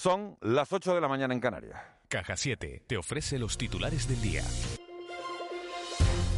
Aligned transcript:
Son 0.00 0.38
las 0.40 0.72
8 0.72 0.94
de 0.94 1.00
la 1.02 1.08
mañana 1.08 1.34
en 1.34 1.40
Canarias. 1.40 1.78
Caja 2.08 2.34
7 2.34 2.84
te 2.86 2.96
ofrece 2.96 3.38
los 3.38 3.58
titulares 3.58 4.08
del 4.08 4.22
día. 4.22 4.42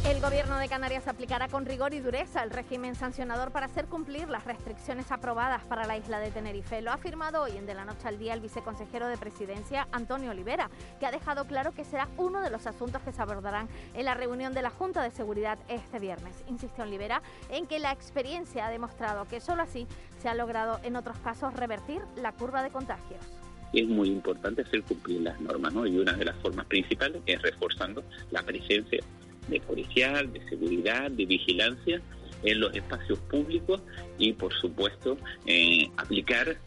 El 0.05 0.19
gobierno 0.19 0.57
de 0.57 0.67
Canarias 0.67 1.07
aplicará 1.07 1.47
con 1.47 1.65
rigor 1.65 1.93
y 1.93 2.01
dureza 2.01 2.43
el 2.43 2.49
régimen 2.49 2.93
sancionador 2.93 3.51
para 3.51 3.67
hacer 3.67 3.85
cumplir 3.85 4.27
las 4.27 4.43
restricciones 4.43 5.13
aprobadas 5.13 5.63
para 5.63 5.87
la 5.87 5.95
isla 5.95 6.19
de 6.19 6.29
Tenerife. 6.29 6.81
Lo 6.81 6.91
ha 6.91 6.95
afirmado 6.95 7.43
hoy 7.43 7.55
en 7.55 7.65
De 7.65 7.73
la 7.73 7.85
Noche 7.85 8.09
al 8.09 8.19
Día 8.19 8.33
el 8.33 8.41
viceconsejero 8.41 9.07
de 9.07 9.17
Presidencia, 9.17 9.87
Antonio 9.93 10.31
Olivera, 10.31 10.69
que 10.99 11.05
ha 11.05 11.11
dejado 11.11 11.45
claro 11.45 11.71
que 11.71 11.85
será 11.85 12.09
uno 12.17 12.41
de 12.41 12.49
los 12.49 12.67
asuntos 12.67 13.01
que 13.03 13.13
se 13.13 13.21
abordarán 13.21 13.69
en 13.93 14.03
la 14.03 14.13
reunión 14.13 14.53
de 14.53 14.61
la 14.61 14.71
Junta 14.71 15.01
de 15.01 15.11
Seguridad 15.11 15.57
este 15.69 15.99
viernes. 15.99 16.35
Insistió 16.47 16.83
Olivera 16.83 17.21
en 17.49 17.65
que 17.65 17.79
la 17.79 17.93
experiencia 17.93 18.67
ha 18.67 18.71
demostrado 18.71 19.23
que 19.23 19.39
solo 19.39 19.63
así 19.63 19.87
se 20.21 20.27
ha 20.27 20.35
logrado 20.35 20.81
en 20.83 20.97
otros 20.97 21.17
casos 21.19 21.53
revertir 21.53 22.01
la 22.17 22.33
curva 22.33 22.61
de 22.61 22.69
contagios 22.69 23.42
es 23.73 23.87
muy 23.87 24.09
importante 24.09 24.61
hacer 24.61 24.83
cumplir 24.83 25.21
las 25.21 25.39
normas, 25.41 25.73
¿no? 25.73 25.85
Y 25.85 25.97
una 25.97 26.13
de 26.13 26.25
las 26.25 26.35
formas 26.37 26.65
principales 26.67 27.21
es 27.25 27.41
reforzando 27.41 28.03
la 28.31 28.43
presencia 28.43 28.99
de 29.47 29.59
policial, 29.61 30.31
de 30.31 30.47
seguridad, 30.47 31.11
de 31.11 31.25
vigilancia 31.25 32.01
en 32.43 32.59
los 32.59 32.75
espacios 32.75 33.19
públicos 33.19 33.81
y, 34.17 34.33
por 34.33 34.53
supuesto, 34.53 35.17
eh, 35.45 35.89
aplicar 35.97 36.57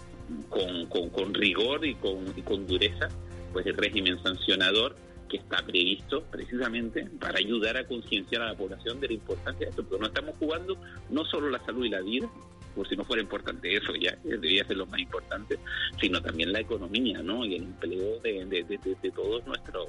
con, 0.49 0.87
con, 1.11 1.35
rigor 1.35 1.87
y 1.87 1.95
con, 1.95 2.27
y 2.37 2.43
con 2.43 2.67
dureza 2.67 3.09
pues 3.53 3.65
el 3.67 3.77
régimen 3.77 4.21
sancionador 4.23 4.97
que 5.29 5.39
está 5.39 5.59
previsto 5.59 6.23
precisamente 6.25 7.09
para 7.21 7.39
ayudar 7.39 7.77
a 7.77 7.87
concienciar 7.87 8.43
a 8.43 8.47
la 8.47 8.57
población 8.57 9.01
de 9.01 9.09
la 9.09 9.15
importancia 9.15 9.67
de 9.67 9.71
esto, 9.71 9.85
porque 9.85 10.01
no 10.01 10.07
estamos 10.09 10.35
jugando 10.39 10.77
no 11.11 11.25
solo 11.25 11.51
la 11.51 11.65
salud 11.65 11.85
y 11.85 11.89
la 11.89 12.01
vida, 12.01 12.29
por 12.77 12.87
si 12.87 12.95
no 12.95 13.05
fuera 13.05 13.23
importante 13.23 13.75
eso 13.75 13.95
ya, 13.95 14.15
debería 14.23 14.65
ser 14.65 14.77
lo 14.77 14.87
más 14.87 15.01
importante, 15.01 15.59
sino 15.99 16.21
también 16.21 16.53
la 16.53 16.61
economía 16.61 17.23
¿no? 17.23 17.45
y 17.45 17.57
el 17.57 17.63
empleo 17.63 18.21
de, 18.21 18.45
de, 18.45 19.11
todos 19.11 19.45
nuestra 19.47 19.81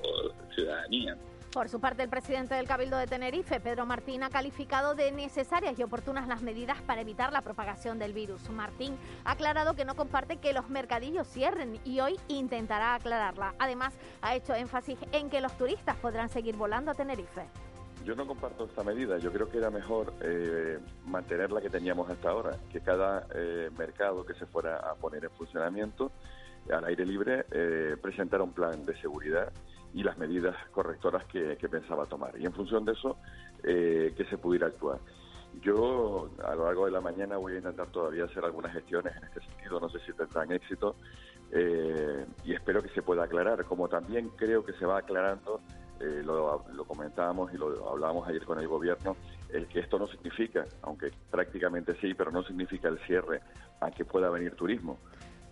ciudadanía. 0.55 1.17
Por 1.51 1.69
su 1.69 1.79
parte, 1.79 2.03
el 2.03 2.09
presidente 2.09 2.55
del 2.55 2.67
Cabildo 2.67 2.97
de 2.97 3.07
Tenerife, 3.07 3.59
Pedro 3.59 3.85
Martín, 3.85 4.23
ha 4.23 4.29
calificado 4.29 4.95
de 4.95 5.11
necesarias 5.11 5.77
y 5.79 5.83
oportunas 5.83 6.27
las 6.27 6.41
medidas 6.41 6.81
para 6.81 7.01
evitar 7.01 7.33
la 7.33 7.41
propagación 7.41 7.99
del 7.99 8.13
virus. 8.13 8.49
Martín 8.49 8.95
ha 9.25 9.31
aclarado 9.31 9.73
que 9.73 9.85
no 9.85 9.95
comparte 9.95 10.37
que 10.37 10.53
los 10.53 10.69
mercadillos 10.69 11.27
cierren 11.27 11.79
y 11.83 11.99
hoy 11.99 12.17
intentará 12.27 12.95
aclararla. 12.95 13.55
Además, 13.59 13.97
ha 14.21 14.35
hecho 14.35 14.53
énfasis 14.53 14.99
en 15.11 15.29
que 15.29 15.41
los 15.41 15.57
turistas 15.57 15.95
podrán 15.97 16.29
seguir 16.29 16.55
volando 16.55 16.91
a 16.91 16.95
Tenerife. 16.95 17.47
Yo 18.05 18.15
no 18.15 18.25
comparto 18.25 18.65
esta 18.65 18.83
medida. 18.83 19.17
Yo 19.17 19.31
creo 19.31 19.49
que 19.49 19.57
era 19.57 19.69
mejor 19.69 20.13
eh, 20.21 20.79
mantener 21.05 21.51
la 21.51 21.61
que 21.61 21.69
teníamos 21.69 22.09
hasta 22.09 22.29
ahora, 22.29 22.57
que 22.71 22.79
cada 22.81 23.27
eh, 23.35 23.69
mercado 23.77 24.25
que 24.25 24.33
se 24.35 24.45
fuera 24.45 24.77
a 24.77 24.95
poner 24.95 25.25
en 25.25 25.31
funcionamiento 25.31 26.11
al 26.71 26.85
aire 26.85 27.05
libre 27.05 27.45
eh, 27.51 27.95
presentara 28.01 28.43
un 28.43 28.51
plan 28.51 28.85
de 28.85 28.95
seguridad 28.99 29.51
y 29.93 30.03
las 30.03 30.17
medidas 30.17 30.55
correctoras 30.71 31.25
que, 31.25 31.55
pensaba 31.69 32.05
tomar. 32.05 32.37
Y 32.39 32.45
en 32.45 32.53
función 32.53 32.85
de 32.85 32.91
eso, 32.91 33.17
eh, 33.63 34.13
que 34.15 34.25
se 34.25 34.37
pudiera 34.37 34.67
actuar. 34.67 34.99
Yo 35.61 36.29
a 36.43 36.53
lo 36.55 36.65
largo 36.65 36.85
de 36.85 36.91
la 36.91 37.01
mañana 37.01 37.37
voy 37.37 37.53
a 37.53 37.57
intentar 37.57 37.87
todavía 37.87 38.25
hacer 38.25 38.43
algunas 38.43 38.73
gestiones 38.73 39.15
en 39.15 39.23
este 39.23 39.41
sentido, 39.41 39.79
no 39.79 39.89
sé 39.89 39.99
si 40.05 40.13
tendrán 40.13 40.51
éxito, 40.51 40.95
eh, 41.51 42.25
y 42.43 42.53
espero 42.53 42.83
que 42.83 42.89
se 42.89 43.01
pueda 43.01 43.23
aclarar, 43.23 43.63
como 43.65 43.87
también 43.87 44.29
creo 44.35 44.63
que 44.63 44.73
se 44.73 44.85
va 44.85 44.99
aclarando, 44.99 45.61
eh, 45.99 46.21
lo, 46.23 46.65
lo, 46.73 46.85
comentábamos 46.85 47.53
y 47.53 47.57
lo 47.57 47.89
hablábamos 47.89 48.27
ayer 48.27 48.45
con 48.45 48.59
el 48.59 48.67
gobierno, 48.67 49.15
el 49.49 49.67
que 49.67 49.79
esto 49.79 49.97
no 49.97 50.07
significa, 50.07 50.65
aunque 50.81 51.11
prácticamente 51.31 51.95
sí, 51.99 52.13
pero 52.13 52.31
no 52.31 52.43
significa 52.43 52.87
el 52.87 52.99
cierre 52.99 53.41
a 53.79 53.91
que 53.91 54.05
pueda 54.05 54.29
venir 54.29 54.55
turismo. 54.55 54.97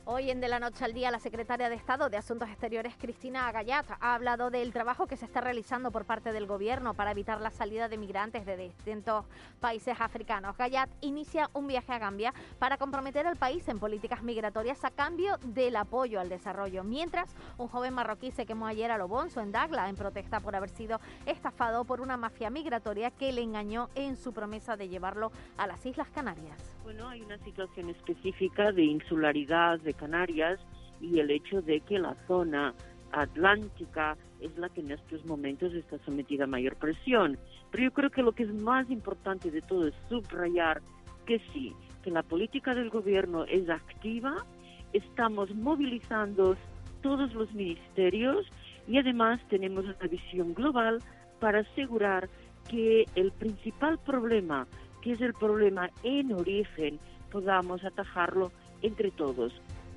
Hoy 0.07 0.29
en 0.29 0.39
De 0.39 0.47
la 0.47 0.59
Noche 0.59 0.85
al 0.85 0.93
Día, 0.93 1.09
la 1.09 1.17
secretaria 1.17 1.67
de 1.67 1.73
Estado 1.73 2.09
de 2.09 2.17
Asuntos 2.17 2.47
Exteriores, 2.47 2.93
Cristina 2.95 3.51
Gallat, 3.51 3.87
ha 3.99 4.13
hablado 4.13 4.51
del 4.51 4.71
trabajo 4.71 5.07
que 5.07 5.17
se 5.17 5.25
está 5.25 5.41
realizando 5.41 5.89
por 5.89 6.05
parte 6.05 6.31
del 6.31 6.45
Gobierno 6.45 6.93
para 6.93 7.09
evitar 7.09 7.41
la 7.41 7.49
salida 7.49 7.89
de 7.89 7.97
migrantes 7.97 8.45
de 8.45 8.55
distintos 8.55 9.25
países 9.59 9.99
africanos. 9.99 10.55
Gallat 10.57 10.91
inicia 11.01 11.49
un 11.53 11.65
viaje 11.65 11.91
a 11.91 11.97
Gambia 11.97 12.35
para 12.59 12.77
comprometer 12.77 13.25
al 13.25 13.35
país 13.35 13.67
en 13.67 13.79
políticas 13.79 14.21
migratorias 14.21 14.85
a 14.85 14.91
cambio 14.91 15.39
del 15.41 15.75
apoyo 15.75 16.19
al 16.19 16.29
desarrollo. 16.29 16.83
Mientras, 16.83 17.33
un 17.57 17.67
joven 17.67 17.95
marroquí 17.95 18.29
se 18.29 18.45
quemó 18.45 18.67
ayer 18.67 18.91
a 18.91 18.99
Lobonso, 18.99 19.41
en 19.41 19.51
Dagla, 19.51 19.89
en 19.89 19.95
protesta 19.95 20.39
por 20.39 20.55
haber 20.55 20.69
sido 20.69 20.99
estafado 21.25 21.83
por 21.83 21.99
una 21.99 22.15
mafia 22.15 22.51
migratoria 22.51 23.09
que 23.09 23.33
le 23.33 23.41
engañó 23.41 23.89
en 23.95 24.17
su 24.17 24.33
promesa 24.33 24.77
de 24.77 24.87
llevarlo 24.87 25.31
a 25.57 25.65
las 25.65 25.83
Islas 25.83 26.09
Canarias. 26.13 26.74
Bueno, 26.85 27.09
hay 27.09 27.23
una 27.23 27.39
situación 27.39 27.89
específica 27.89 28.71
de 28.71 28.83
insularidad 28.83 29.79
de 29.79 29.95
Canarias 29.95 30.59
y 31.01 31.19
el 31.19 31.31
hecho 31.31 31.63
de 31.63 31.79
que 31.79 31.97
la 31.97 32.15
zona 32.27 32.75
atlántica 33.11 34.15
es 34.39 34.55
la 34.59 34.69
que 34.69 34.81
en 34.81 34.91
estos 34.91 35.25
momentos 35.25 35.73
está 35.73 35.97
sometida 36.05 36.43
a 36.43 36.47
mayor 36.47 36.75
presión. 36.75 37.39
Pero 37.71 37.85
yo 37.85 37.91
creo 37.91 38.11
que 38.11 38.21
lo 38.21 38.33
que 38.33 38.43
es 38.43 38.53
más 38.53 38.87
importante 38.91 39.49
de 39.49 39.63
todo 39.63 39.87
es 39.87 39.95
subrayar 40.09 40.83
que 41.25 41.41
sí, 41.51 41.73
que 42.03 42.11
la 42.11 42.21
política 42.21 42.75
del 42.75 42.91
gobierno 42.91 43.45
es 43.45 43.67
activa, 43.67 44.45
estamos 44.93 45.55
movilizando 45.55 46.55
todos 47.01 47.33
los 47.33 47.51
ministerios 47.55 48.45
y 48.87 48.99
además 48.99 49.41
tenemos 49.49 49.85
una 49.85 50.07
visión 50.07 50.53
global 50.53 50.99
para 51.39 51.61
asegurar 51.61 52.29
que 52.69 53.05
el 53.15 53.31
principal 53.31 53.97
problema 53.97 54.67
que 55.05 55.11
es 55.11 55.21
el 55.21 55.35
problema 55.35 55.91
en 56.01 56.33
origen, 56.33 56.99
podamos 57.31 57.83
atajarlo 57.85 58.51
entre 58.81 59.11
todos. 59.11 59.53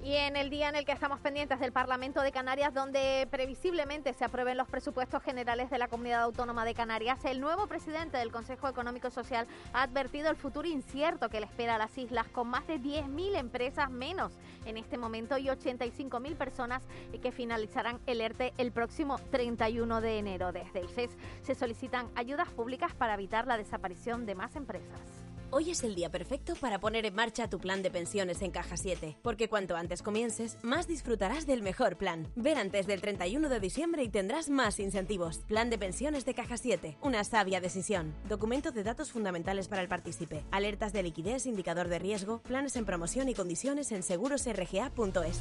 Y 0.09 0.17
en 0.17 0.37
el 0.37 0.49
día 0.49 0.71
en 0.71 0.75
el 0.75 0.87
que 0.87 0.93
estamos 0.93 1.21
pendientes 1.21 1.61
del 1.61 1.71
Parlamento 1.71 2.23
de 2.23 2.33
Canarias, 2.33 2.73
donde 2.73 3.29
previsiblemente 3.31 4.15
se 4.15 4.25
aprueben 4.25 4.57
los 4.57 4.67
presupuestos 4.67 5.23
generales 5.23 5.69
de 5.69 5.77
la 5.77 5.89
Comunidad 5.89 6.23
Autónoma 6.23 6.65
de 6.65 6.73
Canarias, 6.73 7.23
el 7.27 7.41
nuevo 7.41 7.67
presidente 7.67 8.17
del 8.17 8.33
Consejo 8.33 8.69
Económico 8.69 9.11
Social 9.11 9.47
ha 9.75 9.83
advertido 9.83 10.31
el 10.31 10.37
futuro 10.37 10.67
incierto 10.67 11.29
que 11.29 11.41
le 11.41 11.45
espera 11.45 11.75
a 11.75 11.79
las 11.79 11.99
islas, 11.99 12.27
con 12.29 12.49
más 12.49 12.67
de 12.67 12.81
10.000 12.81 13.37
empresas 13.37 13.91
menos 13.91 14.33
en 14.65 14.79
este 14.79 14.97
momento 14.97 15.37
y 15.37 15.49
85.000 15.49 16.37
personas 16.37 16.83
que 17.21 17.31
finalizarán 17.31 18.01
el 18.07 18.23
ERTE 18.23 18.55
el 18.57 18.73
próximo 18.73 19.19
31 19.31 20.01
de 20.01 20.19
enero. 20.19 20.53
Desde 20.53 20.81
el 20.81 20.89
CES 20.89 21.11
se 21.43 21.55
solicitan 21.55 22.09
ayudas 22.15 22.49
públicas 22.49 22.95
para 22.95 23.13
evitar 23.13 23.47
la 23.47 23.59
desaparición 23.59 24.25
de 24.25 24.35
más 24.35 24.57
empresas. 24.57 25.18
Hoy 25.51 25.71
es 25.71 25.83
el 25.83 25.95
día 25.95 26.11
perfecto 26.11 26.55
para 26.57 26.79
poner 26.79 27.07
en 27.07 27.15
marcha 27.15 27.49
tu 27.49 27.59
plan 27.59 27.83
de 27.83 27.91
pensiones 27.91 28.43
en 28.43 28.51
Caja 28.51 28.77
7, 28.77 29.17
porque 29.23 29.49
cuanto 29.49 29.77
antes 29.77 30.03
comiences, 30.03 30.59
más 30.63 30.87
disfrutarás 30.87 31.47
del 31.47 31.63
mejor 31.63 31.97
plan. 31.97 32.31
Ven 32.37 32.59
antes 32.59 32.87
del 32.87 33.01
31 33.01 33.49
de 33.49 33.59
diciembre 33.59 34.03
y 34.03 34.11
tendrás 34.11 34.51
más 34.51 34.79
incentivos. 34.79 35.39
Plan 35.49 35.71
de 35.71 35.79
pensiones 35.79 36.27
de 36.27 36.35
Caja 36.35 36.59
7, 36.59 36.99
una 37.01 37.25
sabia 37.25 37.63
decisión. 37.63 38.15
Documento 38.29 38.73
de 38.73 38.83
datos 38.83 39.11
fundamentales 39.11 39.69
para 39.69 39.81
el 39.81 39.89
partícipe. 39.89 40.45
Alertas 40.51 40.93
de 40.93 41.03
liquidez, 41.03 41.47
indicador 41.47 41.89
de 41.89 41.99
riesgo, 41.99 42.43
planes 42.43 42.77
en 42.77 42.85
promoción 42.85 43.31
y 43.31 43.35
condiciones 43.35 43.91
en 43.93 44.03
segurosrga.es. 44.03 45.41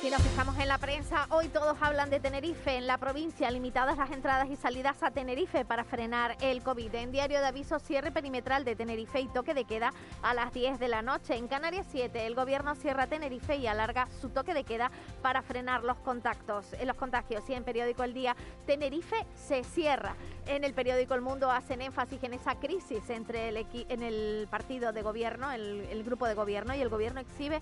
Si 0.00 0.10
nos 0.10 0.20
fijamos 0.20 0.58
en 0.58 0.68
la 0.68 0.76
prensa, 0.76 1.26
hoy 1.30 1.48
todos 1.48 1.76
hablan 1.80 2.10
de 2.10 2.20
Tenerife. 2.20 2.76
En 2.76 2.86
la 2.86 2.98
provincia, 2.98 3.50
limitadas 3.50 3.96
las 3.96 4.10
entradas 4.10 4.48
y 4.50 4.56
salidas 4.56 5.02
a 5.02 5.10
Tenerife 5.10 5.64
para 5.64 5.84
frenar 5.84 6.36
el 6.42 6.62
COVID. 6.62 6.94
En 6.94 7.12
diario 7.12 7.40
de 7.40 7.46
aviso, 7.46 7.78
cierre 7.78 8.12
perimetral 8.12 8.64
de 8.64 8.76
Tenerife 8.76 9.20
y 9.20 9.28
toque 9.28 9.54
de 9.54 9.64
queda 9.64 9.94
a 10.22 10.34
las 10.34 10.52
10 10.52 10.78
de 10.78 10.88
la 10.88 11.00
noche. 11.00 11.36
En 11.36 11.48
Canarias 11.48 11.86
7, 11.90 12.26
el 12.26 12.34
gobierno 12.34 12.74
cierra 12.74 13.06
Tenerife 13.06 13.56
y 13.56 13.66
alarga 13.66 14.06
su 14.20 14.28
toque 14.28 14.52
de 14.52 14.64
queda 14.64 14.90
para 15.22 15.40
frenar 15.40 15.82
los 15.82 15.96
contactos, 15.98 16.74
en 16.74 16.86
los 16.88 16.96
contagios. 16.96 17.48
Y 17.48 17.54
en 17.54 17.64
periódico 17.64 18.04
El 18.04 18.12
Día, 18.12 18.36
Tenerife 18.66 19.16
se 19.34 19.64
cierra. 19.64 20.14
En 20.46 20.62
el 20.62 20.74
periódico 20.74 21.14
El 21.14 21.22
Mundo 21.22 21.50
hacen 21.50 21.80
énfasis 21.80 22.22
en 22.22 22.34
esa 22.34 22.56
crisis 22.56 23.08
entre 23.08 23.48
el, 23.48 23.66
en 23.88 24.02
el 24.02 24.46
partido 24.50 24.92
de 24.92 25.02
gobierno, 25.02 25.50
el, 25.50 25.88
el 25.90 26.04
grupo 26.04 26.26
de 26.26 26.34
gobierno, 26.34 26.74
y 26.74 26.82
el 26.82 26.90
gobierno 26.90 27.20
exhibe 27.20 27.56
eh, 27.56 27.60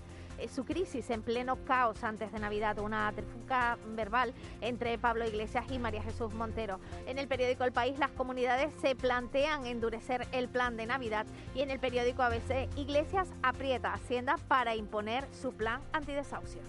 su 0.49 0.65
crisis 0.65 1.09
en 1.09 1.21
pleno 1.21 1.57
caos 1.65 2.03
antes 2.03 2.31
de 2.31 2.39
Navidad, 2.39 2.79
una 2.79 3.11
trifuca 3.11 3.77
verbal 3.95 4.33
entre 4.61 4.97
Pablo 4.97 5.27
Iglesias 5.27 5.65
y 5.69 5.79
María 5.79 6.01
Jesús 6.03 6.33
Montero. 6.33 6.79
En 7.07 7.17
el 7.19 7.27
periódico 7.27 7.63
El 7.63 7.71
País 7.71 7.97
las 7.99 8.11
comunidades 8.11 8.73
se 8.81 8.95
plantean 8.95 9.65
endurecer 9.65 10.27
el 10.31 10.47
plan 10.47 10.77
de 10.77 10.85
Navidad 10.85 11.25
y 11.53 11.61
en 11.61 11.71
el 11.71 11.79
periódico 11.79 12.23
ABC 12.23 12.69
Iglesias 12.75 13.29
aprieta 13.43 13.91
a 13.91 13.95
Hacienda 13.95 14.37
para 14.47 14.75
imponer 14.75 15.25
su 15.31 15.53
plan 15.53 15.81
antidesahucios. 15.93 16.65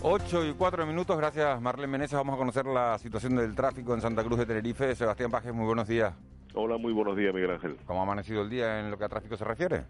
8 0.00 0.44
y 0.44 0.52
4 0.54 0.86
minutos, 0.86 1.16
gracias 1.16 1.60
Marlene 1.60 1.88
Meneses. 1.88 2.16
Vamos 2.16 2.36
a 2.36 2.38
conocer 2.38 2.66
la 2.66 2.98
situación 2.98 3.34
del 3.34 3.54
tráfico 3.54 3.94
en 3.94 4.00
Santa 4.00 4.22
Cruz 4.22 4.38
de 4.38 4.46
Tenerife. 4.46 4.94
Sebastián 4.94 5.30
Pajes, 5.30 5.52
muy 5.52 5.66
buenos 5.66 5.88
días. 5.88 6.14
Hola, 6.54 6.78
muy 6.78 6.92
buenos 6.92 7.16
días, 7.16 7.34
Miguel 7.34 7.50
Ángel. 7.50 7.76
¿Cómo 7.84 8.00
ha 8.00 8.02
amanecido 8.04 8.42
el 8.42 8.48
día 8.48 8.80
en 8.80 8.90
lo 8.90 8.98
que 8.98 9.04
a 9.04 9.08
tráfico 9.08 9.36
se 9.36 9.44
refiere? 9.44 9.84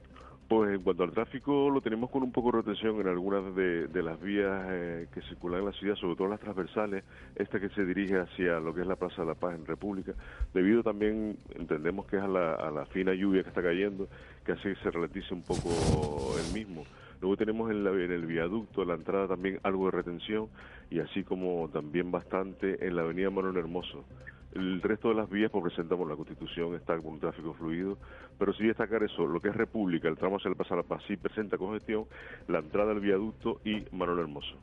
Pues 0.48 0.74
en 0.74 0.82
cuanto 0.82 1.02
al 1.02 1.12
tráfico, 1.12 1.68
lo 1.68 1.82
tenemos 1.82 2.08
con 2.08 2.22
un 2.22 2.32
poco 2.32 2.50
de 2.50 2.62
retención 2.62 2.98
en 3.02 3.08
algunas 3.08 3.54
de, 3.54 4.02
las 4.02 4.18
vías 4.18 4.64
eh, 4.70 5.06
que 5.12 5.20
circulan 5.20 5.60
en 5.60 5.66
la 5.66 5.72
ciudad, 5.72 5.94
sobre 5.96 6.16
todo 6.16 6.26
las 6.26 6.40
transversales, 6.40 7.04
esta 7.36 7.60
que 7.60 7.68
se 7.68 7.84
dirige 7.84 8.18
hacia 8.18 8.58
lo 8.58 8.74
que 8.74 8.80
es 8.80 8.86
la 8.86 8.96
Plaza 8.96 9.20
de 9.20 9.28
la 9.28 9.34
Paz 9.34 9.54
en 9.54 9.66
República, 9.66 10.14
debido 10.54 10.82
también, 10.82 11.36
entendemos 11.54 12.06
que 12.06 12.16
es 12.16 12.22
a 12.22 12.28
la, 12.28 12.86
fina 12.86 13.12
lluvia 13.12 13.42
que 13.42 13.50
está 13.50 13.62
cayendo, 13.62 14.08
que 14.42 14.52
hace 14.52 14.72
que 14.72 14.80
se 14.82 14.90
ralentice 14.90 15.34
un 15.34 15.42
poco 15.42 15.68
el 16.42 16.54
mismo. 16.54 16.84
Luego 17.20 17.36
tenemos 17.36 17.70
en, 17.70 17.86
en 17.86 18.10
el 18.10 18.24
viaducto, 18.24 18.80
en 18.80 18.88
la 18.88 18.94
entrada 18.94 19.28
también 19.28 19.60
algo 19.64 19.84
de 19.84 19.90
retención 19.90 20.48
y 20.88 21.00
así 21.00 21.24
como 21.24 21.68
también 21.68 22.10
bastante 22.10 22.86
en 22.86 22.96
la 22.96 23.02
avenida 23.02 23.28
Manuel 23.28 23.58
Hermoso. 23.58 24.02
El 24.52 24.80
resto 24.80 25.08
de 25.08 25.14
las 25.14 25.28
vías, 25.28 25.50
por 25.50 25.62
presentamos 25.62 26.08
la 26.08 26.16
Constitución, 26.16 26.74
está 26.74 26.96
con 26.96 27.14
un 27.14 27.20
tráfico 27.20 27.52
fluido, 27.54 27.98
pero 28.38 28.52
sí 28.54 28.66
destacar 28.66 29.02
eso, 29.02 29.26
lo 29.26 29.40
que 29.40 29.48
es 29.48 29.56
República, 29.56 30.08
el 30.08 30.16
tramo 30.16 30.36
hacia 30.36 30.48
el 30.48 30.56
Pasar 30.56 30.82
Paz, 30.84 31.02
sí 31.06 31.16
presenta 31.16 31.58
congestión, 31.58 32.06
la 32.46 32.60
entrada 32.60 32.88
del 32.88 33.00
viaducto 33.00 33.60
y 33.64 33.84
Manuel 33.92 34.20
Hermoso. 34.20 34.56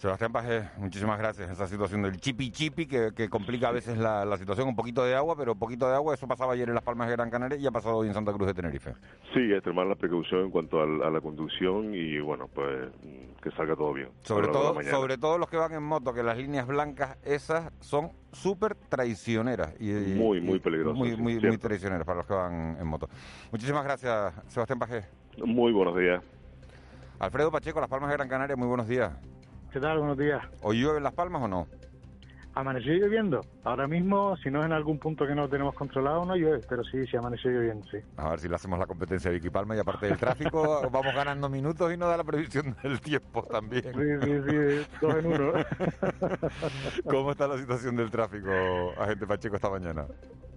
Sebastián 0.00 0.32
Paje, 0.32 0.62
muchísimas 0.78 1.18
gracias. 1.18 1.50
Esa 1.50 1.66
situación 1.66 2.00
del 2.00 2.18
chipi 2.18 2.50
chipi 2.50 2.86
que, 2.86 3.10
que 3.14 3.28
complica 3.28 3.68
a 3.68 3.70
veces 3.70 3.98
la, 3.98 4.24
la, 4.24 4.38
situación, 4.38 4.66
un 4.66 4.74
poquito 4.74 5.04
de 5.04 5.14
agua, 5.14 5.36
pero 5.36 5.54
poquito 5.54 5.86
de 5.86 5.94
agua, 5.94 6.14
eso 6.14 6.26
pasaba 6.26 6.54
ayer 6.54 6.66
en 6.66 6.74
Las 6.74 6.82
Palmas 6.82 7.08
de 7.08 7.16
Gran 7.16 7.28
Canaria 7.28 7.58
y 7.58 7.66
ha 7.66 7.70
pasado 7.70 7.98
hoy 7.98 8.08
en 8.08 8.14
Santa 8.14 8.32
Cruz 8.32 8.46
de 8.46 8.54
Tenerife. 8.54 8.94
Sí, 9.34 9.52
extremar 9.52 9.86
la 9.88 9.96
precaución 9.96 10.44
en 10.46 10.50
cuanto 10.50 10.80
a, 10.80 10.84
a 10.84 11.10
la 11.10 11.20
conducción 11.20 11.94
y 11.94 12.18
bueno, 12.18 12.48
pues 12.48 12.88
que 13.42 13.50
salga 13.50 13.76
todo 13.76 13.92
bien. 13.92 14.08
Sobre 14.22 14.48
todo, 14.48 14.80
sobre 14.84 15.18
todo 15.18 15.36
los 15.36 15.50
que 15.50 15.58
van 15.58 15.74
en 15.74 15.82
moto, 15.82 16.14
que 16.14 16.22
las 16.22 16.38
líneas 16.38 16.66
blancas 16.66 17.18
esas 17.22 17.70
son 17.80 18.10
súper 18.32 18.76
traicioneras. 18.76 19.78
Y, 19.78 19.92
muy, 20.14 20.40
muy 20.40 20.60
peligrosas. 20.60 20.98
Muy, 20.98 21.14
muy, 21.14 21.38
muy 21.38 21.58
traicioneras 21.58 22.06
para 22.06 22.20
los 22.20 22.26
que 22.26 22.32
van 22.32 22.78
en 22.80 22.86
moto. 22.86 23.06
Muchísimas 23.52 23.84
gracias, 23.84 24.32
Sebastián 24.46 24.78
Paje. 24.78 25.02
Muy 25.44 25.72
buenos 25.72 25.94
días. 25.94 26.22
Alfredo 27.18 27.50
Pacheco, 27.50 27.80
Las 27.80 27.90
Palmas 27.90 28.08
de 28.08 28.16
Gran 28.16 28.30
Canaria, 28.30 28.56
muy 28.56 28.66
buenos 28.66 28.88
días. 28.88 29.12
¿Qué 29.72 29.78
tal? 29.78 29.98
Buenos 29.98 30.18
días. 30.18 30.42
¿Hoy 30.62 30.80
llueve 30.80 30.98
en 30.98 31.04
Las 31.04 31.14
Palmas 31.14 31.42
o 31.42 31.48
no? 31.48 31.68
Amaneció 32.54 32.92
lloviendo. 32.94 33.40
Ahora 33.62 33.86
mismo, 33.86 34.36
si 34.38 34.50
no 34.50 34.60
es 34.60 34.66
en 34.66 34.72
algún 34.72 34.98
punto 34.98 35.24
que 35.24 35.36
no 35.36 35.48
tenemos 35.48 35.76
controlado, 35.76 36.24
no 36.24 36.34
llueve, 36.34 36.60
pero 36.68 36.82
sí, 36.82 37.06
sí 37.06 37.16
amaneció 37.16 37.52
lloviendo, 37.52 37.86
sí. 37.88 37.98
A 38.16 38.30
ver 38.30 38.40
si 38.40 38.48
le 38.48 38.56
hacemos 38.56 38.80
la 38.80 38.86
competencia 38.86 39.30
a 39.30 39.32
Vicky 39.32 39.48
Palma 39.48 39.76
y 39.76 39.78
aparte 39.78 40.06
del 40.06 40.18
tráfico, 40.18 40.82
vamos 40.90 41.14
ganando 41.14 41.48
minutos 41.48 41.92
y 41.94 41.96
no 41.96 42.08
da 42.08 42.16
la 42.16 42.24
previsión 42.24 42.76
del 42.82 43.00
tiempo 43.00 43.44
también. 43.44 43.84
Sí, 43.84 44.26
sí, 44.26 44.40
sí, 44.48 44.90
dos 45.00 45.14
en 45.14 45.26
uno. 45.26 45.52
¿Cómo 47.08 47.30
está 47.30 47.46
la 47.46 47.56
situación 47.56 47.94
del 47.94 48.10
tráfico, 48.10 48.50
agente 48.98 49.24
Pacheco, 49.24 49.54
esta 49.54 49.70
mañana? 49.70 50.04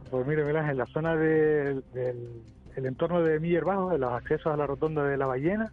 Pues 0.10 0.26
mire, 0.26 0.44
Milán, 0.44 0.72
en 0.72 0.78
la 0.78 0.88
zona 0.88 1.16
del 1.16 1.84
el 2.76 2.86
entorno 2.86 3.22
de 3.22 3.40
Miller 3.40 3.66
Bajo, 3.66 3.92
de 3.92 4.00
los 4.00 4.12
accesos 4.12 4.52
a 4.52 4.58
la 4.58 4.66
rotonda 4.66 5.04
de 5.04 5.18
la 5.18 5.28
ballena, 5.28 5.72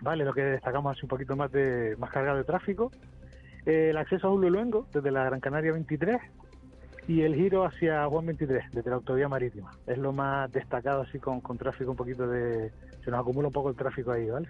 vale, 0.00 0.24
lo 0.24 0.32
que 0.32 0.42
destacamos 0.42 0.96
así 0.96 1.04
un 1.04 1.08
poquito 1.08 1.36
más 1.36 1.50
de 1.52 1.96
más 1.98 2.10
cargado 2.10 2.38
de 2.38 2.44
tráfico. 2.44 2.90
Eh, 3.66 3.90
el 3.90 3.96
acceso 3.96 4.28
a 4.28 4.32
Ululuengo, 4.32 4.86
desde 4.92 5.10
la 5.10 5.24
Gran 5.24 5.40
Canaria 5.40 5.72
23, 5.72 6.20
y 7.08 7.22
el 7.22 7.34
giro 7.34 7.64
hacia 7.64 8.06
Juan 8.06 8.26
23, 8.26 8.72
desde 8.72 8.90
la 8.90 8.96
autovía 8.96 9.28
marítima. 9.28 9.72
Es 9.86 9.98
lo 9.98 10.12
más 10.12 10.50
destacado 10.52 11.02
así 11.02 11.18
con, 11.18 11.40
con 11.40 11.58
tráfico 11.58 11.90
un 11.90 11.96
poquito 11.96 12.26
de... 12.26 12.70
Se 13.04 13.10
nos 13.10 13.20
acumula 13.20 13.48
un 13.48 13.52
poco 13.52 13.70
el 13.70 13.76
tráfico 13.76 14.12
ahí, 14.12 14.28
¿vale? 14.28 14.48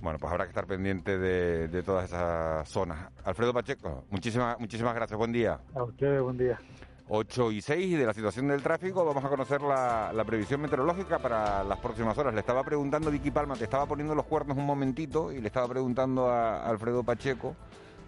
Bueno, 0.00 0.18
pues 0.18 0.30
habrá 0.30 0.44
que 0.44 0.50
estar 0.50 0.66
pendiente 0.66 1.18
de, 1.18 1.68
de 1.68 1.82
todas 1.82 2.04
esas 2.04 2.68
zonas. 2.68 3.10
Alfredo 3.24 3.54
Pacheco, 3.54 4.04
muchísimas, 4.10 4.58
muchísimas 4.60 4.94
gracias. 4.94 5.16
Buen 5.16 5.32
día. 5.32 5.58
A 5.74 5.84
ustedes, 5.84 6.20
buen 6.20 6.36
día. 6.36 6.58
8 7.08 7.52
y 7.52 7.60
6 7.60 7.86
y 7.86 7.94
de 7.96 8.04
la 8.04 8.12
situación 8.12 8.48
del 8.48 8.62
tráfico 8.62 9.04
vamos 9.04 9.24
a 9.24 9.28
conocer 9.28 9.62
la, 9.62 10.12
la, 10.12 10.24
previsión 10.24 10.60
meteorológica 10.60 11.18
para 11.18 11.62
las 11.62 11.78
próximas 11.78 12.18
horas. 12.18 12.34
Le 12.34 12.40
estaba 12.40 12.64
preguntando 12.64 13.10
Vicky 13.10 13.30
Palma, 13.30 13.54
te 13.54 13.64
estaba 13.64 13.86
poniendo 13.86 14.14
los 14.14 14.26
cuernos 14.26 14.56
un 14.56 14.66
momentito 14.66 15.30
y 15.30 15.40
le 15.40 15.46
estaba 15.46 15.68
preguntando 15.68 16.28
a, 16.28 16.64
a 16.64 16.68
Alfredo 16.68 17.04
Pacheco 17.04 17.54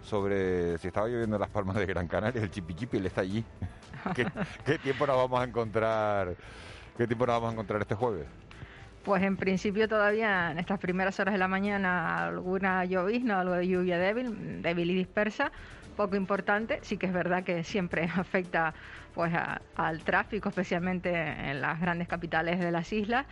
sobre 0.03 0.77
si 0.77 0.87
estaba 0.87 1.07
lloviendo 1.07 1.35
en 1.35 1.41
las 1.41 1.49
Palmas 1.49 1.75
de 1.75 1.85
Gran 1.85 2.07
Canaria, 2.07 2.41
el 2.41 2.51
chipichipi, 2.51 2.97
él 2.97 3.05
está 3.05 3.21
allí. 3.21 3.43
¿Qué, 4.15 4.25
¿Qué, 4.65 4.77
tiempo 4.79 5.05
nos 5.07 5.15
vamos 5.15 5.39
a 5.39 5.43
encontrar? 5.43 6.35
¿Qué 6.97 7.07
tiempo 7.07 7.25
nos 7.25 7.35
vamos 7.35 7.49
a 7.49 7.53
encontrar 7.53 7.81
este 7.81 7.95
jueves? 7.95 8.27
Pues 9.03 9.23
en 9.23 9.37
principio 9.37 9.87
todavía 9.87 10.51
en 10.51 10.59
estas 10.59 10.77
primeras 10.77 11.19
horas 11.19 11.33
de 11.33 11.37
la 11.37 11.47
mañana 11.47 12.25
alguna 12.25 12.83
llovizna, 12.85 13.39
algo 13.39 13.53
de 13.53 13.67
lluvia 13.67 13.97
débil, 13.97 14.61
débil 14.61 14.91
y 14.91 14.95
dispersa, 14.95 15.51
poco 15.99 16.15
importante. 16.15 16.79
Sí 16.81 16.95
que 16.95 17.07
es 17.07 17.13
verdad 17.13 17.43
que 17.43 17.65
siempre 17.65 18.09
afecta 18.15 18.73
pues 19.13 19.33
a, 19.33 19.61
al 19.75 20.01
tráfico, 20.03 20.47
especialmente 20.47 21.11
en 21.11 21.59
las 21.59 21.81
grandes 21.81 22.07
capitales 22.07 22.57
de 22.57 22.71
las 22.71 22.93
islas. 22.93 23.25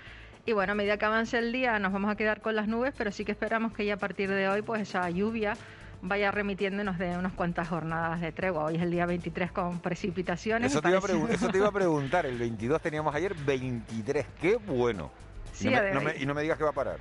Y 0.46 0.52
bueno, 0.52 0.74
a 0.74 0.76
medida 0.76 0.98
que 0.98 1.06
avance 1.06 1.38
el 1.38 1.54
día 1.54 1.80
nos 1.80 1.94
vamos 1.94 2.12
a 2.12 2.18
quedar 2.18 2.42
con 2.42 2.58
las 2.58 2.68
nubes, 2.68 2.94
pero 2.98 3.12
sí 3.12 3.24
que 3.24 3.32
esperamos 3.32 3.72
que 3.72 3.86
ya 3.86 3.94
a 3.94 3.98
partir 3.98 4.30
de 4.30 4.50
hoy 4.50 4.62
pues 4.64 4.82
esa 4.82 5.10
lluvia 5.10 5.56
vaya 6.02 6.30
remitiéndonos 6.32 6.98
de 6.98 7.18
unas 7.18 7.32
cuantas 7.32 7.70
jornadas 7.70 8.20
de 8.20 8.34
tregua. 8.34 8.66
Hoy 8.66 8.76
es 8.76 8.82
el 8.82 8.92
día 8.92 9.06
23 9.06 9.52
con 9.54 9.80
precipitaciones. 9.80 10.72
Eso 10.72 10.82
te, 10.82 10.90
iba, 10.90 11.00
a 11.00 11.34
eso 11.34 11.48
te 11.48 11.58
iba 11.60 11.68
a 11.70 11.72
preguntar, 11.72 12.26
el 12.26 12.38
22 12.38 12.82
teníamos 12.82 13.16
ayer 13.16 13.34
23, 13.34 14.26
qué 14.42 14.58
bueno. 14.58 15.10
Sí, 15.54 15.70
y, 15.70 15.72
no 15.72 15.82
me, 15.82 15.92
no 15.92 16.02
me, 16.02 16.18
y 16.18 16.26
no 16.26 16.34
me 16.34 16.42
digas 16.42 16.58
que 16.58 16.66
va 16.66 16.72
a 16.72 16.74
parar. 16.74 17.00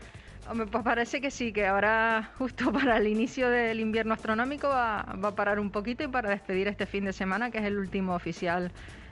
Hombre, 0.48 0.68
pues 0.68 0.84
parece 0.84 1.20
que 1.20 1.32
sí, 1.32 1.52
que 1.52 1.66
ahora 1.66 2.30
justo 2.38 2.72
para 2.72 2.98
el 2.98 3.08
inicio 3.08 3.50
del 3.50 3.80
invierno 3.80 4.14
astronómico 4.14 4.68
va, 4.68 5.02
va, 5.22 5.28
a 5.30 5.34
parar 5.34 5.58
un 5.58 5.70
poquito 5.70 6.04
y 6.04 6.08
para 6.08 6.30
despedir 6.30 6.68
este 6.68 6.86
fin 6.86 7.04
de 7.04 7.12
semana, 7.12 7.50
que 7.50 7.58
es 7.58 7.64
el 7.64 7.78
último 7.78 8.14
oficial 8.14 8.70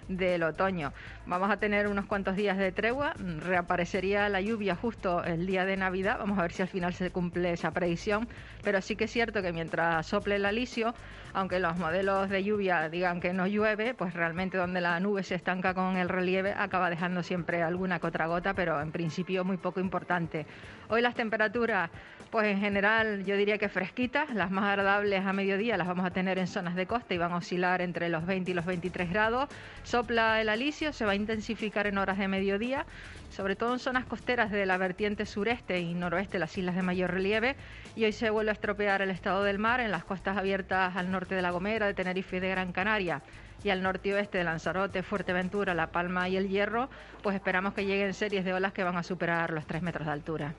del 0.09 0.43
otoño. 0.43 0.93
Vamos 1.27 1.51
a 1.51 1.57
tener 1.57 1.89
unos 1.89 2.07
cuantos 2.07 2.37
días 2.37 2.59
de 2.59 2.73
tregua, 2.73 3.15
reaparecería 3.39 4.29
la 4.29 4.41
lluvia 4.41 4.77
justo 4.77 5.25
el 5.25 5.47
día 5.47 5.65
de 5.65 5.77
Navidad, 5.77 6.19
vamos 6.19 6.39
a 6.39 6.43
ver 6.43 6.53
si 6.53 6.63
al 6.63 6.69
final 6.69 6.95
se 6.95 7.11
cumple 7.11 7.53
esa 7.53 7.71
predicción, 7.71 8.29
pero 8.63 8.81
sí 8.81 8.97
que 8.97 9.05
es 9.05 9.11
cierto 9.11 9.43
que 9.43 9.53
mientras 9.53 10.07
sople 10.07 10.37
el 10.37 10.45
alisio, 10.45 10.95
aunque 11.35 11.59
los 11.59 11.77
modelos 11.77 12.31
de 12.31 12.43
lluvia 12.45 12.89
digan 12.89 13.21
que 13.21 13.33
no 13.33 13.47
llueve, 13.47 13.93
pues 13.93 14.15
realmente 14.15 14.57
donde 14.57 14.81
la 14.81 14.99
nube 15.01 15.23
se 15.23 15.35
estanca 15.35 15.75
con 15.75 15.97
el 15.97 16.09
relieve 16.09 16.55
acaba 16.57 16.89
dejando 16.89 17.23
siempre 17.23 17.63
alguna 17.63 17.99
que 17.99 18.07
otra 18.07 18.27
gota, 18.27 18.55
pero 18.55 18.81
en 18.81 18.93
principio 18.93 19.45
muy 19.45 19.57
poco 19.57 19.81
importante. 19.81 20.47
Hoy 20.89 21.03
las 21.03 21.15
temperaturas 21.15 21.91
pues 22.35 22.49
en 22.49 22.59
general 22.59 23.25
yo 23.25 23.37
diría 23.37 23.59
que 23.59 23.69
fresquitas, 23.69 24.35
las 24.35 24.51
más 24.51 24.65
agradables 24.65 25.25
a 25.25 25.33
mediodía 25.33 25.77
las 25.77 25.87
vamos 25.87 26.05
a 26.05 26.11
tener 26.11 26.37
en 26.37 26.49
zonas 26.49 26.75
de 26.75 26.85
costa 26.85 27.15
y 27.15 27.19
van 27.19 27.31
a 27.31 27.37
oscilar 27.37 27.81
entre 27.81 28.09
los 28.09 28.27
20 28.27 28.51
y 28.51 28.55
los 28.55 28.67
23 28.67 29.09
grados. 29.09 29.49
Sopla 29.85 30.41
el 30.41 30.49
alisio, 30.49 30.93
se 30.93 31.05
va 31.05 31.13
a 31.13 31.15
intensificar 31.15 31.87
en 31.87 31.97
horas 31.97 32.19
de 32.19 32.27
mediodía, 32.27 32.87
sobre 33.31 33.57
todo 33.57 33.73
en 33.73 33.79
zonas 33.79 34.05
costeras 34.05 34.51
de 34.51 34.67
la 34.67 34.77
vertiente 34.77 35.27
sureste 35.27 35.81
y 35.81 35.95
noroeste, 35.95 36.39
las 36.39 36.57
islas 36.57 36.77
de 36.77 36.83
mayor 36.83 37.13
relieve. 37.13 37.57
Y 37.97 38.05
hoy 38.05 38.13
se 38.13 38.31
vuelve 38.31 38.51
a 38.51 38.55
estropear 38.55 39.03
el 39.03 39.11
estado 39.11 39.43
del 39.43 39.59
mar 39.59 39.81
en 39.81 39.91
las 39.91 40.05
costas 40.05 40.37
abiertas 40.37 40.97
al 40.97 41.11
norte 41.11 41.35
de 41.35 41.43
La 41.43 41.51
Gomera, 41.51 41.87
de 41.87 41.95
Tenerife 41.95 42.37
y 42.37 42.41
de 42.41 42.51
Gran 42.51 42.73
Canaria 42.73 43.23
y 43.65 43.71
al 43.71 43.83
norte 43.83 44.11
y 44.11 44.13
oeste 44.13 44.39
de 44.39 44.45
Lanzarote, 44.45 45.03
Fuerteventura, 45.03 45.75
La 45.75 45.89
Palma 45.89 46.29
y 46.29 46.37
El 46.37 46.49
Hierro, 46.49 46.91
pues 47.23 47.35
esperamos 47.35 47.73
que 47.73 47.87
lleguen 47.87 48.13
series 48.13 48.45
de 48.45 48.53
olas 48.53 48.73
que 48.73 48.85
van 48.85 48.97
a 48.97 49.03
superar 49.03 49.51
los 49.51 49.67
3 49.67 49.83
metros 49.83 50.07
de 50.07 50.13
altura. 50.13 50.55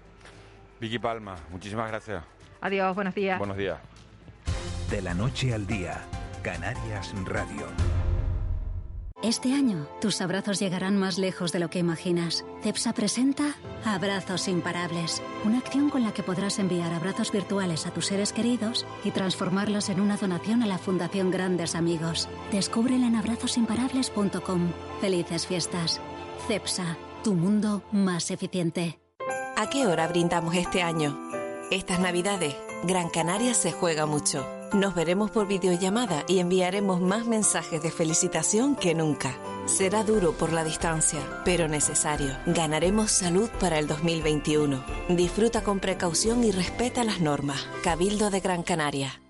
Vicky 0.82 1.00
Palma, 1.00 1.36
muchísimas 1.52 1.88
gracias. 1.88 2.24
Adiós, 2.62 2.96
buenos 2.96 3.14
días. 3.14 3.38
Buenos 3.38 3.58
días. 3.58 3.78
De 4.90 5.02
la 5.02 5.14
noche 5.14 5.54
al 5.54 5.68
día, 5.68 6.02
Canarias 6.42 7.14
Radio. 7.26 8.05
Este 9.24 9.54
año, 9.54 9.88
tus 10.02 10.22
abrazos 10.22 10.60
llegarán 10.60 10.98
más 10.98 11.18
lejos 11.18 11.52
de 11.52 11.60
lo 11.60 11.70
que 11.70 11.80
imaginas. 11.80 12.46
CEPSA 12.62 12.94
presenta 12.94 13.56
Abrazos 13.84 14.48
Imparables, 14.48 15.24
una 15.46 15.60
acción 15.60 15.90
con 15.90 16.04
la 16.04 16.14
que 16.14 16.22
podrás 16.22 16.60
enviar 16.60 16.94
abrazos 16.94 17.32
virtuales 17.32 17.88
a 17.88 17.92
tus 17.92 18.08
seres 18.08 18.34
queridos 18.34 18.86
y 19.04 19.12
transformarlos 19.12 19.90
en 19.90 20.02
una 20.02 20.18
donación 20.18 20.62
a 20.64 20.68
la 20.68 20.78
Fundación 20.78 21.32
Grandes 21.32 21.76
Amigos. 21.76 22.28
Descúbrela 22.52 23.08
en 23.08 23.16
abrazosimparables.com. 23.16 24.72
Felices 25.02 25.48
fiestas. 25.48 26.02
CEPSA, 26.48 26.98
tu 27.24 27.34
mundo 27.34 27.84
más 27.92 28.30
eficiente. 28.32 29.00
¿A 29.56 29.70
qué 29.70 29.88
hora 29.88 30.08
brindamos 30.08 30.56
este 30.56 30.84
año? 30.84 31.18
Estas 31.72 32.00
Navidades, 32.00 32.56
Gran 32.84 33.10
Canaria 33.10 33.54
se 33.54 33.72
juega 33.72 34.06
mucho. 34.06 34.46
Nos 34.76 34.94
veremos 34.94 35.32
por 35.32 35.48
videollamada 35.48 36.26
y 36.28 36.40
enviaremos 36.40 37.00
más 37.00 37.26
mensajes 37.26 37.82
de 37.82 37.92
felicitación 37.92 38.76
que 38.76 38.94
nunca. 38.94 39.38
Será 39.68 40.04
duro 40.04 40.34
por 40.34 40.52
la 40.52 40.66
distancia, 40.66 41.22
pero 41.46 41.70
necesario. 41.70 42.36
Ganaremos 42.46 43.10
salud 43.10 43.50
para 43.58 43.80
el 43.80 43.88
2021. 43.88 44.84
Disfruta 45.08 45.64
con 45.64 45.80
precaución 45.80 46.44
y 46.44 46.52
respeta 46.52 47.06
las 47.06 47.22
normas. 47.22 47.66
Cabildo 47.84 48.30
de 48.30 48.42
Gran 48.42 48.64
Canaria. 48.64 49.22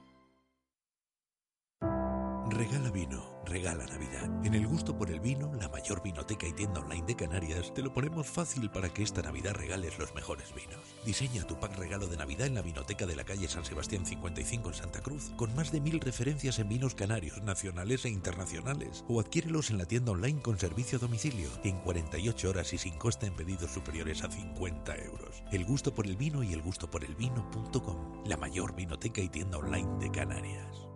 Regala 2.49 2.89
vino, 2.89 3.21
regala 3.55 3.85
Navidad. 3.85 4.29
En 4.45 4.53
el 4.53 4.67
gusto 4.67 4.97
por 4.97 5.09
el 5.09 5.21
vino, 5.21 5.49
la 5.53 5.69
mayor 5.69 6.03
vinoteca 6.03 6.45
y 6.45 6.51
tienda 6.51 6.81
online 6.81 7.05
de 7.05 7.15
Canarias, 7.15 7.73
te 7.73 7.81
lo 7.81 7.93
ponemos 7.93 8.27
fácil 8.27 8.69
para 8.69 8.89
que 8.89 9.01
esta 9.01 9.21
Navidad 9.21 9.53
regales 9.53 9.97
los 9.97 10.13
mejores 10.13 10.53
vinos. 10.53 10.81
Diseña 11.05 11.47
tu 11.47 11.57
pack 11.57 11.77
regalo 11.77 12.07
de 12.07 12.17
Navidad 12.17 12.47
en 12.47 12.55
la 12.55 12.61
vinoteca 12.61 13.05
de 13.05 13.15
la 13.15 13.23
calle 13.23 13.47
San 13.47 13.63
Sebastián 13.63 14.05
55 14.05 14.67
en 14.67 14.75
Santa 14.75 14.99
Cruz, 14.99 15.31
con 15.37 15.55
más 15.55 15.71
de 15.71 15.79
mil 15.79 16.01
referencias 16.01 16.59
en 16.59 16.67
vinos 16.67 16.95
canarios, 16.95 17.41
nacionales 17.43 18.03
e 18.03 18.09
internacionales. 18.09 19.05
O 19.07 19.21
adquiérelos 19.21 19.69
en 19.69 19.77
la 19.77 19.85
tienda 19.85 20.11
online 20.11 20.41
con 20.41 20.59
servicio 20.59 20.97
a 20.97 21.01
domicilio, 21.01 21.47
en 21.63 21.79
48 21.79 22.49
horas 22.49 22.73
y 22.73 22.77
sin 22.77 22.97
coste 22.97 23.25
en 23.25 23.37
pedidos 23.37 23.71
superiores 23.71 24.21
a 24.25 24.29
50 24.29 24.97
euros. 24.97 25.43
El 25.53 25.63
gusto 25.63 25.95
por 25.95 26.07
el 26.07 26.17
vino 26.17 26.43
y 26.43 26.51
el 26.51 26.61
gusto 26.61 26.91
por 26.91 27.05
el 27.05 27.15
vino.com, 27.15 28.25
la 28.25 28.35
mayor 28.35 28.75
vinoteca 28.75 29.21
y 29.21 29.29
tienda 29.29 29.59
online 29.59 29.97
de 30.01 30.11
Canarias. 30.11 30.94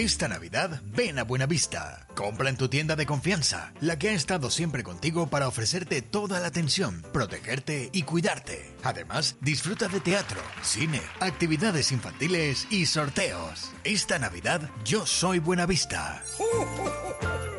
Esta 0.00 0.28
Navidad 0.28 0.80
ven 0.96 1.18
a 1.18 1.24
Buenavista. 1.24 2.06
Compra 2.14 2.48
en 2.48 2.56
tu 2.56 2.70
tienda 2.70 2.96
de 2.96 3.04
confianza, 3.04 3.74
la 3.82 3.98
que 3.98 4.08
ha 4.08 4.12
estado 4.14 4.50
siempre 4.50 4.82
contigo 4.82 5.26
para 5.26 5.46
ofrecerte 5.46 6.00
toda 6.00 6.40
la 6.40 6.46
atención, 6.46 7.04
protegerte 7.12 7.90
y 7.92 8.04
cuidarte. 8.04 8.74
Además, 8.82 9.36
disfruta 9.42 9.88
de 9.88 10.00
teatro, 10.00 10.40
cine, 10.62 11.02
actividades 11.20 11.92
infantiles 11.92 12.66
y 12.70 12.86
sorteos. 12.86 13.72
Esta 13.84 14.18
Navidad 14.18 14.70
yo 14.86 15.04
soy 15.04 15.38
Buenavista. 15.38 16.22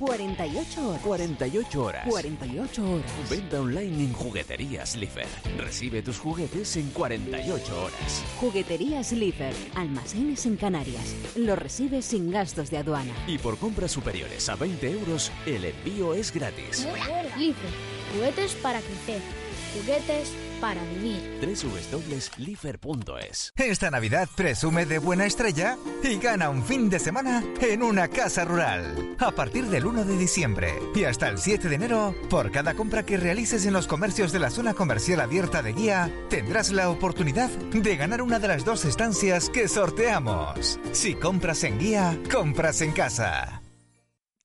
48 0.00 0.88
horas. 0.88 1.02
48 1.02 1.84
horas. 1.84 2.06
48 2.08 2.90
horas. 2.90 3.12
Venta 3.28 3.60
online 3.60 4.04
en 4.04 4.12
Jugueterías 4.14 4.96
Lifer. 4.96 5.26
Recibe 5.58 6.00
tus 6.00 6.18
juguetes 6.18 6.74
en 6.78 6.88
48 6.88 7.84
horas. 7.84 8.24
Jugueterías 8.40 9.12
Lifer. 9.12 9.52
Almacenes 9.74 10.46
en 10.46 10.56
Canarias. 10.56 11.14
Lo 11.36 11.54
recibes 11.54 12.06
sin 12.06 12.30
gastos 12.30 12.70
de 12.70 12.78
aduana. 12.78 13.12
Y 13.26 13.36
por 13.36 13.58
compras 13.58 13.90
superiores 13.90 14.48
a 14.48 14.56
20 14.56 14.90
euros, 14.90 15.30
el 15.44 15.66
envío 15.66 16.14
es 16.14 16.32
gratis. 16.32 16.88
Lifer. 17.36 17.70
Juguetes 18.14 18.54
para 18.54 18.80
crecer. 18.80 19.20
Juguetes 19.74 20.32
para 20.60 20.82
vivir. 20.84 21.40
www.lifer.es 21.40 23.52
Esta 23.56 23.90
Navidad 23.90 24.28
presume 24.34 24.86
de 24.86 24.98
buena 24.98 25.26
estrella 25.26 25.76
y 26.02 26.18
gana 26.18 26.50
un 26.50 26.64
fin 26.64 26.90
de 26.90 26.98
semana 26.98 27.42
en 27.60 27.82
una 27.82 28.08
casa 28.08 28.44
rural. 28.44 29.16
A 29.18 29.32
partir 29.32 29.66
del 29.66 29.86
1 29.86 30.04
de 30.04 30.16
diciembre 30.16 30.74
y 30.94 31.04
hasta 31.04 31.28
el 31.28 31.38
7 31.38 31.68
de 31.68 31.74
enero, 31.74 32.14
por 32.28 32.50
cada 32.50 32.74
compra 32.74 33.04
que 33.04 33.16
realices 33.16 33.66
en 33.66 33.72
los 33.72 33.86
comercios 33.86 34.32
de 34.32 34.38
la 34.38 34.50
zona 34.50 34.74
comercial 34.74 35.20
abierta 35.20 35.62
de 35.62 35.72
Guía, 35.72 36.10
tendrás 36.28 36.70
la 36.70 36.90
oportunidad 36.90 37.50
de 37.50 37.96
ganar 37.96 38.22
una 38.22 38.38
de 38.38 38.48
las 38.48 38.64
dos 38.64 38.84
estancias 38.84 39.50
que 39.50 39.68
sorteamos. 39.68 40.78
Si 40.92 41.14
compras 41.14 41.64
en 41.64 41.78
Guía, 41.78 42.18
compras 42.30 42.80
en 42.82 42.92
casa. 42.92 43.59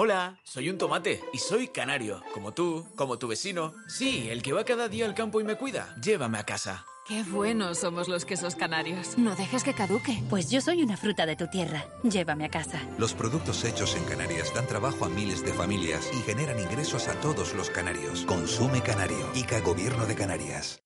Hola, 0.00 0.38
soy 0.44 0.70
un 0.70 0.78
tomate 0.78 1.20
y 1.32 1.38
soy 1.38 1.66
canario, 1.66 2.22
como 2.32 2.54
tú, 2.54 2.86
como 2.94 3.18
tu 3.18 3.26
vecino. 3.26 3.74
Sí, 3.88 4.28
el 4.30 4.42
que 4.42 4.52
va 4.52 4.62
cada 4.62 4.88
día 4.88 5.06
al 5.06 5.14
campo 5.16 5.40
y 5.40 5.44
me 5.44 5.56
cuida. 5.56 5.92
Llévame 6.00 6.38
a 6.38 6.44
casa. 6.44 6.86
Qué 7.04 7.24
buenos 7.24 7.78
somos 7.78 8.06
los 8.06 8.24
quesos 8.24 8.54
canarios. 8.54 9.18
No 9.18 9.34
dejes 9.34 9.64
que 9.64 9.74
caduque. 9.74 10.22
Pues 10.30 10.52
yo 10.52 10.60
soy 10.60 10.84
una 10.84 10.96
fruta 10.96 11.26
de 11.26 11.34
tu 11.34 11.48
tierra. 11.48 11.84
Llévame 12.04 12.44
a 12.44 12.48
casa. 12.48 12.80
Los 12.96 13.12
productos 13.12 13.64
hechos 13.64 13.96
en 13.96 14.04
Canarias 14.04 14.54
dan 14.54 14.68
trabajo 14.68 15.04
a 15.04 15.08
miles 15.08 15.44
de 15.44 15.52
familias 15.52 16.08
y 16.14 16.22
generan 16.22 16.60
ingresos 16.60 17.08
a 17.08 17.14
todos 17.20 17.54
los 17.54 17.68
canarios. 17.68 18.24
Consume 18.24 18.82
Canario. 18.82 19.28
ICA 19.34 19.62
Gobierno 19.62 20.06
de 20.06 20.14
Canarias. 20.14 20.80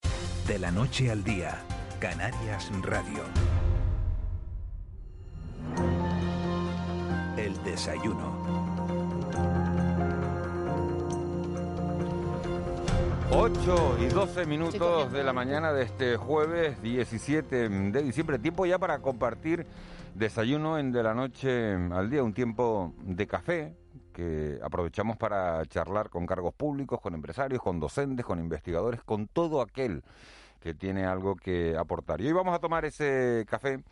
De 0.48 0.58
la 0.58 0.70
noche 0.70 1.10
al 1.10 1.22
día. 1.22 1.62
Canarias 2.00 2.70
Radio. 2.80 3.24
El 7.36 7.62
desayuno. 7.62 8.61
8 13.34 13.96
y 14.00 14.06
12 14.08 14.44
minutos 14.44 15.10
de 15.10 15.24
la 15.24 15.32
mañana 15.32 15.72
de 15.72 15.84
este 15.84 16.18
jueves 16.18 16.80
17 16.82 17.68
de 17.68 18.02
diciembre. 18.02 18.38
Tiempo 18.38 18.66
ya 18.66 18.78
para 18.78 18.98
compartir 18.98 19.66
desayuno 20.14 20.78
en 20.78 20.92
de 20.92 21.02
la 21.02 21.14
noche 21.14 21.72
al 21.72 22.10
día, 22.10 22.22
un 22.22 22.34
tiempo 22.34 22.92
de 23.02 23.26
café 23.26 23.74
que 24.12 24.58
aprovechamos 24.62 25.16
para 25.16 25.64
charlar 25.64 26.10
con 26.10 26.26
cargos 26.26 26.52
públicos, 26.52 27.00
con 27.00 27.14
empresarios, 27.14 27.62
con 27.62 27.80
docentes, 27.80 28.26
con 28.26 28.38
investigadores, 28.38 29.02
con 29.02 29.28
todo 29.28 29.62
aquel 29.62 30.04
que 30.60 30.74
tiene 30.74 31.06
algo 31.06 31.34
que 31.34 31.74
aportar. 31.76 32.20
Y 32.20 32.26
hoy 32.26 32.32
vamos 32.34 32.54
a 32.54 32.58
tomar 32.58 32.84
ese 32.84 33.46
café 33.48 33.82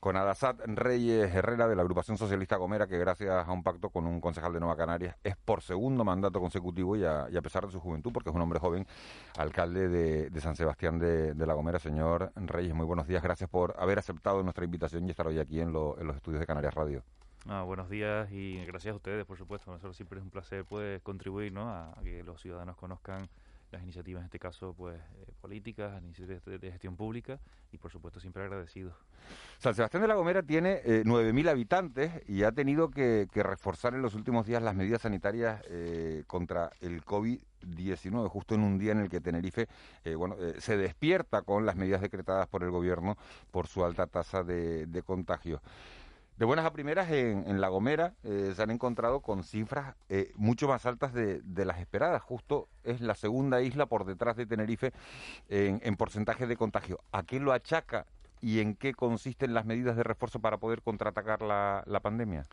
con 0.00 0.16
Adasat 0.16 0.60
Reyes 0.66 1.34
Herrera 1.34 1.68
de 1.68 1.76
la 1.76 1.82
agrupación 1.82 2.16
socialista 2.18 2.56
Gomera, 2.56 2.86
que 2.86 2.98
gracias 2.98 3.46
a 3.46 3.50
un 3.52 3.62
pacto 3.62 3.90
con 3.90 4.06
un 4.06 4.20
concejal 4.20 4.52
de 4.52 4.60
Nueva 4.60 4.76
Canarias 4.76 5.16
es 5.24 5.36
por 5.36 5.62
segundo 5.62 6.04
mandato 6.04 6.40
consecutivo 6.40 6.96
y 6.96 7.04
a, 7.04 7.28
pesar 7.42 7.66
de 7.66 7.72
su 7.72 7.80
juventud, 7.80 8.12
porque 8.12 8.30
es 8.30 8.36
un 8.36 8.42
hombre 8.42 8.58
joven, 8.58 8.86
alcalde 9.38 9.88
de, 9.88 10.40
San 10.40 10.56
Sebastián 10.56 10.98
de, 10.98 11.46
la 11.46 11.54
Gomera. 11.54 11.78
Señor 11.78 12.32
Reyes, 12.36 12.74
muy 12.74 12.86
buenos 12.86 13.06
días. 13.06 13.22
Gracias 13.22 13.48
por 13.48 13.74
haber 13.78 13.98
aceptado 13.98 14.42
nuestra 14.42 14.64
invitación 14.64 15.06
y 15.06 15.10
estar 15.10 15.26
hoy 15.26 15.38
aquí 15.38 15.60
en, 15.60 15.72
los 15.72 15.96
estudios 16.14 16.40
de 16.40 16.46
Canarias 16.46 16.74
Radio. 16.74 17.02
Ah, 17.48 17.62
buenos 17.62 17.88
días 17.88 18.30
y 18.32 18.64
gracias 18.64 18.92
a 18.92 18.96
ustedes, 18.96 19.24
por 19.24 19.38
supuesto. 19.38 19.70
nosotros 19.70 19.96
siempre 19.96 20.18
es 20.18 20.24
un 20.24 20.30
placer 20.30 20.64
pues, 20.64 21.00
contribuir 21.02 21.52
¿no? 21.52 21.68
a 21.68 21.94
que 22.02 22.22
los 22.24 22.40
ciudadanos 22.40 22.76
conozcan 22.76 23.28
iniciativas, 23.82 24.20
en 24.20 24.26
este 24.26 24.38
caso, 24.38 24.74
pues 24.74 24.96
eh, 24.96 25.32
políticas, 25.40 26.02
iniciativas 26.02 26.60
de, 26.60 26.70
gestión 26.70 26.96
pública 26.96 27.38
y, 27.72 27.78
por 27.78 27.90
supuesto, 27.90 28.20
siempre 28.20 28.42
agradecido. 28.42 28.92
San 29.58 29.74
Sebastián 29.74 30.02
de 30.02 30.08
la 30.08 30.14
Gomera 30.14 30.42
tiene 30.42 30.80
eh, 30.84 31.02
9.000 31.04 31.48
habitantes 31.48 32.12
y 32.28 32.42
ha 32.42 32.52
tenido 32.52 32.90
que, 32.90 33.28
reforzar 33.34 33.94
en 33.94 34.02
los 34.02 34.14
últimos 34.14 34.46
días 34.46 34.62
las 34.62 34.74
medidas 34.74 35.02
sanitarias 35.02 35.62
eh, 35.68 36.24
contra 36.26 36.70
el 36.80 37.04
COVID-19, 37.04 38.28
justo 38.28 38.54
en 38.54 38.62
un 38.62 38.78
día 38.78 38.92
en 38.92 38.98
el 38.98 39.08
que 39.08 39.20
Tenerife 39.20 39.68
eh, 40.04 40.14
bueno, 40.14 40.36
se 40.58 40.76
despierta 40.76 41.42
con 41.42 41.66
las 41.66 41.76
medidas 41.76 42.00
decretadas 42.00 42.48
por 42.48 42.62
el 42.62 42.70
gobierno 42.70 43.16
por 43.50 43.66
su 43.66 43.84
alta 43.84 44.06
tasa 44.06 44.42
de, 44.42 44.86
de 44.86 45.02
contagio. 45.02 45.60
De 46.36 46.44
buenas 46.44 46.66
a 46.66 46.72
primeras, 46.72 47.10
en, 47.10 47.62
La 47.62 47.68
Gomera 47.68 48.12
eh, 48.22 48.52
se 48.54 48.62
han 48.62 48.70
encontrado 48.70 49.20
con 49.20 49.42
cifras 49.42 49.96
eh, 50.10 50.32
mucho 50.36 50.68
más 50.68 50.84
altas 50.84 51.14
de, 51.14 51.40
las 51.64 51.78
esperadas. 51.78 52.22
Justo 52.22 52.68
es 52.84 53.00
la 53.00 53.14
segunda 53.14 53.62
isla 53.62 53.86
por 53.86 54.04
detrás 54.04 54.36
de 54.36 54.44
Tenerife 54.44 54.92
en, 55.48 55.96
porcentaje 55.96 56.46
de 56.46 56.58
contagio. 56.58 57.00
¿A 57.10 57.22
qué 57.22 57.40
lo 57.40 57.54
achaca 57.54 58.04
y 58.42 58.60
en 58.60 58.74
qué 58.74 58.92
consisten 58.92 59.54
las 59.54 59.64
medidas 59.64 59.96
de 59.96 60.02
refuerzo 60.02 60.38
para 60.38 60.58
poder 60.58 60.82
contraatacar 60.82 61.40
la, 61.40 62.00
pandemia? 62.02 62.44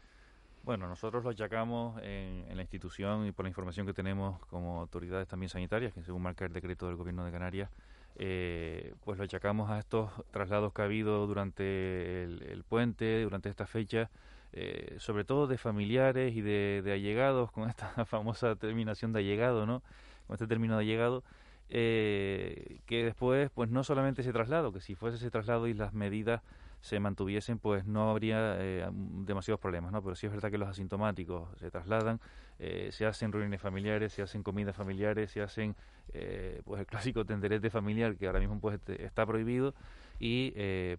Bueno, 0.64 0.88
nosotros 0.88 1.26
lo 1.26 1.32
achacamos 1.32 2.02
en, 2.04 2.46
en, 2.48 2.56
la 2.56 2.62
institución 2.62 3.28
y 3.28 3.34
por 3.34 3.44
la 3.44 3.50
información 3.50 3.86
que 3.86 3.94
tenemos 3.94 4.40
como 4.46 4.80
autoridades 4.80 5.28
también 5.28 5.50
sanitarias, 5.50 5.92
que 5.94 6.04
según 6.04 6.22
marca 6.22 6.46
el 6.46 6.54
decreto 6.54 6.88
del 6.88 6.96
Gobierno 6.96 7.26
de 7.26 7.34
Canarias, 7.34 7.70
eh, 8.16 8.94
pues 9.04 9.18
lo 9.18 9.24
achacamos 9.24 9.70
a 9.70 9.80
estos 9.80 10.12
traslados 10.32 10.74
que 10.74 10.82
ha 10.82 10.86
habido 10.86 11.26
durante 11.28 12.24
el, 12.24 12.64
puente, 12.68 13.24
durante 13.24 13.50
esta 13.50 13.66
fecha, 13.66 14.10
eh, 14.52 14.96
sobre 15.00 15.24
todo 15.24 15.48
de 15.48 15.58
familiares 15.58 16.36
y 16.36 16.42
de, 16.42 16.84
allegados, 16.94 17.52
con 17.52 17.70
esta 17.70 17.88
famosa 18.06 18.56
terminación 18.56 19.14
de 19.14 19.20
allegado, 19.20 19.66
¿no? 19.66 19.82
Con 20.28 20.36
este 20.36 20.48
término 20.48 20.78
de 20.78 20.84
allegado, 20.84 21.24
eh, 21.70 22.80
que 22.86 23.04
después, 23.04 23.50
pues 23.54 23.70
no 23.70 23.84
solamente 23.84 24.22
ese 24.22 24.32
traslado, 24.32 24.72
que 24.72 24.80
si 24.80 24.96
fuese 24.96 25.18
ese 25.18 25.32
traslado 25.32 25.68
y 25.68 25.74
las 25.74 25.94
medidas 25.94 26.42
se 26.84 27.00
mantuviesen, 27.00 27.60
pues 27.60 27.86
no 27.86 28.12
habría 28.12 28.58
eh, 28.60 28.88
demasiados 28.92 29.62
problemas, 29.62 29.94
¿no? 29.94 30.04
Pero 30.04 30.16
sí 30.16 30.28
es 30.28 30.34
verdad 30.34 30.52
que 30.52 30.58
los 30.58 30.68
asintomáticos 30.68 31.48
se 31.58 31.72
trasladan, 31.72 32.20
eh, 32.60 32.90
se 32.92 33.06
hacen 33.06 33.32
reuniones 33.32 33.62
familiares, 33.62 34.14
se 34.14 34.22
hacen 34.22 34.44
comidas 34.44 34.76
familiares, 34.76 35.32
se 35.32 35.42
hacen, 35.42 35.76
eh, 36.14 36.62
pues 36.66 36.80
el 36.80 36.86
clásico 36.86 37.26
tenderete 37.26 37.70
familiar 37.70 38.16
que 38.16 38.28
ahora 38.28 38.40
mismo 38.40 38.60
pues 38.60 38.76
este, 38.76 39.04
está 39.06 39.26
prohibido 39.26 39.74
y 40.20 40.52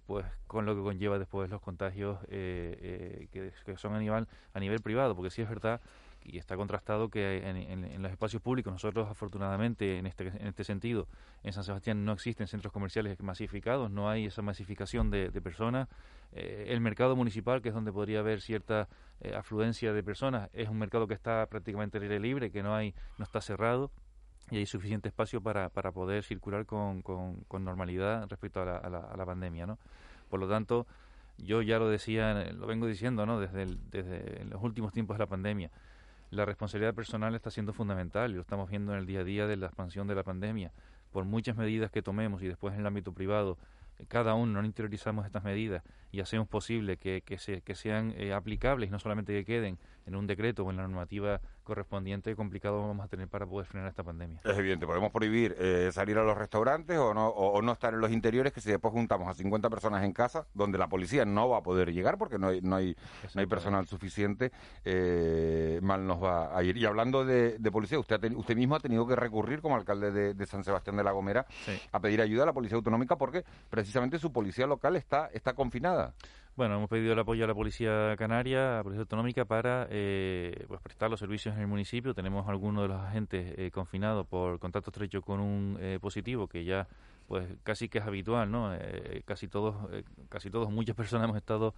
pues 0.06 0.26
con 0.46 0.66
lo 0.66 0.74
que 0.74 0.82
conlleva 0.82 1.18
después 1.18 1.48
los 1.48 1.62
contagios 1.62 2.18
que, 2.28 3.28
que, 3.64 3.76
son 3.78 3.94
a 3.94 3.98
nivel, 3.98 4.26
a 4.52 4.60
nivel 4.60 4.80
privado, 4.80 5.16
porque 5.16 5.30
sí 5.30 5.40
es 5.40 5.48
verdad 5.48 5.80
y 6.24 6.38
está 6.38 6.56
contrastado 6.56 7.10
que 7.10 7.48
en, 7.48 8.02
los 8.02 8.10
espacios 8.10 8.40
públicos, 8.42 8.72
nosotros 8.72 9.08
afortunadamente 9.10 9.98
en 9.98 10.06
este, 10.06 10.28
en 10.28 10.46
este 10.46 10.64
sentido, 10.64 11.06
en 11.42 11.52
San 11.52 11.64
Sebastián 11.64 12.04
no 12.04 12.12
existen 12.12 12.46
centros 12.46 12.72
comerciales 12.72 13.20
masificados, 13.20 13.90
no 13.90 14.08
hay 14.08 14.26
esa 14.26 14.42
masificación 14.42 15.10
de, 15.10 15.30
personas. 15.42 15.88
Eh, 16.32 16.66
el 16.68 16.80
mercado 16.80 17.14
municipal, 17.14 17.60
que 17.60 17.68
es 17.68 17.74
donde 17.74 17.92
podría 17.92 18.20
haber 18.20 18.40
cierta 18.40 18.88
eh, 19.20 19.34
afluencia 19.34 19.92
de 19.92 20.02
personas, 20.02 20.48
es 20.54 20.68
un 20.68 20.78
mercado 20.78 21.06
que 21.06 21.14
está 21.14 21.46
prácticamente 21.46 22.00
libre, 22.18 22.50
que 22.50 22.62
no, 22.62 22.74
hay, 22.74 22.94
no 23.18 23.24
está 23.24 23.40
cerrado 23.40 23.90
y 24.50 24.56
hay 24.56 24.66
suficiente 24.66 25.08
espacio 25.08 25.42
para, 25.42 25.68
para 25.68 25.92
poder 25.92 26.24
circular 26.24 26.66
con, 26.66 27.02
con, 27.02 27.64
normalidad 27.64 28.26
respecto 28.28 28.62
a 28.62 28.88
la, 28.88 29.26
pandemia. 29.26 29.66
¿no? 29.66 29.78
Por 30.28 30.40
lo 30.40 30.48
tanto, 30.48 30.86
yo 31.38 31.62
ya 31.62 31.78
lo 31.78 31.88
decía, 31.88 32.52
lo 32.52 32.66
vengo 32.66 32.86
diciendo 32.86 33.26
¿no? 33.26 33.38
desde, 33.40 33.66
desde 33.90 34.44
los 34.46 34.62
últimos 34.62 34.92
tiempos 34.92 35.16
de 35.16 35.24
la 35.24 35.28
pandemia 35.28 35.70
la 36.34 36.44
responsabilidad 36.44 36.94
personal 36.94 37.34
está 37.34 37.50
siendo 37.50 37.72
fundamental 37.72 38.30
y 38.30 38.34
lo 38.34 38.40
estamos 38.40 38.68
viendo 38.70 38.92
en 38.92 38.98
el 38.98 39.06
día 39.06 39.20
a 39.20 39.24
día 39.24 39.46
de 39.46 39.56
la 39.56 39.66
expansión 39.66 40.06
de 40.06 40.14
la 40.14 40.22
pandemia. 40.22 40.72
Por 41.12 41.24
muchas 41.24 41.56
medidas 41.56 41.90
que 41.90 42.02
tomemos 42.02 42.42
y 42.42 42.48
después 42.48 42.74
en 42.74 42.80
el 42.80 42.86
ámbito 42.86 43.12
privado 43.12 43.58
cada 44.08 44.34
uno 44.34 44.60
no 44.60 44.66
interiorizamos 44.66 45.24
estas 45.24 45.44
medidas 45.44 45.82
y 46.14 46.20
hacemos 46.20 46.46
posible 46.46 46.96
que, 46.96 47.22
que, 47.22 47.38
se, 47.38 47.60
que 47.62 47.74
sean 47.74 48.14
eh, 48.16 48.32
aplicables 48.32 48.88
y 48.88 48.92
no 48.92 49.00
solamente 49.00 49.32
que 49.32 49.44
queden 49.44 49.78
en 50.06 50.14
un 50.14 50.26
decreto 50.26 50.64
o 50.64 50.70
en 50.70 50.76
la 50.76 50.82
normativa 50.82 51.40
correspondiente, 51.64 52.36
complicado 52.36 52.86
vamos 52.86 53.04
a 53.04 53.08
tener 53.08 53.26
para 53.26 53.46
poder 53.46 53.66
frenar 53.66 53.88
esta 53.88 54.04
pandemia. 54.04 54.40
Es 54.44 54.56
evidente, 54.56 54.86
podemos 54.86 55.10
prohibir 55.10 55.56
eh, 55.58 55.90
salir 55.92 56.18
a 56.18 56.22
los 56.22 56.36
restaurantes 56.36 56.98
o 56.98 57.14
no, 57.14 57.28
o, 57.28 57.60
no 57.62 57.72
estar 57.72 57.94
en 57.94 58.00
los 58.00 58.12
interiores, 58.12 58.52
que 58.52 58.60
si 58.60 58.70
después 58.70 58.92
juntamos 58.92 59.26
a 59.28 59.34
50 59.34 59.70
personas 59.70 60.04
en 60.04 60.12
casa, 60.12 60.46
donde 60.52 60.76
la 60.76 60.88
policía 60.88 61.24
no 61.24 61.48
va 61.48 61.58
a 61.58 61.62
poder 61.62 61.92
llegar 61.92 62.18
porque 62.18 62.38
no 62.38 62.48
hay, 62.48 62.60
no 62.60 62.76
hay, 62.76 62.94
no 63.34 63.40
hay 63.40 63.46
personal 63.46 63.86
suficiente, 63.86 64.52
eh, 64.84 65.80
mal 65.82 66.06
nos 66.06 66.22
va 66.22 66.56
a 66.56 66.62
ir. 66.62 66.76
Y 66.76 66.84
hablando 66.84 67.24
de, 67.24 67.58
policía, 67.72 67.98
usted, 67.98 68.20
usted 68.34 68.56
mismo 68.56 68.76
ha 68.76 68.80
tenido 68.80 69.06
que 69.06 69.16
recurrir 69.16 69.62
como 69.62 69.74
alcalde 69.74 70.34
de, 70.34 70.46
San 70.46 70.62
Sebastián 70.62 70.96
de 70.96 71.04
la 71.04 71.12
Gomera 71.12 71.46
a 71.90 71.98
pedir 71.98 72.20
ayuda 72.20 72.42
a 72.42 72.46
la 72.46 72.52
policía 72.52 72.76
autonómica 72.76 73.16
porque 73.16 73.44
precisamente 73.70 74.18
su 74.18 74.30
policía 74.30 74.66
local 74.66 74.96
está, 74.96 75.30
está 75.32 75.54
confinada. 75.54 76.03
Bueno, 76.56 76.76
hemos 76.76 76.88
pedido 76.88 77.14
el 77.14 77.18
apoyo 77.18 77.42
a 77.42 77.48
la 77.48 77.54
Policía 77.54 78.14
Canaria, 78.16 78.74
a 78.74 78.76
la 78.76 78.82
Policía 78.84 79.00
Autonómica, 79.00 79.44
para 79.44 79.88
eh, 79.90 80.64
pues 80.68 80.80
prestar 80.80 81.10
los 81.10 81.18
servicios 81.18 81.52
en 81.56 81.62
el 81.62 81.66
municipio. 81.66 82.14
Tenemos 82.14 82.48
algunos 82.48 82.84
de 82.84 82.88
los 82.90 83.00
agentes 83.00 83.54
eh, 83.58 83.72
confinados 83.72 84.24
por 84.24 84.60
contacto 84.60 84.90
estrecho 84.90 85.20
con 85.20 85.40
un 85.40 85.76
eh, 85.80 85.98
positivo 86.00 86.46
que 86.46 86.64
ya 86.64 86.86
pues 87.26 87.48
casi 87.64 87.88
que 87.88 87.98
es 87.98 88.04
habitual, 88.04 88.50
¿no? 88.52 88.70
casi 89.24 89.48
todos, 89.48 89.74
casi 90.28 90.50
todos, 90.50 90.70
muchas 90.70 90.94
personas 90.96 91.24
hemos 91.24 91.38
estado 91.38 91.74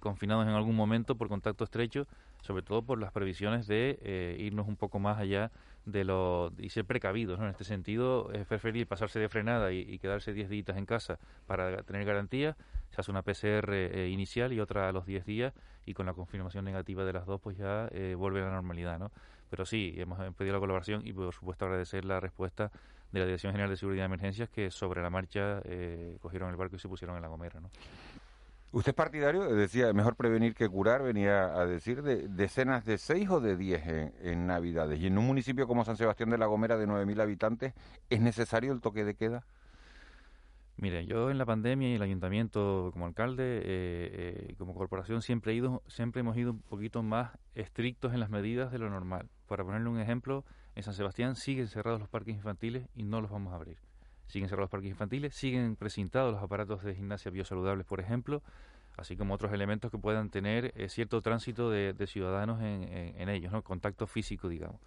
confinados 0.00 0.46
en 0.46 0.54
algún 0.54 0.74
momento 0.74 1.16
por 1.16 1.28
contacto 1.28 1.64
estrecho, 1.64 2.06
sobre 2.40 2.62
todo 2.62 2.80
por 2.82 2.98
las 2.98 3.12
previsiones 3.12 3.66
de 3.66 4.36
irnos 4.38 4.66
un 4.66 4.76
poco 4.76 4.98
más 4.98 5.18
allá 5.18 5.52
de 5.84 6.04
lo 6.04 6.50
y 6.58 6.70
ser 6.70 6.86
precavidos, 6.86 7.38
¿no? 7.38 7.44
En 7.44 7.50
este 7.50 7.64
sentido, 7.64 8.32
es 8.32 8.46
preferir 8.46 8.86
pasarse 8.86 9.18
de 9.18 9.28
frenada 9.28 9.70
y, 9.70 9.98
quedarse 9.98 10.32
10 10.32 10.48
días 10.48 10.76
en 10.76 10.86
casa 10.86 11.18
para 11.46 11.82
tener 11.82 12.06
garantía 12.06 12.56
se 12.94 13.00
hace 13.00 13.10
una 13.10 13.22
PCR 13.22 13.72
eh, 13.72 14.08
inicial 14.08 14.52
y 14.52 14.60
otra 14.60 14.88
a 14.88 14.92
los 14.92 15.04
10 15.04 15.26
días 15.26 15.52
y 15.84 15.94
con 15.94 16.06
la 16.06 16.14
confirmación 16.14 16.64
negativa 16.64 17.04
de 17.04 17.12
las 17.12 17.26
dos 17.26 17.40
pues 17.40 17.56
ya 17.56 17.88
eh, 17.90 18.14
vuelve 18.16 18.40
a 18.40 18.44
la 18.44 18.52
normalidad, 18.52 18.98
¿no? 18.98 19.10
Pero 19.50 19.66
sí, 19.66 19.94
hemos 19.96 20.18
pedido 20.34 20.54
la 20.54 20.60
colaboración 20.60 21.02
y 21.04 21.12
por 21.12 21.32
supuesto 21.34 21.64
agradecer 21.64 22.04
la 22.04 22.20
respuesta 22.20 22.70
de 23.10 23.20
la 23.20 23.26
Dirección 23.26 23.52
General 23.52 23.70
de 23.70 23.76
Seguridad 23.76 24.04
y 24.04 24.06
Emergencias 24.06 24.48
que 24.48 24.70
sobre 24.70 25.02
la 25.02 25.10
marcha 25.10 25.60
eh, 25.64 26.18
cogieron 26.20 26.50
el 26.50 26.56
barco 26.56 26.76
y 26.76 26.78
se 26.78 26.88
pusieron 26.88 27.16
en 27.16 27.22
la 27.22 27.28
gomera, 27.28 27.60
¿no? 27.60 27.70
Usted 28.70 28.90
es 28.90 28.96
partidario, 28.96 29.44
decía, 29.54 29.92
mejor 29.92 30.16
prevenir 30.16 30.54
que 30.54 30.68
curar, 30.68 31.04
venía 31.04 31.44
a 31.54 31.64
decir, 31.64 32.02
de 32.02 32.26
decenas 32.26 32.84
de 32.84 32.98
seis 32.98 33.30
o 33.30 33.40
de 33.40 33.56
diez 33.56 33.86
en, 33.86 34.12
en 34.20 34.48
Navidades. 34.48 34.98
Y 34.98 35.06
en 35.06 35.16
un 35.16 35.26
municipio 35.26 35.68
como 35.68 35.84
San 35.84 35.96
Sebastián 35.96 36.30
de 36.30 36.38
la 36.38 36.46
Gomera 36.46 36.76
de 36.76 36.88
9.000 36.88 37.22
habitantes, 37.22 37.72
¿es 38.10 38.20
necesario 38.20 38.72
el 38.72 38.80
toque 38.80 39.04
de 39.04 39.14
queda? 39.14 39.44
Mire, 40.76 41.06
yo 41.06 41.30
en 41.30 41.38
la 41.38 41.46
pandemia 41.46 41.88
y 41.90 41.94
el 41.94 42.02
ayuntamiento 42.02 42.90
como 42.92 43.06
alcalde, 43.06 43.58
eh, 43.58 43.62
eh, 44.48 44.54
como 44.58 44.74
corporación, 44.74 45.22
siempre, 45.22 45.52
he 45.52 45.54
ido, 45.54 45.82
siempre 45.86 46.20
hemos 46.20 46.36
ido 46.36 46.50
un 46.50 46.62
poquito 46.62 47.02
más 47.02 47.30
estrictos 47.54 48.12
en 48.12 48.20
las 48.20 48.28
medidas 48.28 48.72
de 48.72 48.78
lo 48.78 48.90
normal. 48.90 49.28
Para 49.46 49.64
ponerle 49.64 49.88
un 49.88 50.00
ejemplo, 50.00 50.44
en 50.74 50.82
San 50.82 50.94
Sebastián 50.94 51.36
siguen 51.36 51.68
cerrados 51.68 52.00
los 52.00 52.08
parques 52.08 52.34
infantiles 52.34 52.88
y 52.96 53.04
no 53.04 53.20
los 53.20 53.30
vamos 53.30 53.52
a 53.52 53.56
abrir. 53.56 53.76
Siguen 54.26 54.48
cerrados 54.48 54.64
los 54.64 54.70
parques 54.70 54.90
infantiles, 54.90 55.34
siguen 55.34 55.76
precintados 55.76 56.32
los 56.32 56.42
aparatos 56.42 56.82
de 56.82 56.94
gimnasia 56.94 57.30
biosaludables, 57.30 57.86
por 57.86 58.00
ejemplo, 58.00 58.42
así 58.96 59.16
como 59.16 59.34
otros 59.34 59.52
elementos 59.52 59.92
que 59.92 59.98
puedan 59.98 60.28
tener 60.30 60.72
eh, 60.76 60.88
cierto 60.88 61.22
tránsito 61.22 61.70
de, 61.70 61.94
ciudadanos 62.08 62.60
en, 62.60 62.88
en, 63.16 63.28
ellos, 63.28 63.52
¿no? 63.52 63.62
contacto 63.62 64.08
físico, 64.08 64.48
digamos. 64.48 64.80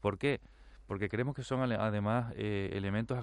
¿Por 0.00 0.18
qué? 0.18 0.40
Porque 0.86 1.08
creemos 1.08 1.34
que 1.34 1.42
son 1.42 1.60
además 1.72 2.32
eh, 2.36 2.70
elementos 2.74 3.18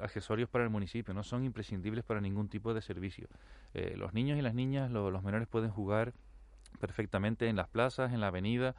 accesorios 0.00 0.48
para 0.48 0.64
el 0.64 0.70
municipio, 0.70 1.14
no 1.14 1.22
son 1.22 1.44
imprescindibles 1.44 2.04
para 2.04 2.20
ningún 2.20 2.48
tipo 2.48 2.74
de 2.74 2.82
servicio. 2.82 3.28
Eh, 3.74 3.94
los 3.96 4.14
niños 4.14 4.38
y 4.38 4.42
las 4.42 4.54
niñas, 4.54 4.90
los 4.90 5.22
menores 5.22 5.48
pueden 5.48 5.70
jugar 5.70 6.12
perfectamente 6.80 7.48
en 7.48 7.56
las 7.56 7.68
plazas, 7.68 8.12
en 8.12 8.20
la 8.20 8.28
avenida, 8.28 8.74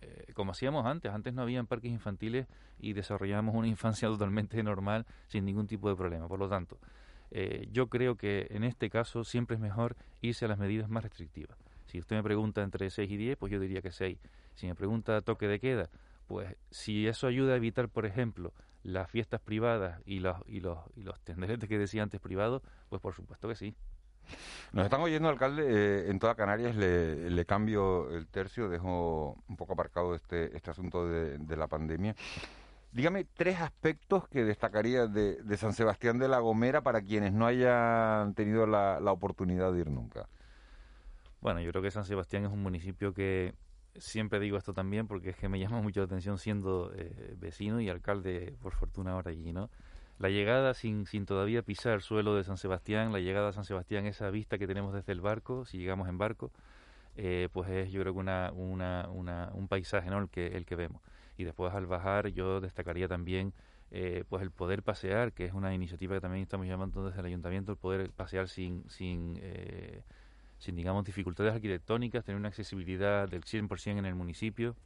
eh, 0.00 0.32
como 0.34 0.52
hacíamos 0.52 0.86
antes. 0.86 1.12
Antes 1.12 1.32
no 1.32 1.42
habían 1.42 1.66
parques 1.66 1.90
infantiles 1.90 2.46
y 2.78 2.92
desarrollamos 2.92 3.54
una 3.54 3.68
infancia 3.68 4.08
totalmente 4.08 4.62
normal 4.62 5.06
sin 5.28 5.44
ningún 5.44 5.66
tipo 5.66 5.88
de 5.88 5.96
problema. 5.96 6.28
Por 6.28 6.38
lo 6.38 6.48
tanto, 6.48 6.78
yo 7.70 7.88
creo 7.88 8.16
que 8.16 8.46
en 8.50 8.64
este 8.64 8.88
caso 8.88 9.22
siempre 9.22 9.56
es 9.56 9.60
mejor 9.60 9.96
irse 10.22 10.46
a 10.46 10.48
las 10.48 10.58
medidas 10.58 10.88
más 10.88 11.02
restrictivas. 11.02 11.58
Si 11.88 11.98
usted 11.98 12.16
me 12.16 12.22
pregunta 12.22 12.62
entre 12.62 12.90
6 12.90 13.10
y 13.10 13.16
10, 13.16 13.38
pues 13.38 13.50
yo 13.50 13.58
diría 13.58 13.80
que 13.80 13.92
6. 13.92 14.18
Si 14.54 14.66
me 14.66 14.74
pregunta 14.74 15.20
toque 15.22 15.46
de 15.46 15.58
queda, 15.58 15.88
pues 16.28 16.54
si 16.70 17.08
eso 17.08 17.26
ayuda 17.26 17.54
a 17.54 17.56
evitar, 17.56 17.88
por 17.88 18.06
ejemplo, 18.06 18.52
las 18.84 19.10
fiestas 19.10 19.40
privadas 19.40 20.00
y 20.04 20.20
los, 20.20 20.36
y 20.46 20.60
los, 20.60 20.78
y 20.94 21.02
los 21.02 21.18
tenderetes 21.20 21.68
que 21.68 21.78
decía 21.78 22.02
antes 22.02 22.20
privados, 22.20 22.62
pues 22.88 23.02
por 23.02 23.14
supuesto 23.14 23.48
que 23.48 23.56
sí. 23.56 23.74
Nos 24.72 24.84
están 24.84 25.00
oyendo, 25.00 25.30
alcalde, 25.30 25.64
eh, 25.66 26.10
en 26.10 26.18
toda 26.18 26.34
Canarias 26.34 26.76
le, 26.76 27.30
le, 27.30 27.46
cambio 27.46 28.10
el 28.14 28.28
tercio, 28.28 28.68
dejo 28.68 29.42
un 29.48 29.56
poco 29.56 29.72
aparcado 29.72 30.14
este, 30.14 30.54
este 30.54 30.70
asunto 30.70 31.08
de, 31.08 31.38
de 31.38 31.56
la 31.56 31.66
pandemia. 31.66 32.14
Dígame 32.92 33.24
tres 33.24 33.60
aspectos 33.60 34.28
que 34.28 34.44
destacaría 34.44 35.06
de, 35.06 35.42
de, 35.42 35.56
San 35.56 35.72
Sebastián 35.72 36.18
de 36.18 36.28
la 36.28 36.40
Gomera 36.40 36.82
para 36.82 37.00
quienes 37.00 37.32
no 37.32 37.46
hayan 37.46 38.34
tenido 38.34 38.66
la, 38.66 39.00
la 39.00 39.12
oportunidad 39.12 39.72
de 39.72 39.80
ir 39.80 39.90
nunca. 39.90 40.28
Bueno, 41.40 41.60
yo 41.60 41.70
creo 41.70 41.82
que 41.82 41.90
San 41.90 42.04
Sebastián 42.04 42.44
es 42.44 42.50
un 42.50 42.62
municipio 42.62 43.14
que 43.14 43.54
siempre 43.96 44.40
digo 44.40 44.56
esto 44.56 44.72
también 44.72 45.06
porque 45.06 45.30
es 45.30 45.36
que 45.36 45.48
me 45.48 45.58
llama 45.60 45.80
mucho 45.80 46.00
la 46.00 46.06
atención 46.06 46.38
siendo 46.38 46.92
eh, 46.94 47.34
vecino 47.38 47.80
y 47.80 47.88
alcalde, 47.88 48.54
por 48.62 48.74
fortuna, 48.74 49.12
ahora 49.12 49.30
allí, 49.30 49.52
¿no? 49.52 49.70
La 50.18 50.30
llegada 50.30 50.74
sin, 50.74 51.06
sin 51.06 51.26
todavía 51.26 51.62
pisar 51.62 52.02
suelo 52.02 52.34
de 52.34 52.42
San 52.42 52.56
Sebastián, 52.56 53.12
la 53.12 53.20
llegada 53.20 53.50
a 53.50 53.52
San 53.52 53.64
Sebastián, 53.64 54.04
esa 54.06 54.30
vista 54.30 54.58
que 54.58 54.66
tenemos 54.66 54.92
desde 54.92 55.12
el 55.12 55.20
barco, 55.20 55.64
si 55.64 55.78
llegamos 55.78 56.08
en 56.08 56.18
barco, 56.18 56.50
eh, 57.16 57.48
pues 57.52 57.70
es 57.70 57.92
yo 57.92 58.00
creo 58.00 58.14
que 58.14 58.18
una, 58.18 58.50
una, 58.52 59.08
una, 59.12 59.50
un 59.54 59.68
paisaje 59.68 60.10
¿no? 60.10 60.18
el, 60.18 60.28
que, 60.28 60.48
el 60.48 60.66
que 60.66 60.74
vemos. 60.74 61.02
Y 61.36 61.44
después 61.44 61.72
al 61.72 61.86
bajar 61.86 62.28
yo 62.28 62.60
destacaría 62.60 63.06
también 63.06 63.52
eh, 63.92 64.24
pues 64.28 64.42
el 64.42 64.50
poder 64.50 64.82
pasear, 64.82 65.32
que 65.32 65.44
es 65.44 65.52
una 65.52 65.72
iniciativa 65.72 66.16
que 66.16 66.20
también 66.20 66.42
estamos 66.42 66.66
llamando 66.66 67.06
desde 67.06 67.20
el 67.20 67.26
ayuntamiento, 67.26 67.72
el 67.72 67.78
poder 67.78 68.10
pasear 68.10 68.48
sin... 68.48 68.88
sin 68.90 69.40
sin, 70.58 70.76
digamos, 70.76 71.04
dificultades 71.04 71.54
arquitectónicas, 71.54 72.24
tener 72.24 72.38
una 72.38 72.48
accesibilidad 72.48 73.28
del 73.28 73.42
100% 73.42 73.98
en 73.98 74.06
el 74.06 74.14
municipio, 74.14 74.76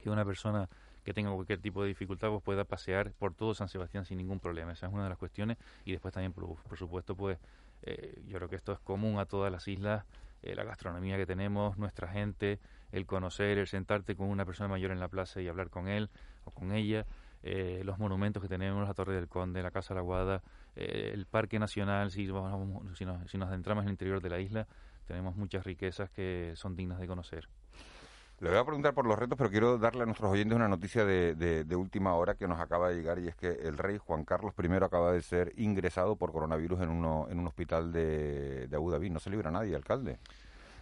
que 0.00 0.10
una 0.10 0.24
persona 0.24 0.68
que 1.08 1.14
tenga 1.14 1.32
cualquier 1.32 1.58
tipo 1.58 1.80
de 1.80 1.88
dificultad 1.88 2.28
pues 2.28 2.42
pueda 2.42 2.64
pasear 2.64 3.12
por 3.12 3.32
todo 3.32 3.54
San 3.54 3.68
Sebastián 3.68 4.04
sin 4.04 4.18
ningún 4.18 4.40
problema. 4.40 4.72
Esa 4.72 4.88
es 4.88 4.92
una 4.92 5.04
de 5.04 5.08
las 5.08 5.16
cuestiones. 5.16 5.56
Y 5.86 5.92
después 5.92 6.12
también, 6.12 6.34
por, 6.34 6.76
supuesto, 6.76 7.16
pues 7.16 7.38
eh, 7.82 8.20
yo 8.26 8.36
creo 8.36 8.50
que 8.50 8.56
esto 8.56 8.72
es 8.72 8.78
común 8.80 9.18
a 9.18 9.24
todas 9.24 9.50
las 9.50 9.66
islas, 9.68 10.04
eh, 10.42 10.54
la 10.54 10.64
gastronomía 10.64 11.16
que 11.16 11.24
tenemos, 11.24 11.78
nuestra 11.78 12.08
gente, 12.08 12.58
el 12.92 13.06
conocer, 13.06 13.56
el 13.56 13.66
sentarte 13.66 14.16
con 14.16 14.28
una 14.28 14.44
persona 14.44 14.68
mayor 14.68 14.90
en 14.90 15.00
la 15.00 15.08
plaza 15.08 15.40
y 15.40 15.48
hablar 15.48 15.70
con 15.70 15.88
él 15.88 16.10
o 16.44 16.50
con 16.50 16.72
ella. 16.72 17.06
Eh, 17.42 17.80
los 17.84 17.98
monumentos 17.98 18.42
que 18.42 18.48
tenemos, 18.48 18.86
la 18.86 18.92
Torre 18.92 19.14
del 19.14 19.28
Conde, 19.28 19.62
la 19.62 19.70
Casa 19.70 19.94
de 19.94 20.00
la 20.00 20.02
Guada, 20.02 20.42
el 20.74 21.24
Parque 21.24 21.58
Nacional, 21.58 22.10
si, 22.10 22.26
si, 22.26 23.04
nos, 23.06 23.30
si 23.30 23.38
nos 23.38 23.48
adentramos 23.48 23.82
en 23.82 23.88
el 23.88 23.92
interior 23.92 24.20
de 24.20 24.28
la 24.28 24.38
isla, 24.40 24.66
tenemos 25.08 25.34
muchas 25.36 25.64
riquezas 25.64 26.10
que 26.10 26.52
son 26.54 26.76
dignas 26.76 27.00
de 27.00 27.08
conocer. 27.08 27.48
Le 28.40 28.50
voy 28.50 28.58
a 28.58 28.64
preguntar 28.64 28.94
por 28.94 29.04
los 29.04 29.18
retos, 29.18 29.36
pero 29.36 29.50
quiero 29.50 29.78
darle 29.78 30.04
a 30.04 30.06
nuestros 30.06 30.30
oyentes 30.30 30.54
una 30.54 30.68
noticia 30.68 31.04
de, 31.04 31.34
de, 31.34 31.76
última 31.76 32.14
hora 32.14 32.36
que 32.36 32.46
nos 32.46 32.60
acaba 32.60 32.88
de 32.88 32.94
llegar 32.94 33.18
y 33.18 33.26
es 33.26 33.34
que 33.34 33.48
el 33.48 33.76
rey 33.76 33.98
Juan 33.98 34.24
Carlos 34.24 34.54
I 34.56 34.72
acaba 34.76 35.10
de 35.10 35.22
ser 35.22 35.52
ingresado 35.56 36.14
por 36.14 36.30
coronavirus 36.30 36.82
en, 36.82 36.90
uno, 36.90 37.26
en 37.30 37.40
un 37.40 37.48
hospital 37.48 37.90
de, 37.90 38.68
de 38.68 38.76
Abu 38.76 38.92
Dhabi. 38.92 39.10
No 39.10 39.18
se 39.18 39.30
libra 39.30 39.50
nadie, 39.50 39.74
alcalde. 39.74 40.20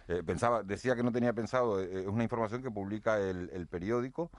Eh, 0.07 0.21
pensaba, 0.23 0.61
decía 0.61 0.95
que 0.95 1.01
no 1.01 1.11
tenía 1.11 1.33
pensado, 1.33 1.81
eh, 1.81 2.01
es 2.01 2.07
una 2.07 2.23
información 2.23 2.61
que 2.61 2.69
publica 2.69 3.17
el, 3.17 3.49
el, 3.51 3.65
periódico 3.65 4.29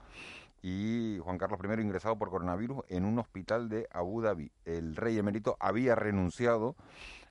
y 0.61 1.19
Juan 1.21 1.37
Carlos 1.37 1.59
I 1.61 1.81
ingresado 1.81 2.17
por 2.17 2.29
coronavirus 2.29 2.83
en 2.87 3.03
un 3.03 3.19
hospital 3.19 3.67
de 3.67 3.87
Abu 3.91 4.21
Dhabi. 4.21 4.49
El 4.63 4.95
rey 4.95 5.17
emérito 5.17 5.57
había 5.59 5.93
renunciado 5.95 6.77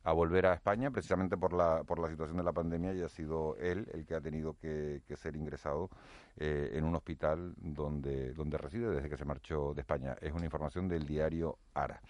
a 0.04 0.12
volver 0.12 0.46
a 0.46 0.54
España 0.54 0.90
precisamente 0.90 1.36
por 1.36 1.52
la, 1.52 1.82
por 1.84 1.98
la 1.98 2.08
situación 2.08 2.36
de 2.36 2.42
la 2.44 2.52
pandemia 2.52 2.94
y 2.94 3.02
ha 3.02 3.08
sido 3.08 3.56
él 3.56 3.86
el 3.92 4.06
que 4.06 4.14
ha 4.14 4.20
tenido 4.20 4.56
que, 4.58 5.02
ser 5.16 5.36
ingresado 5.36 5.90
eh, 6.36 6.70
en 6.74 6.84
un 6.84 6.94
hospital 6.94 7.54
donde, 7.56 8.32
donde 8.32 8.58
reside 8.58 8.88
desde 8.88 9.08
que 9.08 9.16
se 9.16 9.24
marchó 9.24 9.74
de 9.74 9.80
España. 9.80 10.16
Es 10.20 10.32
una 10.32 10.44
información 10.44 10.88
del 10.88 11.06
diario 11.06 11.58
Ara. 11.74 12.00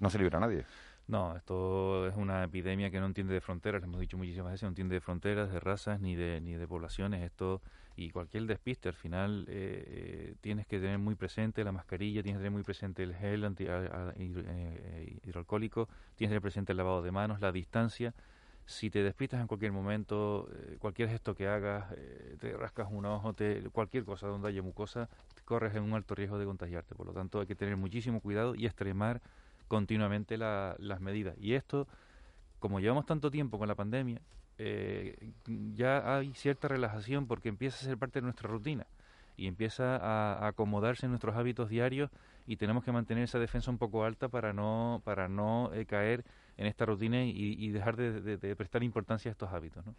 No 0.00 0.10
se 0.10 0.18
libra 0.18 0.38
a 0.38 0.40
nadie. 0.40 0.64
No, 1.06 1.36
esto 1.36 2.06
es 2.06 2.16
una 2.16 2.44
epidemia 2.44 2.90
que 2.90 3.00
no 3.00 3.06
entiende 3.06 3.34
de 3.34 3.40
fronteras, 3.40 3.80
lo 3.80 3.88
hemos 3.88 4.00
dicho 4.00 4.16
muchísimas 4.16 4.52
veces, 4.52 4.62
no 4.62 4.68
entiende 4.68 4.94
de 4.94 5.00
fronteras, 5.00 5.50
de 5.50 5.58
razas 5.58 6.00
ni 6.00 6.14
de, 6.14 6.40
ni 6.40 6.54
de 6.54 6.68
poblaciones. 6.68 7.22
Esto 7.22 7.62
y 8.00 8.10
cualquier 8.10 8.46
despiste 8.46 8.88
al 8.88 8.94
final 8.94 9.44
eh, 9.48 9.84
eh, 9.86 10.34
tienes 10.40 10.66
que 10.66 10.78
tener 10.78 10.98
muy 10.98 11.14
presente 11.14 11.62
la 11.62 11.72
mascarilla, 11.72 12.22
tienes 12.22 12.38
que 12.38 12.44
tener 12.44 12.52
muy 12.52 12.62
presente 12.62 13.02
el 13.02 13.14
gel 13.14 13.44
anti, 13.44 13.66
eh, 13.68 15.18
hidroalcohólico, 15.24 15.86
tienes 16.14 16.16
que 16.16 16.26
tener 16.28 16.40
presente 16.40 16.72
el 16.72 16.78
lavado 16.78 17.02
de 17.02 17.10
manos, 17.10 17.40
la 17.40 17.52
distancia. 17.52 18.14
Si 18.64 18.88
te 18.88 19.02
despistas 19.02 19.40
en 19.40 19.48
cualquier 19.48 19.72
momento, 19.72 20.48
cualquier 20.78 21.08
gesto 21.08 21.34
que 21.34 21.48
hagas, 21.48 21.92
te 22.38 22.56
rascas 22.56 22.88
un 22.90 23.04
ojo, 23.04 23.32
te, 23.32 23.68
cualquier 23.70 24.04
cosa 24.04 24.28
donde 24.28 24.48
haya 24.48 24.62
mucosa, 24.62 25.08
corres 25.44 25.74
en 25.74 25.82
un 25.82 25.94
alto 25.94 26.14
riesgo 26.14 26.38
de 26.38 26.44
contagiarte. 26.44 26.94
Por 26.94 27.06
lo 27.06 27.12
tanto, 27.12 27.40
hay 27.40 27.46
que 27.46 27.56
tener 27.56 27.76
muchísimo 27.76 28.20
cuidado 28.20 28.54
y 28.54 28.66
extremar 28.66 29.20
continuamente 29.66 30.38
las 30.38 31.00
medidas. 31.00 31.36
Y 31.38 31.54
esto 31.54 31.88
como 32.60 32.78
llevamos 32.78 33.06
tanto 33.06 33.30
tiempo 33.30 33.58
con 33.58 33.66
la 33.66 33.74
pandemia, 33.74 34.20
eh, 34.62 35.16
ya 35.74 36.16
hay 36.16 36.34
cierta 36.34 36.68
relajación 36.68 37.26
porque 37.26 37.48
empieza 37.48 37.78
a 37.78 37.88
ser 37.88 37.96
parte 37.96 38.20
de 38.20 38.24
nuestra 38.24 38.46
rutina 38.46 38.86
y 39.38 39.46
empieza 39.46 39.96
a, 39.96 40.46
acomodarse 40.46 41.06
en 41.06 41.12
nuestros 41.12 41.34
hábitos 41.34 41.70
diarios 41.70 42.10
y 42.46 42.56
tenemos 42.56 42.84
que 42.84 42.92
mantener 42.92 43.24
esa 43.24 43.38
defensa 43.38 43.70
un 43.70 43.78
poco 43.78 44.04
alta 44.04 44.28
para 44.28 44.52
no 44.52 45.00
para 45.02 45.28
no 45.28 45.72
eh, 45.72 45.86
caer 45.86 46.24
en 46.60 46.66
esta 46.66 46.84
rutina 46.84 47.24
y, 47.24 47.70
dejar 47.70 47.96
de, 47.96 48.54
prestar 48.54 48.82
importancia 48.82 49.30
a 49.30 49.32
estos 49.32 49.50
hábitos. 49.50 49.84
¿no? 49.86 49.94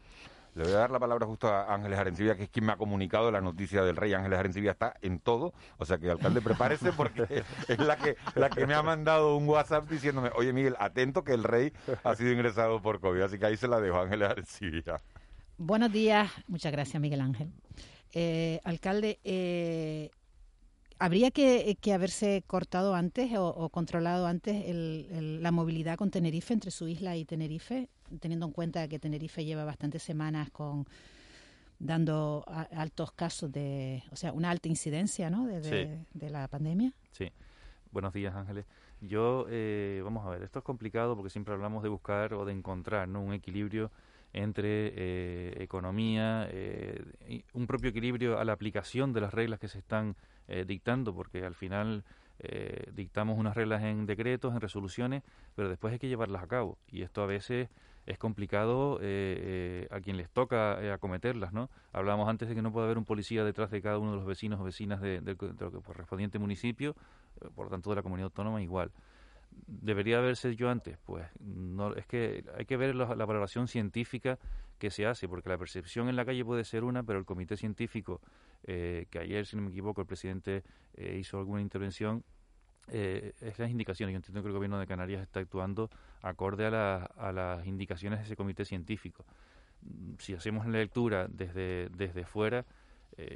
Le 0.53 0.63
voy 0.63 0.73
a 0.73 0.77
dar 0.77 0.91
la 0.91 0.99
palabra 0.99 1.25
justo 1.25 1.47
a 1.47 1.73
Ángeles 1.73 1.97
Arencibia, 1.97 2.37
que 2.37 2.43
es 2.43 2.49
quien 2.49 2.67
me 2.67 2.71
ha 2.71 2.77
comunicado 2.77 3.31
la 3.31 3.41
noticia 3.41 3.83
del 3.83 3.95
rey. 3.95 4.13
Ángeles 4.13 4.37
Arencibia 4.37 4.71
está 4.71 4.93
en 5.01 5.19
todo, 5.19 5.53
o 5.79 5.85
sea 5.85 5.97
que 5.97 6.11
alcalde 6.11 6.39
prepárese 6.41 6.93
porque 6.93 7.43
es 7.67 7.79
la 7.79 7.97
que 7.97 8.15
la 8.35 8.51
que 8.51 8.67
me 8.67 8.75
ha 8.75 8.83
mandado 8.83 9.37
un 9.37 9.49
WhatsApp 9.49 9.89
diciéndome, 9.89 10.29
oye 10.35 10.53
Miguel, 10.53 10.75
atento 10.77 11.23
que 11.23 11.33
el 11.33 11.43
rey 11.43 11.73
ha 12.03 12.15
sido 12.15 12.31
ingresado 12.31 12.79
por 12.79 12.99
COVID, 12.99 13.21
así 13.21 13.39
que 13.39 13.47
ahí 13.47 13.57
se 13.57 13.67
la 13.67 13.81
dejo 13.81 13.99
Ángeles 13.99 14.29
Arencibia. 14.29 15.01
Buenos 15.57 15.91
días, 15.91 16.31
muchas 16.47 16.71
gracias 16.71 17.01
Miguel 17.01 17.21
Ángel. 17.21 17.51
Eh, 18.13 18.59
alcalde, 18.63 19.19
eh, 19.23 20.11
¿habría 21.01 21.31
que, 21.31 21.75
haberse 21.93 22.43
cortado 22.45 22.93
antes 22.93 23.31
o, 23.35 23.69
controlado 23.69 24.27
antes 24.27 24.63
la 25.09 25.51
movilidad 25.51 25.97
con 25.97 26.11
Tenerife, 26.11 26.53
entre 26.53 26.69
su 26.69 26.87
isla 26.87 27.17
y 27.17 27.25
Tenerife, 27.25 27.89
teniendo 28.19 28.45
en 28.45 28.51
cuenta 28.51 28.87
que 28.87 28.99
Tenerife 28.99 29.43
lleva 29.43 29.65
bastantes 29.65 30.03
semanas 30.03 30.51
con 30.51 30.85
dando 31.79 32.45
altos 32.47 33.11
casos 33.13 33.51
de, 33.51 34.03
o 34.11 34.15
sea, 34.15 34.31
una 34.31 34.51
alta 34.51 34.69
incidencia 34.69 35.31
¿no? 35.31 35.47
de, 35.47 36.29
la 36.29 36.47
pandemia? 36.47 36.93
Sí. 37.11 37.31
Buenos 37.91 38.13
días, 38.13 38.35
Ángeles. 38.35 38.65
Yo, 39.01 39.47
eh, 39.49 40.01
vamos 40.03 40.23
a 40.27 40.29
ver, 40.29 40.43
esto 40.43 40.59
es 40.59 40.65
complicado 40.65 41.15
porque 41.15 41.31
siempre 41.31 41.55
hablamos 41.55 41.81
de 41.81 41.89
buscar 41.89 42.35
o 42.35 42.45
de 42.45 42.53
encontrar 42.53 43.07
¿no? 43.07 43.23
un 43.23 43.33
equilibrio 43.33 43.89
entre 44.33 44.93
eh, 44.95 45.63
economía, 45.63 46.47
eh, 46.49 47.03
un 47.53 47.67
propio 47.67 47.89
equilibrio 47.89 48.39
a 48.39 48.45
la 48.45 48.53
aplicación 48.53 49.13
de 49.13 49.21
las 49.21 49.33
reglas 49.33 49.59
que 49.59 49.67
se 49.67 49.79
están 49.79 50.15
eh, 50.47 50.65
dictando, 50.65 51.13
porque 51.13 51.45
al 51.45 51.55
final 51.55 52.03
dictamos 52.93 53.37
unas 53.37 53.55
reglas 53.55 53.83
en 53.83 54.07
decretos, 54.07 54.55
en 54.55 54.61
resoluciones, 54.61 55.21
pero 55.53 55.69
después 55.69 55.93
hay 55.93 55.99
que 55.99 56.07
llevarlas 56.07 56.41
a 56.41 56.47
cabo. 56.47 56.79
Y 56.87 57.03
esto 57.03 57.21
a 57.21 57.27
veces 57.27 57.69
es 58.07 58.17
complicado 58.17 58.95
a 58.95 59.99
quien 59.99 60.17
les 60.17 60.27
toca 60.31 60.91
acometerlas, 60.91 61.53
¿no? 61.53 61.69
Hablábamos 61.93 62.27
antes 62.27 62.49
de 62.49 62.55
que 62.55 62.63
no 62.63 62.71
puede 62.71 62.85
haber 62.87 62.97
un 62.97 63.05
policía 63.05 63.43
detrás 63.43 63.69
de 63.69 63.79
cada 63.79 63.99
uno 63.99 64.09
de 64.09 64.17
los 64.17 64.25
vecinos 64.25 64.59
o 64.59 64.63
vecinas 64.63 65.01
de, 65.01 65.21
de, 65.21 65.35
de 65.35 65.81
correspondiente 65.85 66.39
municipio, 66.39 66.95
por 67.53 67.65
lo 67.65 67.69
tanto 67.69 67.91
de 67.91 67.97
la 67.97 68.01
comunidad 68.01 68.25
autónoma 68.25 68.59
igual 68.59 68.91
debería 69.71 70.17
haberse 70.17 70.55
yo 70.55 70.69
antes. 70.69 70.97
Pues 71.05 71.25
no, 71.39 71.93
es 71.95 72.05
que 72.05 72.43
hay 72.57 72.65
que 72.65 72.77
ver 72.77 72.95
la, 72.95 73.05
valoración 73.05 73.67
científica 73.67 74.39
que 74.77 74.89
se 74.89 75.05
hace, 75.05 75.27
porque 75.27 75.49
la 75.49 75.57
percepción 75.57 76.09
en 76.09 76.15
la 76.15 76.25
calle 76.25 76.43
puede 76.43 76.63
ser 76.63 76.83
una, 76.83 77.03
pero 77.03 77.19
el 77.19 77.25
comité 77.25 77.55
científico, 77.55 78.21
eh, 78.63 79.07
que 79.09 79.19
ayer, 79.19 79.45
si 79.45 79.55
no 79.55 79.61
me 79.63 79.69
equivoco, 79.69 80.01
el 80.01 80.07
presidente 80.07 80.63
eh, 80.95 81.17
hizo 81.19 81.37
alguna 81.37 81.61
intervención, 81.61 82.23
eh, 82.87 83.33
es 83.39 83.59
las 83.59 83.69
indicaciones. 83.69 84.13
Yo 84.13 84.17
entiendo 84.17 84.41
que 84.41 84.47
el 84.47 84.53
gobierno 84.53 84.79
de 84.79 84.87
Canarias 84.87 85.21
está 85.21 85.39
actuando 85.39 85.89
acorde 86.21 86.65
a, 86.65 87.31
las 87.31 87.65
indicaciones 87.65 88.19
de 88.19 88.25
ese 88.25 88.35
comité 88.35 88.65
científico. 88.65 89.25
Si 90.17 90.33
hacemos 90.33 90.65
la 90.65 90.79
lectura 90.79 91.27
desde, 91.27 91.89
desde 91.89 92.25
fuera, 92.25 92.65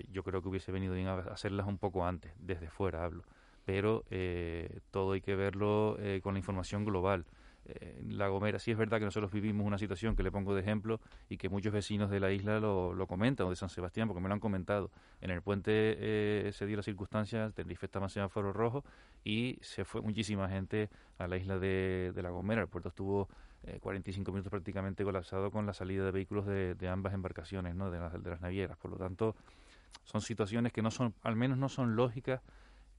yo 0.09 0.23
creo 0.23 0.41
que 0.41 0.47
hubiese 0.47 0.71
venido 0.71 0.93
bien 0.93 1.07
a 1.07 1.17
hacerlas 1.19 1.67
un 1.67 1.77
poco 1.77 2.05
antes, 2.05 2.31
desde 2.39 2.69
fuera 2.69 3.03
hablo 3.03 3.23
pero 3.65 4.05
eh, 4.11 4.79
todo 4.91 5.13
hay 5.13 5.21
que 5.21 5.35
verlo 5.35 5.97
eh, 5.99 6.21
con 6.23 6.35
la 6.35 6.39
información 6.39 6.85
global. 6.85 7.25
Eh, 7.67 7.99
la 8.09 8.27
Gomera, 8.27 8.59
sí 8.59 8.69
es 8.69 8.77
verdad 8.77 8.99
que 8.99 9.05
nosotros 9.05 9.31
vivimos 9.31 9.65
una 9.65 9.79
situación 9.79 10.15
que 10.15 10.21
le 10.21 10.31
pongo 10.31 10.53
de 10.53 10.61
ejemplo 10.61 11.01
y 11.29 11.37
que 11.37 11.49
muchos 11.49 11.73
vecinos 11.73 12.11
de 12.11 12.19
la 12.19 12.31
isla 12.31 12.59
lo, 12.59 13.07
comentan, 13.07 13.47
o 13.47 13.49
de 13.49 13.55
San 13.55 13.69
Sebastián, 13.69 14.07
porque 14.07 14.21
me 14.21 14.27
lo 14.27 14.35
han 14.35 14.39
comentado. 14.39 14.91
En 15.19 15.31
el 15.31 15.41
puente 15.41 16.51
se 16.53 16.65
dio 16.67 16.77
la 16.77 16.83
circunstancia, 16.83 17.49
Tenerife 17.49 17.87
estaba 17.87 18.05
en 18.05 18.11
semáforo 18.11 18.53
rojo 18.53 18.83
y 19.23 19.57
se 19.61 19.83
fue 19.83 20.01
muchísima 20.01 20.47
gente 20.47 20.91
a 21.17 21.27
la 21.27 21.37
isla 21.37 21.57
de, 21.57 22.13
la 22.15 22.29
Gomera. 22.29 22.61
El 22.61 22.67
puerto 22.67 22.89
estuvo 22.89 23.29
45 23.81 24.31
minutos 24.31 24.51
prácticamente 24.51 25.03
colapsado 25.03 25.49
con 25.49 25.65
la 25.65 25.73
salida 25.73 26.05
de 26.05 26.11
vehículos 26.11 26.45
de, 26.45 26.75
de 26.75 26.87
ambas 26.87 27.15
embarcaciones, 27.15 27.73
¿no? 27.73 27.89
de, 27.89 27.97
las, 27.97 28.21
de 28.21 28.29
las 28.29 28.41
navieras. 28.41 28.77
Por 28.77 28.91
lo 28.91 28.97
tanto, 28.97 29.35
son 30.03 30.21
situaciones 30.21 30.71
que 30.71 30.83
no 30.83 30.91
son, 30.91 31.15
al 31.23 31.35
menos 31.35 31.57
no 31.57 31.67
son 31.67 31.95
lógicas 31.95 32.41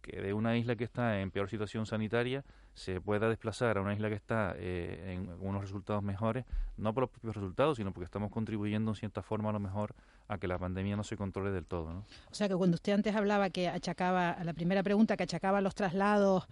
que 0.07 0.23
de 0.23 0.33
una 0.33 0.57
isla 0.57 0.77
que 0.77 0.85
está 0.85 1.21
en 1.21 1.31
peor 1.31 1.51
situación 1.51 1.85
sanitaria 1.85 2.45
se 2.75 3.01
pueda 3.01 3.29
desplazar 3.29 3.77
a 3.77 3.81
una 3.81 3.93
isla 3.93 4.09
que 4.09 4.15
está 4.15 4.55
eh, 4.57 5.15
en 5.15 5.29
unos 5.41 5.63
resultados 5.63 6.03
mejores, 6.03 6.45
no 6.77 6.95
por 6.95 7.03
los 7.03 7.11
propios 7.11 7.35
resultados, 7.35 7.79
sino 7.79 7.93
porque 7.93 8.05
estamos 8.05 8.31
contribuyendo 8.31 8.93
en 8.93 8.95
cierta 8.95 9.23
forma 9.23 9.51
a 9.51 9.53
lo 9.53 9.61
mejor 9.61 9.95
a 10.29 10.39
que 10.39 10.47
la 10.47 10.59
pandemia 10.59 10.97
no 10.97 11.03
se 11.03 11.17
controle 11.17 11.51
del 11.51 11.67
todo. 11.67 11.93
¿no? 11.93 12.05
O 12.31 12.35
sea 12.35 12.49
que 12.49 12.55
cuando 12.55 12.77
usted 12.77 12.93
antes 12.93 13.15
hablaba 13.17 13.51
que 13.51 13.69
achacaba, 13.69 14.37
la 14.45 14.53
primera 14.53 14.83
pregunta, 14.83 15.17
que 15.17 15.25
achacaba 15.25 15.61
los 15.61 15.75
traslados, 15.75 16.47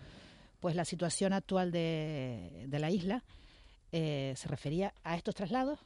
pues 0.60 0.74
la 0.74 0.84
situación 0.84 1.32
actual 1.32 1.70
de, 1.70 2.64
de 2.68 2.78
la 2.78 2.90
isla, 2.90 3.22
eh, 3.92 4.32
¿se 4.36 4.48
refería 4.48 4.92
a 5.04 5.16
estos 5.16 5.34
traslados? 5.34 5.78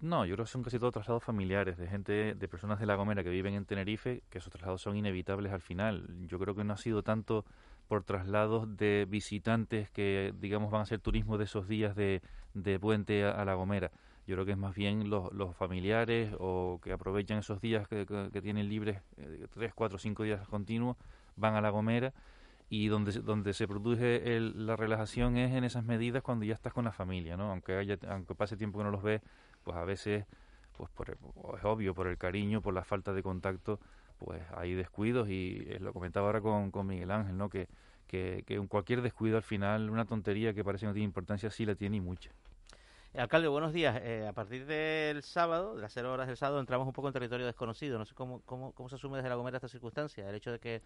No, 0.00 0.26
yo 0.26 0.34
creo 0.34 0.44
que 0.44 0.50
son 0.50 0.62
casi 0.62 0.78
todos 0.78 0.92
traslados 0.92 1.22
familiares, 1.22 1.76
de 1.76 1.88
gente, 1.88 2.34
de 2.34 2.48
personas 2.48 2.78
de 2.78 2.86
La 2.86 2.94
Gomera 2.94 3.22
que 3.22 3.30
viven 3.30 3.54
en 3.54 3.64
Tenerife, 3.64 4.22
que 4.30 4.38
esos 4.38 4.50
traslados 4.50 4.82
son 4.82 4.96
inevitables 4.96 5.52
al 5.52 5.60
final. 5.60 6.06
Yo 6.26 6.38
creo 6.38 6.54
que 6.54 6.64
no 6.64 6.74
ha 6.74 6.76
sido 6.76 7.02
tanto 7.02 7.44
por 7.88 8.04
traslados 8.04 8.76
de 8.76 9.06
visitantes 9.08 9.90
que, 9.90 10.32
digamos, 10.38 10.70
van 10.70 10.80
a 10.80 10.82
hacer 10.82 11.00
turismo 11.00 11.38
de 11.38 11.44
esos 11.44 11.68
días 11.68 11.94
de, 11.96 12.22
de 12.54 12.78
puente 12.78 13.24
a, 13.24 13.44
La 13.44 13.54
Gomera. 13.54 13.90
Yo 14.26 14.36
creo 14.36 14.46
que 14.46 14.52
es 14.52 14.58
más 14.58 14.74
bien 14.74 15.10
los, 15.10 15.30
familiares 15.56 16.34
o 16.38 16.80
que 16.82 16.92
aprovechan 16.92 17.38
esos 17.38 17.60
días 17.60 17.86
que, 17.88 18.06
que, 18.06 18.40
tienen 18.40 18.68
libres, 18.68 19.02
eh, 19.18 19.46
tres, 19.52 19.74
cuatro, 19.74 19.98
cinco 19.98 20.22
días 20.22 20.46
continuos, 20.48 20.96
van 21.36 21.56
a 21.56 21.60
La 21.60 21.68
Gomera 21.70 22.14
y 22.70 22.88
donde, 22.88 23.12
donde 23.20 23.52
se 23.52 23.68
produce 23.68 24.40
la 24.40 24.76
relajación 24.76 25.36
es 25.36 25.52
en 25.52 25.64
esas 25.64 25.84
medidas 25.84 26.22
cuando 26.22 26.44
ya 26.46 26.54
estás 26.54 26.72
con 26.72 26.84
la 26.84 26.92
familia, 26.92 27.36
¿no? 27.36 27.50
Aunque, 27.50 27.76
haya, 27.76 27.98
aunque 28.08 28.34
pase 28.34 28.56
tiempo 28.56 28.78
que 28.78 28.84
no 28.84 28.90
los 28.90 29.02
ves, 29.02 29.20
pues 29.64 29.76
a 29.76 29.84
veces, 29.84 30.26
pues 30.76 30.90
por, 30.90 31.10
es 31.10 31.64
obvio, 31.64 31.94
por 31.94 32.06
el 32.06 32.18
cariño, 32.18 32.60
por 32.60 32.74
la 32.74 32.84
falta 32.84 33.12
de 33.12 33.22
contacto, 33.22 33.80
pues 34.18 34.42
hay 34.54 34.74
descuidos 34.74 35.28
y 35.28 35.64
lo 35.80 35.92
comentaba 35.92 36.26
ahora 36.26 36.40
con, 36.40 36.70
con 36.70 36.86
Miguel 36.86 37.10
Ángel, 37.10 37.36
¿no? 37.36 37.48
Que, 37.48 37.68
que, 38.06 38.44
que 38.46 38.58
cualquier 38.68 39.02
descuido 39.02 39.36
al 39.36 39.42
final, 39.42 39.90
una 39.90 40.04
tontería 40.04 40.54
que 40.54 40.62
parece 40.62 40.82
que 40.82 40.88
no 40.88 40.92
tiene 40.92 41.06
importancia, 41.06 41.50
sí 41.50 41.66
la 41.66 41.74
tiene 41.74 41.96
y 41.96 42.00
mucha. 42.00 42.30
Eh, 43.14 43.20
alcalde, 43.20 43.46
buenos 43.46 43.72
días. 43.72 44.00
Eh, 44.02 44.26
a 44.28 44.32
partir 44.32 44.66
del 44.66 45.22
sábado, 45.22 45.76
de 45.76 45.82
las 45.82 45.92
cero 45.92 46.12
horas 46.12 46.26
del 46.26 46.36
sábado, 46.36 46.58
entramos 46.58 46.84
un 46.84 46.92
poco 46.92 47.06
en 47.06 47.14
territorio 47.14 47.46
desconocido. 47.46 47.96
No 47.96 48.04
sé 48.04 48.12
cómo, 48.12 48.42
cómo, 48.44 48.72
cómo 48.72 48.88
se 48.88 48.96
asume 48.96 49.18
desde 49.18 49.28
la 49.28 49.36
Gomera 49.36 49.58
esta 49.58 49.68
circunstancia. 49.68 50.28
El 50.28 50.34
hecho 50.34 50.50
de 50.50 50.58
que, 50.58 50.82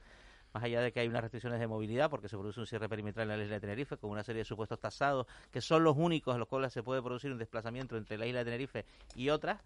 más 0.53 0.63
allá 0.63 0.81
de 0.81 0.93
que 0.93 1.01
hay 1.01 1.09
unas 1.09 1.23
restricciones 1.23 1.61
de 1.61 1.67
movilidad, 1.67 2.11
porque 2.11 2.29
se 2.29 2.37
produce 2.37 2.61
un 2.61 2.67
cierre 2.67 2.89
perimetral 2.89 3.31
en 3.31 3.39
la 3.39 3.45
isla 3.45 3.55
de 3.57 3.61
Tenerife, 3.61 3.97
con 3.97 4.11
una 4.11 4.25
serie 4.25 4.41
de 4.41 4.45
supuestos 4.45 4.79
tasados, 4.79 5.27
que 5.51 5.61
son 5.61 5.85
los 5.85 5.97
únicos 5.97 6.35
en 6.35 6.41
los 6.41 6.49
cuales 6.49 6.73
se 6.73 6.83
puede 6.83 7.03
producir 7.03 7.33
un 7.33 7.39
desplazamiento 7.39 7.97
entre 7.97 8.19
la 8.19 8.27
isla 8.27 8.41
de 8.41 8.45
Tenerife 8.45 8.85
y 9.15 9.31
otras, 9.31 9.61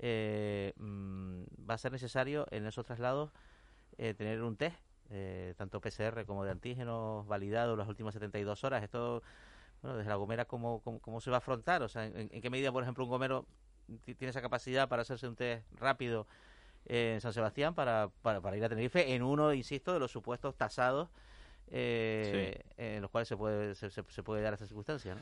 eh, 0.00 0.72
mm, 0.76 1.42
va 1.68 1.74
a 1.74 1.78
ser 1.78 1.92
necesario 1.92 2.46
en 2.50 2.66
esos 2.66 2.84
traslados 2.84 3.30
tener 3.96 4.40
un 4.42 4.56
test, 4.56 4.78
tanto 5.56 5.80
PCR 5.80 6.24
como 6.24 6.44
de 6.44 6.52
antígenos 6.52 7.26
validados 7.26 7.76
las 7.76 7.88
últimas 7.88 8.14
72 8.14 8.62
horas. 8.62 8.84
Esto 8.84 9.24
bueno, 9.82 9.96
desde 9.96 10.10
la 10.10 10.16
Gomera, 10.16 10.44
¿cómo, 10.44 10.80
cómo, 10.82 11.20
se 11.20 11.30
va 11.30 11.36
a 11.36 11.38
afrontar? 11.38 11.82
O 11.82 11.88
sea, 11.88 12.06
¿en, 12.06 12.28
qué 12.28 12.50
medida, 12.50 12.72
por 12.72 12.82
ejemplo, 12.82 13.04
un 13.04 13.10
gomero 13.10 13.46
tiene 14.04 14.30
esa 14.30 14.42
capacidad 14.42 14.88
para 14.88 15.02
hacerse 15.02 15.28
un 15.28 15.36
test 15.36 15.64
rápido 15.74 16.26
en 16.86 17.20
San 17.20 17.32
Sebastián 17.32 17.74
para, 17.74 18.08
para, 18.22 18.56
ir 18.56 18.64
a 18.64 18.68
Tenerife 18.68 19.14
en 19.14 19.22
uno, 19.22 19.52
insisto, 19.52 19.92
de 19.92 19.98
los 19.98 20.10
supuestos 20.10 20.56
tasados 20.56 21.08
eh, 21.70 22.62
en 22.76 23.02
los 23.02 23.10
cuales 23.10 23.28
se 23.28 23.36
puede, 23.36 23.74
se, 23.74 23.90
se, 23.90 24.22
puede 24.22 24.42
dar 24.42 24.54
esa 24.54 24.66
circunstancia? 24.66 25.16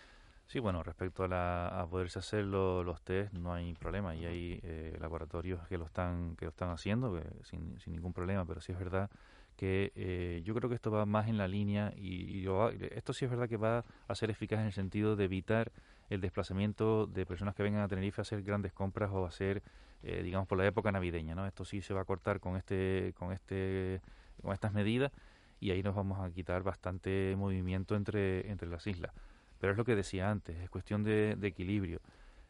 Sí, 0.47 0.61
bueno, 0.61 0.83
respecto 0.83 1.25
a, 1.25 1.29
la, 1.29 1.69
a 1.69 1.87
poderse 1.87 2.21
hacer 2.21 2.45
los 2.45 3.03
test 3.03 3.33
no 3.33 3.53
hay 3.53 3.75
problema. 3.75 4.14
Y 4.14 4.27
hay 4.27 4.61
eh, 4.62 4.97
laboratorios 5.01 5.66
que 5.69 5.77
lo 5.77 5.87
están 5.87 6.37
que 6.37 6.45
lo 6.45 6.51
están 6.51 6.71
haciendo 6.71 7.21
sin, 7.42 7.81
sin 7.81 7.92
ningún 7.92 8.12
problema, 8.12 8.45
pero 8.45 8.61
sí 8.61 8.73
es 8.73 8.79
verdad 8.79 9.11
que 9.57 9.92
eh, 9.97 10.42
yo 10.45 10.55
creo 10.55 10.69
que 10.69 10.75
esto 10.75 10.90
va 10.90 11.07
más 11.07 11.29
en 11.29 11.38
la 11.38 11.49
línea 11.49 11.92
y, 11.97 12.47
esto 12.90 13.12
sí 13.12 13.25
es 13.25 13.31
verdad 13.31 13.49
que 13.49 13.57
va 13.57 13.85
a 14.07 14.14
ser 14.14 14.31
eficaz 14.31 14.61
en 14.61 14.66
el 14.66 14.73
sentido 14.73 15.16
de 15.16 15.25
evitar 15.25 15.73
el 16.11 16.21
desplazamiento 16.21 17.07
de 17.07 17.27
personas 17.27 17.55
que 17.55 17.62
vengan 17.62 17.83
a 17.83 17.88
Tenerife 17.88 18.21
a 18.21 18.23
hacer 18.23 18.42
grandes 18.42 18.73
compras 18.73 19.11
o 19.12 19.25
a 19.25 19.29
hacer, 19.29 19.62
eh, 20.03 20.23
digamos, 20.23 20.49
por 20.49 20.59
la 20.59 20.67
época 20.67 20.93
navideña, 20.93 21.35
¿no? 21.35 21.47
Esto 21.47 21.65
sí 21.65 21.83
se 21.83 21.95
va 21.95 22.03
a 22.03 22.05
cortar 22.05 22.41
con 22.41 22.57
este, 22.57 23.13
con 23.19 23.33
este, 23.33 24.01
con 24.43 24.53
estas 24.53 24.73
medidas 24.73 25.13
y 25.61 25.71
ahí 25.71 25.83
nos 25.83 25.95
vamos 25.95 26.21
a 26.21 26.31
quitar 26.31 26.63
bastante 26.63 27.35
movimiento 27.37 27.97
entre, 27.97 28.51
entre 28.51 28.69
las 28.69 28.87
islas. 28.87 29.13
Pero 29.59 29.73
es 29.73 29.79
lo 29.79 29.85
que 29.85 29.97
decía 29.97 30.31
antes, 30.31 30.57
es 30.59 30.71
cuestión 30.71 31.03
de, 31.03 31.37
equilibrio. 31.43 32.01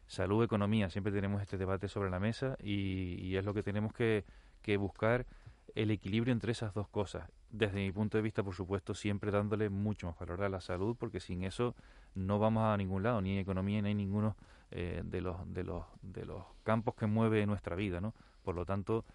Salud, 0.07 0.43
economía, 0.43 0.89
siempre 0.89 1.11
tenemos 1.11 1.41
este 1.41 1.57
debate 1.57 1.87
sobre 1.87 2.09
la 2.09 2.19
mesa 2.19 2.57
y, 2.61 3.17
y 3.21 3.37
es 3.37 3.45
lo 3.45 3.53
que 3.53 3.63
tenemos 3.63 3.93
que, 3.93 4.25
que 4.61 4.77
buscar 4.77 5.25
el 5.75 5.91
equilibrio 5.91 6.33
entre 6.33 6.51
esas 6.51 6.73
dos 6.73 6.87
cosas. 6.89 7.29
desde 7.49 7.77
mi 7.77 7.91
punto 7.91 8.17
de 8.17 8.21
vista, 8.21 8.43
por 8.43 8.53
supuesto, 8.53 8.93
siempre 8.93 9.31
dándole 9.31 9.69
mucho 9.69 10.07
más 10.07 10.19
valor 10.19 10.43
a 10.43 10.49
la 10.49 10.59
salud, 10.59 10.97
porque 10.99 11.19
sin 11.19 11.43
eso 11.43 11.75
no 12.13 12.39
vamos 12.39 12.63
a 12.63 12.75
ningún 12.75 13.03
lado, 13.03 13.21
ni 13.21 13.33
en 13.33 13.39
economía, 13.39 13.81
ni 13.81 13.91
en 13.91 13.97
ninguno 13.97 14.35
eh, 14.71 15.01
de, 15.03 15.21
los, 15.21 15.37
de, 15.53 15.63
los, 15.63 15.85
de 16.01 16.25
los 16.25 16.43
campos 16.63 16.95
que 16.95 17.07
mueve 17.07 17.45
nuestra 17.45 17.75
vida, 17.75 18.01
¿no? 18.01 18.13
Por 18.43 18.55
lo 18.55 18.65
tanto, 18.65 19.05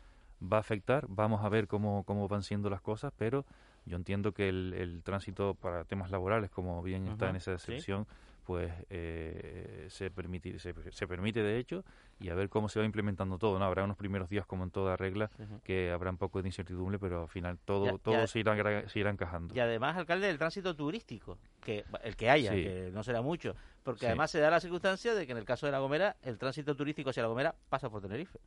va 0.43 0.59
a 0.59 0.61
afectar, 0.61 1.07
vamos 1.09 1.45
a 1.45 1.49
ver 1.49 1.69
cómo, 1.69 2.05
cómo 2.05 2.29
van 2.29 2.43
siendo 2.43 2.71
las 2.71 2.81
cosas, 2.81 3.13
pero 3.17 3.45
yo 3.85 3.97
entiendo 3.97 4.33
que 4.33 4.49
el, 4.49 4.75
el 4.75 5.03
tránsito 5.03 5.55
para 5.55 5.85
temas 5.85 6.11
laborales, 6.11 6.51
como 6.51 6.83
bien 6.83 7.07
está 7.09 7.31
en 7.31 7.37
esa 7.37 7.53
excepción, 7.53 8.07
pues 8.45 8.73
eh, 8.91 9.87
se, 9.89 10.11
permite, 10.11 10.59
se, 10.59 10.75
se, 10.91 11.07
permite 11.07 11.43
de 11.43 11.59
hecho 11.59 11.85
y 12.21 12.29
a 12.29 12.35
ver 12.35 12.49
cómo 12.49 12.69
se 12.69 12.79
va 12.79 12.85
implementando 12.85 13.39
todo. 13.39 13.59
¿no? 13.59 13.65
Habrá 13.65 13.85
unos 13.85 13.97
primeros 13.97 14.29
días, 14.29 14.47
como 14.47 14.65
en 14.65 14.71
toda 14.71 14.97
regla, 14.97 15.31
que 15.65 15.91
habrá 15.91 16.11
un 16.11 16.17
poco 16.17 16.43
de 16.43 16.49
incertidumbre, 16.49 16.99
pero 16.99 17.23
al 17.23 17.29
final 17.29 17.59
todo, 17.65 17.99
todo 17.99 18.27
se, 18.27 18.41
irá, 18.41 18.89
se 18.89 18.99
irá 18.99 19.11
encajando. 19.11 19.55
Y 19.55 19.61
además, 19.61 19.97
alcalde, 19.97 20.27
del 20.27 20.39
tránsito 20.39 20.75
turístico, 20.75 21.39
que 21.65 21.85
el 22.03 22.17
que 22.17 22.31
haya, 22.31 22.53
que 22.53 22.91
no 22.93 23.03
será 23.03 23.23
mucho, 23.23 23.55
porque 23.83 24.07
además 24.07 24.31
se 24.31 24.41
da 24.41 24.51
la 24.51 24.61
circunstancia 24.61 25.15
de 25.15 25.27
que 25.27 25.33
en 25.33 25.39
el 25.39 25.45
caso 25.45 25.67
de 25.67 25.73
La 25.73 25.79
Gomera, 25.79 26.17
el 26.23 26.39
tránsito 26.39 26.75
turístico 26.77 27.11
hacia 27.11 27.23
La 27.23 27.29
Gomera 27.29 27.55
pasa 27.69 27.91
por 27.91 28.03
Tenerife. 28.03 28.39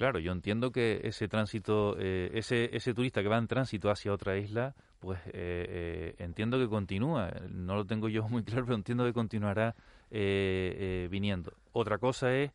Claro, 0.00 0.18
yo 0.18 0.32
entiendo 0.32 0.72
que 0.72 1.02
ese 1.04 1.28
tránsito, 1.28 1.94
eh, 1.98 2.30
ese, 2.32 2.74
ese 2.74 2.94
turista 2.94 3.20
que 3.20 3.28
va 3.28 3.36
en 3.36 3.46
tránsito 3.46 3.90
hacia 3.90 4.14
otra 4.14 4.38
isla, 4.38 4.74
pues 4.98 5.20
eh, 5.26 5.32
eh, 5.34 6.14
entiendo 6.20 6.58
que 6.58 6.66
continúa. 6.68 7.30
No 7.50 7.74
lo 7.74 7.84
tengo 7.84 8.08
yo 8.08 8.22
muy 8.30 8.42
claro, 8.42 8.64
pero 8.64 8.76
entiendo 8.76 9.04
que 9.04 9.12
continuará 9.12 9.76
viniendo. 10.10 11.52
Otra 11.72 11.98
cosa 11.98 12.34
es 12.34 12.50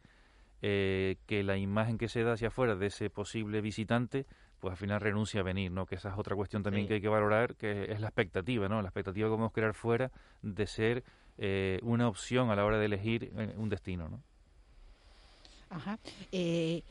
que 0.59 1.43
la 1.43 1.55
imagen 1.55 1.99
que 1.99 2.09
se 2.09 2.23
da 2.23 2.33
hacia 2.33 2.47
afuera 2.47 2.75
de 2.75 2.87
ese 2.87 3.11
posible 3.11 3.61
visitante, 3.61 4.25
pues 4.59 4.71
al 4.71 4.77
final 4.77 4.99
renuncia 4.99 5.41
a 5.41 5.43
venir, 5.43 5.69
¿no? 5.69 5.85
Que 5.85 5.97
esa 5.97 6.09
es 6.09 6.17
otra 6.17 6.35
cuestión 6.35 6.63
también 6.63 6.87
que 6.87 6.95
hay 6.95 7.01
que 7.01 7.09
valorar, 7.09 7.53
que 7.53 7.91
es 7.91 8.01
la 8.01 8.07
expectativa, 8.07 8.67
¿no? 8.67 8.81
La 8.81 8.87
expectativa 8.87 9.27
que 9.27 9.29
podemos 9.29 9.53
crear 9.53 9.75
fuera 9.75 10.11
de 10.41 10.65
ser 10.65 11.03
una 11.83 12.07
opción 12.07 12.49
a 12.49 12.55
la 12.55 12.65
hora 12.65 12.79
de 12.79 12.85
elegir 12.87 13.31
un 13.55 13.69
destino, 13.69 14.09
¿no? 14.09 14.23
Ajá. 15.69 15.99
Eh, 16.31 16.81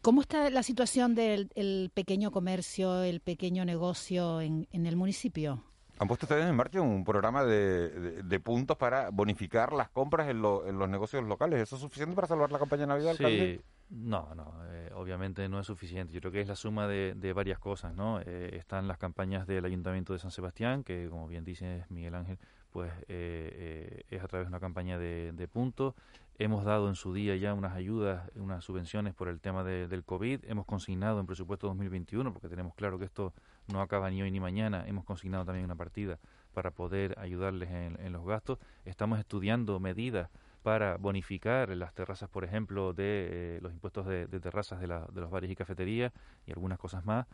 ¿Cómo 0.00 0.20
está 0.22 0.50
la 0.50 0.62
situación 0.62 1.14
del 1.14 1.90
pequeño 1.94 2.30
comercio, 2.30 3.02
el 3.02 3.20
pequeño 3.20 3.64
negocio 3.64 4.40
en, 4.40 4.66
el 4.72 4.96
municipio? 4.96 5.62
Han 5.98 6.08
puesto 6.08 6.26
ustedes 6.26 6.46
en 6.46 6.56
marcha 6.56 6.80
un 6.80 7.04
programa 7.04 7.44
de, 7.44 8.40
puntos 8.42 8.76
para 8.76 9.10
bonificar 9.10 9.72
las 9.72 9.88
compras 9.90 10.28
en, 10.28 10.40
los 10.42 10.88
negocios 10.88 11.24
locales. 11.24 11.60
¿Eso 11.60 11.76
es 11.76 11.82
suficiente 11.82 12.14
para 12.14 12.26
salvar 12.26 12.50
la 12.50 12.58
campaña 12.58 12.82
de 12.82 12.86
Navidad, 12.88 13.14
sí. 13.18 13.60
No, 13.94 14.34
no, 14.34 14.54
eh, 14.70 14.90
obviamente 14.94 15.46
no 15.50 15.60
es 15.60 15.66
suficiente. 15.66 16.14
Yo 16.14 16.20
creo 16.20 16.32
que 16.32 16.40
es 16.40 16.48
la 16.48 16.56
suma 16.56 16.88
de, 16.88 17.32
varias 17.34 17.58
cosas, 17.58 17.94
¿no? 17.94 18.20
Eh, 18.20 18.56
están 18.56 18.88
las 18.88 18.96
campañas 18.96 19.46
del 19.46 19.66
Ayuntamiento 19.66 20.14
de 20.14 20.18
San 20.18 20.30
Sebastián, 20.30 20.82
que 20.82 21.08
como 21.10 21.28
bien 21.28 21.44
dice 21.44 21.84
Miguel 21.90 22.14
Ángel, 22.14 22.38
pues 22.70 22.90
es 23.08 24.22
a 24.22 24.28
través 24.28 24.46
de 24.46 24.48
una 24.48 24.60
campaña 24.60 24.98
de, 24.98 25.32
de 25.32 25.46
puntos. 25.46 25.94
Hemos 26.38 26.64
dado 26.64 26.88
en 26.88 26.94
su 26.94 27.12
día 27.12 27.36
ya 27.36 27.52
unas 27.52 27.74
ayudas, 27.74 28.30
unas 28.34 28.64
subvenciones 28.64 29.14
por 29.14 29.28
el 29.28 29.40
tema 29.40 29.62
del 29.62 30.02
COVID. 30.02 30.40
Hemos 30.44 30.64
consignado 30.64 31.20
en 31.20 31.26
presupuesto 31.26 31.66
2021, 31.68 32.32
porque 32.32 32.48
tenemos 32.48 32.74
claro 32.74 32.98
que 32.98 33.04
esto 33.04 33.34
no 33.70 33.82
acaba 33.82 34.10
ni 34.10 34.22
hoy 34.22 34.30
ni 34.30 34.40
mañana, 34.40 34.84
hemos 34.88 35.04
consignado 35.04 35.44
también 35.44 35.66
una 35.66 35.76
partida 35.76 36.18
para 36.52 36.70
poder 36.70 37.18
ayudarles 37.18 37.70
en, 37.70 38.12
los 38.12 38.24
gastos. 38.26 38.58
Estamos 38.84 39.18
estudiando 39.18 39.78
medidas 39.78 40.30
para 40.62 40.96
bonificar 40.96 41.68
las 41.70 41.92
terrazas, 41.94 42.28
por 42.28 42.44
ejemplo, 42.44 42.92
de 42.92 43.56
eh, 43.56 43.58
los 43.62 43.72
impuestos 43.72 44.06
de, 44.06 44.26
terrazas 44.26 44.80
de, 44.80 44.86
de 44.86 45.20
los 45.20 45.30
bares 45.30 45.50
y 45.50 45.56
cafeterías 45.56 46.12
y 46.46 46.52
algunas 46.52 46.78
cosas 46.78 47.04
más. 47.04 47.26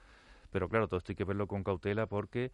Pero 0.51 0.69
claro, 0.69 0.89
todo 0.89 0.99
esto 0.99 1.13
hay 1.13 1.17
que 1.17 1.25
verlo 1.25 1.47
con 1.47 1.63
cautela 1.63 2.07
porque 2.07 2.51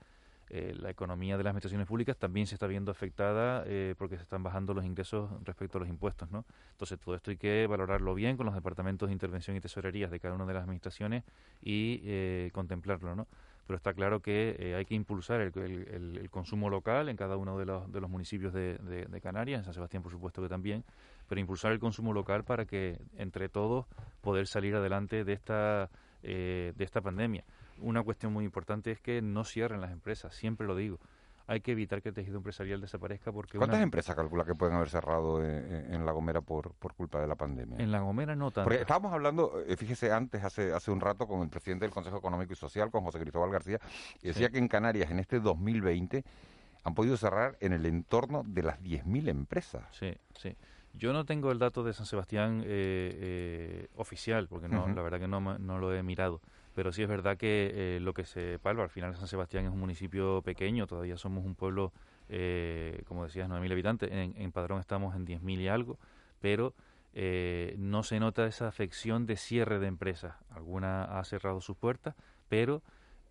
eh, 0.51 0.75
la 0.79 0.91
economía 0.91 1.39
de 1.39 1.45
las 1.45 1.53
administraciones 1.53 1.87
públicas 1.87 2.17
también 2.19 2.47
se 2.47 2.57
está 2.57 2.67
viendo 2.67 2.91
afectada 2.91 3.65
eh, 3.67 3.95
porque 3.97 4.17
se 4.17 4.25
están 4.25 4.43
bajando 4.43 4.75
los 4.75 4.85
ingresos 4.85 5.31
respecto 5.45 5.79
a 5.79 5.81
los 5.81 5.89
impuestos, 5.89 6.31
¿no? 6.31 6.45
Entonces 6.73 6.99
todo 6.99 7.15
esto 7.15 7.31
hay 7.31 7.39
que 7.39 7.67
valorarlo 7.67 8.15
bien 8.15 8.37
con 8.37 8.45
los 8.45 8.55
departamentos 8.55 9.09
de 9.09 9.13
intervención 9.13 9.57
y 9.57 9.61
tesorerías 9.61 10.11
de 10.11 10.21
cada 10.21 10.35
una 10.35 10.45
de 10.45 10.55
las 10.55 10.65
administraciones 10.65 11.25
y 11.63 12.51
contemplarlo, 12.51 13.15
¿no? 13.15 13.27
Pero 13.67 13.77
está 13.77 13.95
claro 13.95 14.21
que 14.21 14.75
hay 14.77 14.85
que 14.85 14.95
impulsar 14.95 15.41
el, 15.41 16.29
consumo 16.31 16.69
local 16.69 17.09
en 17.09 17.17
cada 17.17 17.37
uno 17.37 17.59
de 17.59 17.65
los, 17.65 17.91
de 17.91 18.01
los 18.01 18.11
municipios 18.11 18.53
de, 18.53 18.77
de, 18.79 19.21
Canarias, 19.21 19.61
en 19.61 19.65
San 19.65 19.75
Sebastián 19.75 20.03
por 20.03 20.13
supuesto 20.13 20.43
que 20.43 20.49
también, 20.49 20.85
pero 21.29 21.41
impulsar 21.41 21.73
el 21.73 21.79
consumo 21.79 22.13
local 22.13 22.45
para 22.45 22.67
que 22.67 22.99
entre 23.17 23.49
todos 23.49 23.87
poder 24.21 24.47
salir 24.47 24.75
adelante 24.75 25.25
de 25.25 25.33
esta, 25.33 25.89
de 26.23 26.75
esta 26.79 27.01
pandemia 27.01 27.45
una 27.79 28.03
cuestión 28.03 28.33
muy 28.33 28.45
importante 28.45 28.91
es 28.91 29.01
que 29.01 29.21
no 29.23 29.45
cierren 29.45 29.81
las 29.81 29.93
empresas, 29.93 30.35
siempre 30.35 30.67
lo 30.67 30.77
digo. 30.77 30.99
Hay 31.47 31.61
que 31.61 31.73
evitar 31.73 32.01
que 32.01 32.09
el 32.09 32.15
tejido 32.15 32.39
empresarial 32.39 32.81
desaparezca 32.81 33.31
porque... 33.31 33.59
¿Cuántas 33.59 33.83
empresas 33.83 34.17
calcula 34.17 34.45
que 34.45 34.55
pueden 34.55 34.77
haber 34.77 34.89
cerrado 34.89 35.45
en, 35.45 36.07
La 36.07 36.13
Gomera 36.13 36.41
por, 36.41 36.73
por 36.75 36.95
culpa 36.95 37.21
de 37.21 37.27
la 37.27 37.35
pandemia? 37.35 37.79
En 37.79 37.93
La 37.93 38.01
Gomera 38.01 38.35
no 38.35 38.51
tanto. 38.51 38.65
Porque 38.65 38.81
estábamos 38.81 39.13
hablando, 39.13 39.63
eh, 39.67 39.77
fíjese, 39.77 40.11
antes, 40.11 40.43
hace, 40.43 40.73
hace 40.73 40.91
un 40.91 41.01
rato, 41.01 41.27
con 41.27 41.43
el 41.43 41.51
presidente 41.51 41.85
del 41.85 41.93
Consejo 41.93 42.17
Económico 42.17 42.55
y 42.55 42.57
Social, 42.57 42.91
con 42.91 43.05
José 43.05 43.21
Cristóbal 43.21 43.51
García, 43.51 43.79
y 44.23 44.29
decía 44.29 44.49
que 44.49 44.59
en 44.59 44.69
Canarias, 44.69 45.11
en 45.11 45.19
este 45.19 45.39
2020, 45.39 46.25
han 46.83 46.95
podido 46.95 47.17
cerrar 47.17 47.57
en 47.61 47.73
el 47.73 47.85
entorno 47.85 48.43
de 48.47 48.63
las 48.63 48.81
10.000 48.81 49.29
empresas. 49.29 49.85
Sí, 49.93 50.15
sí. 50.39 50.57
Yo 50.95 51.13
no 51.13 51.25
tengo 51.25 51.51
el 51.51 51.59
dato 51.59 51.83
de 51.83 51.93
San 51.93 52.07
Sebastián 52.07 52.63
eh, 52.65 52.65
eh, 52.67 53.89
oficial, 53.97 54.49
porque 54.49 54.69
no, 54.69 54.87
la 54.87 55.03
verdad 55.03 55.19
que 55.19 55.29
no, 55.29 55.41
no 55.41 55.79
lo 55.79 55.93
he 55.93 56.03
mirado 56.03 56.41
pero 56.75 56.93
sí 56.93 57.03
es 57.03 57.09
verdad 57.09 57.37
que 57.37 57.97
eh, 57.97 58.01
lo 58.01 58.13
que 58.15 58.25
se 58.25 58.59
palpa, 58.59 58.83
al 58.83 58.91
final 58.91 59.17
San 59.17 59.29
Sebastián 59.29 59.65
es 59.65 59.73
un 59.73 59.81
municipio 59.81 60.43
pequeño, 60.43 60.87
todavía 60.87 61.17
somos 61.17 61.45
un 61.45 61.55
pueblo, 61.55 61.93
eh, 62.29 63.03
como 63.07 63.25
decías, 63.25 63.49
9.000 63.49 63.73
habitantes, 63.73 64.11
en, 64.11 64.35
en, 64.37 64.53
Padrón 64.53 64.81
estamos 64.81 65.15
en 65.15 65.25
10.000 65.25 65.61
y 65.61 65.69
algo, 65.69 65.99
pero 66.41 66.75
eh, 67.15 67.77
no 67.79 68.03
se 68.03 68.19
nota 68.19 68.47
esa 68.47 68.67
afección 68.67 69.25
de 69.27 69.37
cierre 69.37 69.79
de 69.79 69.87
empresas. 69.87 70.35
Alguna 70.51 71.05
ha 71.05 71.25
cerrado 71.25 71.61
sus 71.61 71.77
puertas, 71.77 72.17
pero 72.49 72.83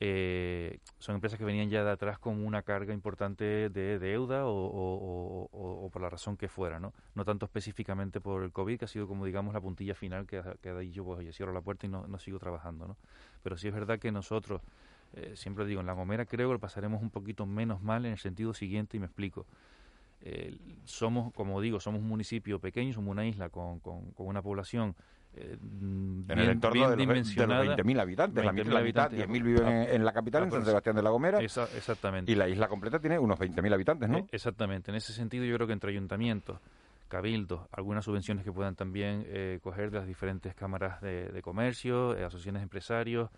eh, 0.06 0.80
son 1.00 1.16
empresas 1.16 1.40
que 1.40 1.46
venían 1.46 1.70
ya 1.70 1.86
de 1.86 1.92
atrás 1.92 2.20
con 2.20 2.46
una 2.46 2.62
carga 2.62 2.94
importante 2.94 3.70
de 3.70 4.00
deuda 4.00 4.42
o, 4.46 5.90
por 5.94 6.02
la 6.02 6.10
razón 6.10 6.36
que 6.36 6.50
fuera, 6.50 6.78
¿no? 6.78 6.92
No 7.16 7.24
tanto 7.24 7.46
específicamente 7.46 8.20
por 8.20 8.44
el 8.44 8.52
COVID, 8.52 8.80
que 8.80 8.84
ha 8.84 8.88
sido 8.90 9.08
como 9.08 9.26
digamos 9.26 9.54
la 9.54 9.62
puntilla 9.62 9.96
final 9.96 10.28
que, 10.28 10.44
que 10.62 10.72
ahí 10.72 10.92
yo 10.92 11.06
pues, 11.06 11.34
cierro 11.34 11.54
la 11.54 11.62
puerta 11.62 11.86
y 11.86 11.90
no, 11.90 12.06
no, 12.06 12.20
sigo 12.20 12.38
trabajando, 12.38 12.86
¿no? 12.86 12.98
Pero 13.44 13.56
sí 13.56 13.70
es 13.70 13.74
verdad 13.74 13.98
que 13.98 14.12
nosotros, 14.12 14.62
eh, 15.14 15.38
siempre 15.38 15.66
digo, 15.66 15.80
en 15.80 15.88
La 15.88 15.94
Gomera 15.94 16.26
creo 16.26 16.50
que 16.50 16.54
lo 16.56 16.60
pasaremos 16.60 17.02
un 17.02 17.10
poquito 17.10 17.46
menos 17.46 17.82
mal 17.82 18.06
en 18.06 18.12
el 18.12 18.20
sentido 18.20 18.54
siguiente 18.54 18.98
y 18.98 19.00
me 19.00 19.06
explico. 19.06 19.46
Somos, 20.84 21.34
como 21.34 21.62
digo, 21.62 21.80
somos 21.80 22.02
un 22.02 22.10
municipio 22.10 22.60
pequeño, 22.60 22.94
somos 22.94 23.12
una 23.12 23.26
isla 23.26 23.50
con, 23.50 23.80
con, 23.80 24.12
con 24.12 24.28
una 24.28 24.42
población 24.42 24.96
eh, 25.36 25.58
en 25.62 26.40
el 26.40 26.50
entorno 26.50 26.92
de, 26.92 27.06
los, 27.06 27.36
20.000 27.36 28.00
habitantes. 28.00 28.46
la, 28.46 28.52
mitad, 28.52 29.12
10.000 29.12 29.44
viven 29.44 29.68
en, 29.68 30.06
la 30.06 30.14
capital, 30.14 30.44
en 30.44 30.52
San 30.52 30.66
Sebastián 30.66 30.96
de 30.96 31.02
la 31.02 31.10
Gomera. 31.10 31.40
exactamente. 31.40 32.32
Y 32.32 32.36
la 32.36 32.48
isla 32.48 32.68
completa 32.68 33.00
tiene 33.00 33.18
unos 33.18 33.40
20.000 33.40 33.74
habitantes, 33.74 34.10
¿no? 34.10 34.20
Eh, 34.20 34.26
exactamente. 34.32 34.92
En 34.92 34.96
ese 34.96 35.12
sentido, 35.14 35.46
yo 35.46 35.56
creo 35.56 35.68
que 35.68 35.74
entre 35.74 35.92
ayuntamientos, 35.92 36.60
cabildos, 37.08 37.62
algunas 37.72 38.06
subvenciones 38.06 38.44
que 38.44 38.52
puedan 38.52 38.76
también 38.76 39.26
eh, 39.28 39.60
coger 39.64 39.90
de 39.90 40.00
las 40.00 40.08
diferentes 40.08 40.54
cámaras 40.54 41.02
de, 41.02 41.42
comercio, 41.42 42.16
eh, 42.16 42.24
asociaciones 42.24 42.62
de 42.62 42.64
empresarios, 42.64 43.30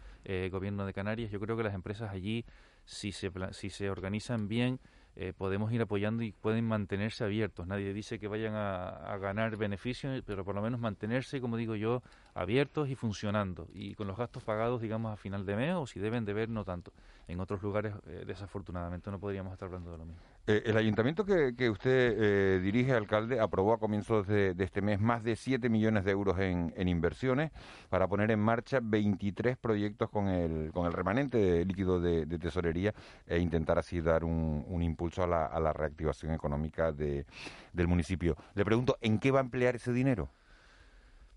gobierno 0.51 0.85
de 0.85 0.93
Canarias, 0.93 1.31
yo 1.31 1.39
creo 1.39 1.55
que 1.55 1.63
las 1.63 1.75
empresas 1.75 2.11
allí, 2.11 2.45
si 2.83 3.11
se, 3.11 3.31
si 3.51 3.69
se 3.69 3.89
organizan 3.89 4.47
bien, 4.47 4.79
eh, 5.17 5.33
podemos 5.37 5.71
ir 5.71 5.81
apoyando 5.81 6.23
y 6.23 6.31
pueden 6.33 6.67
mantenerse 6.67 7.23
abiertos. 7.23 7.65
Nadie 7.67 7.93
dice 7.93 8.19
que 8.19 8.27
vayan 8.27 8.53
a, 8.55 9.17
ganar 9.17 9.55
beneficios, 9.55 10.21
pero 10.25 10.43
por 10.43 10.55
lo 10.55 10.61
menos 10.61 10.79
mantenerse, 10.79 11.39
como 11.39 11.55
digo 11.55 11.75
yo, 11.75 12.03
abiertos 12.33 12.89
y 12.89 12.95
funcionando. 12.95 13.67
Y 13.73 13.95
con 13.95 14.07
los 14.07 14.17
gastos 14.17 14.43
pagados, 14.43 14.81
digamos, 14.81 15.13
a 15.13 15.15
final 15.15 15.45
de 15.45 15.55
mes, 15.55 15.75
o 15.75 15.87
si 15.87 15.99
deben 15.99 16.25
de 16.25 16.33
ver, 16.33 16.49
no 16.49 16.65
tanto. 16.65 16.91
En 17.27 17.39
otros 17.39 17.61
lugares, 17.61 17.93
eh, 18.07 18.23
desafortunadamente, 18.27 19.09
no 19.09 19.19
podríamos 19.19 19.53
estar 19.53 19.67
hablando 19.67 19.91
de 19.91 19.97
lo 19.97 20.05
mismo. 20.05 20.21
Eh, 20.47 20.61
el 20.65 20.77
ayuntamiento 20.77 21.25
que, 21.25 21.69
usted 21.69 22.61
dirige, 22.61 22.93
alcalde, 22.93 23.39
aprobó 23.39 23.73
a 23.73 23.79
comienzos 23.79 24.27
de, 24.27 24.55
este 24.59 24.81
mes 24.81 24.99
más 24.99 25.23
de 25.23 25.35
7 25.35 25.69
millones 25.69 26.05
de 26.05 26.11
euros 26.11 26.37
en, 26.39 26.87
inversiones 26.87 27.51
para 27.89 28.07
poner 28.07 28.29
en 28.29 28.39
marcha 28.39 28.79
23 28.81 29.57
proyectos 29.57 30.09
con 30.09 30.27
el, 30.27 30.71
con 30.71 30.85
el 30.85 30.93
remanente 30.93 31.37
de 31.37 31.65
líquido 31.65 31.99
de, 31.99 32.25
tesorería 32.37 32.93
e 33.25 33.39
intentar 33.39 33.79
así 33.79 34.01
dar 34.01 34.23
un, 34.23 34.63
un 34.67 34.83
impulso 34.83 35.23
a 35.23 35.27
la, 35.27 35.73
reactivación 35.73 36.31
económica 36.33 36.91
de, 36.91 37.25
del 37.73 37.87
municipio. 37.87 38.35
Le 38.53 38.63
pregunto, 38.63 38.97
¿en 39.01 39.17
qué 39.19 39.31
va 39.31 39.39
a 39.39 39.43
emplear 39.43 39.75
ese 39.75 39.91
dinero? 39.93 40.29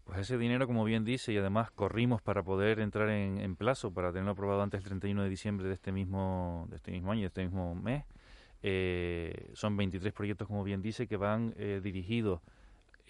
Pues 0.09 0.21
ese 0.21 0.39
dinero, 0.39 0.67
como 0.67 0.85
bien 0.85 1.05
dice, 1.05 1.35
y 1.35 1.37
además 1.37 1.71
corrimos 1.71 2.23
para 2.23 2.43
poder 2.43 2.81
entrar 2.81 3.11
en, 3.11 3.57
plazo, 3.57 3.93
para 3.93 4.11
tenerlo 4.11 4.33
aprobado 4.33 4.63
antes 4.63 4.81
del 4.81 4.89
31 4.89 5.23
de 5.23 5.29
diciembre 5.29 5.69
de 5.69 5.75
este 5.75 5.93
mismo, 5.93 6.67
de 6.71 6.77
este 6.77 6.93
mismo 6.93 7.13
año, 7.13 7.21
de 7.21 7.27
este 7.27 7.45
mismo 7.45 7.75
mes. 7.75 8.05
Eh, 8.63 9.51
son 9.55 9.77
23 9.77 10.13
proyectos, 10.13 10.49
como 10.49 10.65
bien 10.65 10.83
dice, 10.83 11.07
que 11.07 11.17
van 11.17 11.55
eh, 11.57 11.81
dirigidos 11.83 12.41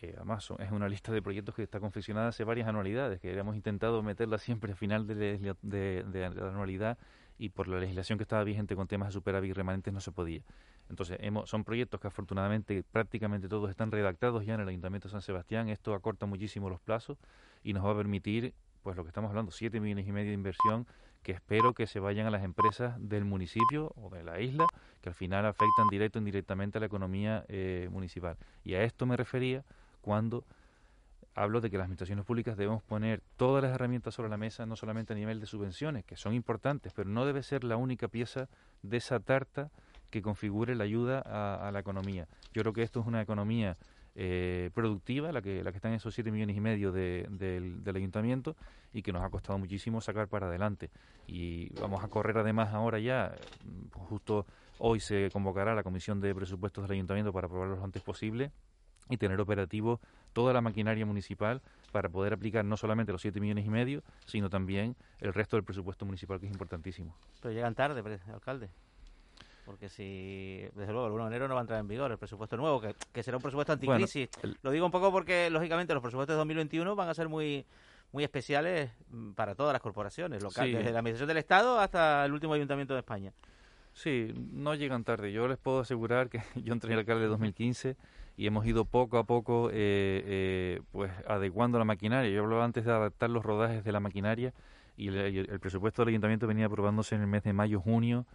eh, 0.00 0.14
además 0.16 0.48
es 0.58 0.70
una 0.70 0.88
lista 0.88 1.10
de 1.12 1.20
proyectos 1.20 1.54
que 1.54 1.62
está 1.62 1.80
confeccionada 1.80 2.28
hace 2.28 2.44
varias 2.44 2.68
anualidades, 2.68 3.20
que 3.20 3.36
hemos 3.36 3.56
intentado 3.56 4.02
meterla 4.02 4.38
siempre 4.38 4.70
al 4.70 4.78
final 4.78 5.06
de, 5.06 5.14
de, 5.16 5.56
de, 5.62 6.30
la 6.30 6.48
anualidad 6.48 6.98
y 7.36 7.48
por 7.48 7.66
la 7.66 7.78
legislación 7.78 8.16
que 8.16 8.22
estaba 8.22 8.44
vigente 8.44 8.76
con 8.76 8.86
temas 8.86 9.08
de 9.08 9.12
superávit 9.12 9.54
remanentes 9.56 9.92
no 9.92 10.00
se 10.00 10.12
podía. 10.12 10.42
Entonces, 10.88 11.18
hemos, 11.20 11.50
son 11.50 11.64
proyectos 11.64 12.00
que 12.00 12.06
afortunadamente 12.06 12.84
prácticamente 12.84 13.48
todos 13.48 13.70
están 13.70 13.90
redactados 13.90 14.46
ya 14.46 14.54
en 14.54 14.60
el 14.60 14.68
Ayuntamiento 14.68 15.08
de 15.08 15.12
San 15.12 15.22
Sebastián. 15.22 15.68
Esto 15.68 15.94
acorta 15.94 16.26
muchísimo 16.26 16.70
los 16.70 16.80
plazos 16.80 17.18
y 17.64 17.72
nos 17.72 17.84
va 17.84 17.90
a 17.90 17.96
permitir, 17.96 18.54
pues 18.82 18.96
lo 18.96 19.02
que 19.02 19.08
estamos 19.08 19.30
hablando, 19.30 19.50
7 19.50 19.80
millones 19.80 20.06
y 20.06 20.12
medio 20.12 20.28
de 20.28 20.34
inversión 20.34 20.86
que 21.22 21.32
espero 21.32 21.74
que 21.74 21.86
se 21.86 22.00
vayan 22.00 22.26
a 22.26 22.30
las 22.30 22.42
empresas 22.42 22.94
del 22.98 23.24
municipio 23.24 23.92
o 23.96 24.10
de 24.10 24.22
la 24.22 24.40
isla, 24.40 24.66
que 25.00 25.08
al 25.08 25.14
final 25.14 25.46
afectan 25.46 25.88
directo 25.90 26.18
o 26.18 26.20
indirectamente 26.20 26.78
a 26.78 26.80
la 26.80 26.86
economía 26.86 27.44
eh, 27.48 27.88
municipal. 27.90 28.36
Y 28.64 28.74
a 28.74 28.82
esto 28.82 29.06
me 29.06 29.16
refería 29.16 29.64
cuando 30.00 30.44
hablo 31.34 31.60
de 31.60 31.70
que 31.70 31.76
las 31.76 31.84
administraciones 31.84 32.24
públicas 32.24 32.56
debemos 32.56 32.82
poner 32.82 33.22
todas 33.36 33.62
las 33.62 33.74
herramientas 33.74 34.14
sobre 34.14 34.28
la 34.28 34.36
mesa, 34.36 34.66
no 34.66 34.76
solamente 34.76 35.12
a 35.12 35.16
nivel 35.16 35.40
de 35.40 35.46
subvenciones, 35.46 36.04
que 36.04 36.16
son 36.16 36.34
importantes, 36.34 36.92
pero 36.94 37.08
no 37.08 37.24
debe 37.26 37.42
ser 37.42 37.64
la 37.64 37.76
única 37.76 38.08
pieza 38.08 38.48
de 38.82 38.96
esa 38.96 39.20
tarta 39.20 39.70
que 40.10 40.22
configure 40.22 40.74
la 40.74 40.84
ayuda 40.84 41.20
a, 41.20 41.70
la 41.70 41.78
economía. 41.78 42.26
Yo 42.52 42.62
creo 42.62 42.72
que 42.72 42.82
esto 42.82 43.00
es 43.00 43.06
una 43.06 43.20
economía 43.20 43.76
eh, 44.20 44.70
productiva, 44.74 45.30
la 45.30 45.40
que, 45.40 45.62
la 45.62 45.70
que 45.70 45.76
está 45.76 45.86
en 45.86 45.94
esos 45.94 46.12
7 46.12 46.32
millones 46.32 46.56
y 46.56 46.60
medio 46.60 46.90
del, 46.90 47.84
ayuntamiento 47.94 48.56
y 48.92 49.02
que 49.02 49.12
nos 49.12 49.22
ha 49.22 49.30
costado 49.30 49.60
muchísimo 49.60 50.00
sacar 50.00 50.26
para 50.26 50.48
adelante. 50.48 50.90
Y 51.28 51.72
vamos 51.80 52.02
a 52.02 52.08
correr 52.08 52.36
además 52.36 52.74
ahora 52.74 52.98
ya, 52.98 53.36
justo 53.92 54.44
hoy 54.78 54.98
se 54.98 55.30
convocará 55.30 55.72
la 55.72 55.84
Comisión 55.84 56.20
de 56.20 56.34
Presupuestos 56.34 56.82
del 56.82 56.96
Ayuntamiento 56.96 57.32
para 57.32 57.46
aprobarlo 57.46 57.76
lo 57.76 57.84
antes 57.84 58.02
posible 58.02 58.50
y 59.08 59.18
tener 59.18 59.40
operativo 59.40 60.00
toda 60.32 60.52
la 60.52 60.62
maquinaria 60.62 61.06
municipal 61.06 61.62
para 61.92 62.08
poder 62.08 62.32
aplicar 62.32 62.64
no 62.64 62.76
solamente 62.76 63.12
los 63.12 63.22
7 63.22 63.38
millones 63.38 63.66
y 63.66 63.70
medio, 63.70 64.02
sino 64.26 64.50
también 64.50 64.96
el 65.20 65.32
resto 65.32 65.56
del 65.56 65.64
presupuesto 65.64 66.04
municipal, 66.04 66.40
que 66.40 66.46
es 66.46 66.52
importantísimo. 66.52 67.16
Pero 67.40 67.54
llegan 67.54 67.76
tarde, 67.76 68.02
alcalde. 68.32 68.68
Porque 69.68 69.90
si, 69.90 70.62
desde 70.74 70.92
luego, 70.94 71.08
el 71.08 71.12
1 71.12 71.24
de 71.24 71.28
enero 71.28 71.46
no 71.46 71.52
va 71.52 71.60
a 71.60 71.62
entrar 71.62 71.78
en 71.78 71.86
vigor 71.86 72.10
el 72.10 72.16
presupuesto 72.16 72.56
nuevo, 72.56 72.80
que, 72.80 73.22
será 73.22 73.36
un 73.36 73.42
presupuesto 73.42 73.74
anticrisis. 73.74 74.30
Lo 74.62 74.70
digo 74.70 74.86
un 74.86 74.90
poco 74.90 75.12
porque, 75.12 75.50
lógicamente, 75.50 75.92
los 75.92 76.02
presupuestos 76.02 76.32
de 76.32 76.38
2021 76.38 76.96
van 76.96 77.10
a 77.10 77.12
ser 77.12 77.28
muy 77.28 77.66
muy 78.10 78.24
especiales 78.24 78.90
mm, 79.10 79.32
para 79.32 79.54
todas 79.54 79.74
las 79.74 79.82
corporaciones 79.82 80.42
locales, 80.42 80.78
desde 80.78 80.90
la 80.90 81.00
Administración 81.00 81.28
del 81.28 81.36
Estado 81.36 81.78
hasta 81.80 82.24
el 82.24 82.32
último 82.32 82.54
Ayuntamiento 82.54 82.94
de 82.94 83.00
España. 83.00 83.34
Sí, 83.92 84.32
no 84.52 84.74
llegan 84.74 85.04
tarde. 85.04 85.32
Yo 85.32 85.46
les 85.48 85.58
puedo 85.58 85.80
asegurar 85.80 86.30
que 86.30 86.40
yo 86.64 86.72
entré 86.72 86.88
en 86.88 86.94
el 86.94 87.00
alcalde 87.00 87.24
de 87.24 87.28
2015 87.28 87.94
y 88.38 88.46
hemos 88.46 88.64
ido 88.64 88.86
poco 88.86 89.18
a 89.18 89.24
poco 89.24 89.68
eh, 89.68 89.74
eh, 90.24 90.80
pues 90.92 91.12
adecuando 91.26 91.78
la 91.78 91.84
maquinaria. 91.84 92.30
Yo 92.30 92.42
hablaba 92.42 92.64
antes 92.64 92.86
de 92.86 92.90
adaptar 92.90 93.28
los 93.28 93.44
rodajes 93.44 93.84
de 93.84 93.92
la 93.92 94.00
maquinaria 94.00 94.54
y 94.98 95.08
el, 95.08 95.60
presupuesto 95.60 96.02
del 96.02 96.10
ayuntamiento 96.10 96.46
venía 96.48 96.66
aprobándose 96.66 97.14
en 97.14 97.20
el 97.20 97.28
mes 97.28 97.44
de 97.44 97.52
mayo, 97.52 97.80
junio, 97.80 98.26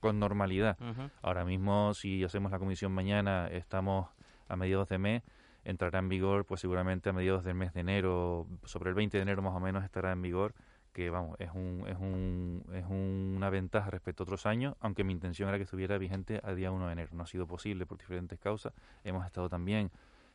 con 0.00 0.18
normalidad. 0.18 0.78
Ahora 1.20 1.44
mismo, 1.44 1.92
si 1.92 2.24
hacemos 2.24 2.50
la 2.50 2.58
comisión 2.58 2.90
mañana, 2.92 3.48
estamos 3.48 4.08
a 4.48 4.56
mediados 4.56 4.88
de 4.88 4.98
mes, 4.98 5.22
entrará 5.64 5.98
en 5.98 6.08
vigor 6.08 6.46
pues 6.46 6.62
seguramente 6.62 7.10
a 7.10 7.12
mediados 7.12 7.44
del 7.44 7.54
mes 7.54 7.74
de 7.74 7.80
enero, 7.80 8.46
sobre 8.64 8.90
el 8.90 8.94
20 8.94 9.18
de 9.18 9.22
enero 9.22 9.42
más 9.42 9.54
o 9.54 9.60
menos 9.60 9.84
estará 9.84 10.12
en 10.12 10.22
vigor 10.22 10.54
que 10.94 11.10
vamos, 11.10 11.36
es, 11.40 11.50
un, 11.52 11.84
es, 11.88 11.98
un, 11.98 12.64
es 12.72 12.84
una 12.88 13.50
ventaja 13.50 13.90
respecto 13.90 14.22
a 14.22 14.24
otros 14.24 14.46
años, 14.46 14.76
aunque 14.80 15.02
mi 15.02 15.12
intención 15.12 15.48
era 15.48 15.58
que 15.58 15.64
estuviera 15.64 15.98
vigente 15.98 16.40
a 16.44 16.54
día 16.54 16.70
1 16.70 16.86
de 16.86 16.92
enero. 16.92 17.10
No 17.12 17.24
ha 17.24 17.26
sido 17.26 17.48
posible 17.48 17.84
por 17.84 17.98
diferentes 17.98 18.38
causas. 18.38 18.72
Hemos 19.02 19.26
estado 19.26 19.48
también 19.48 19.90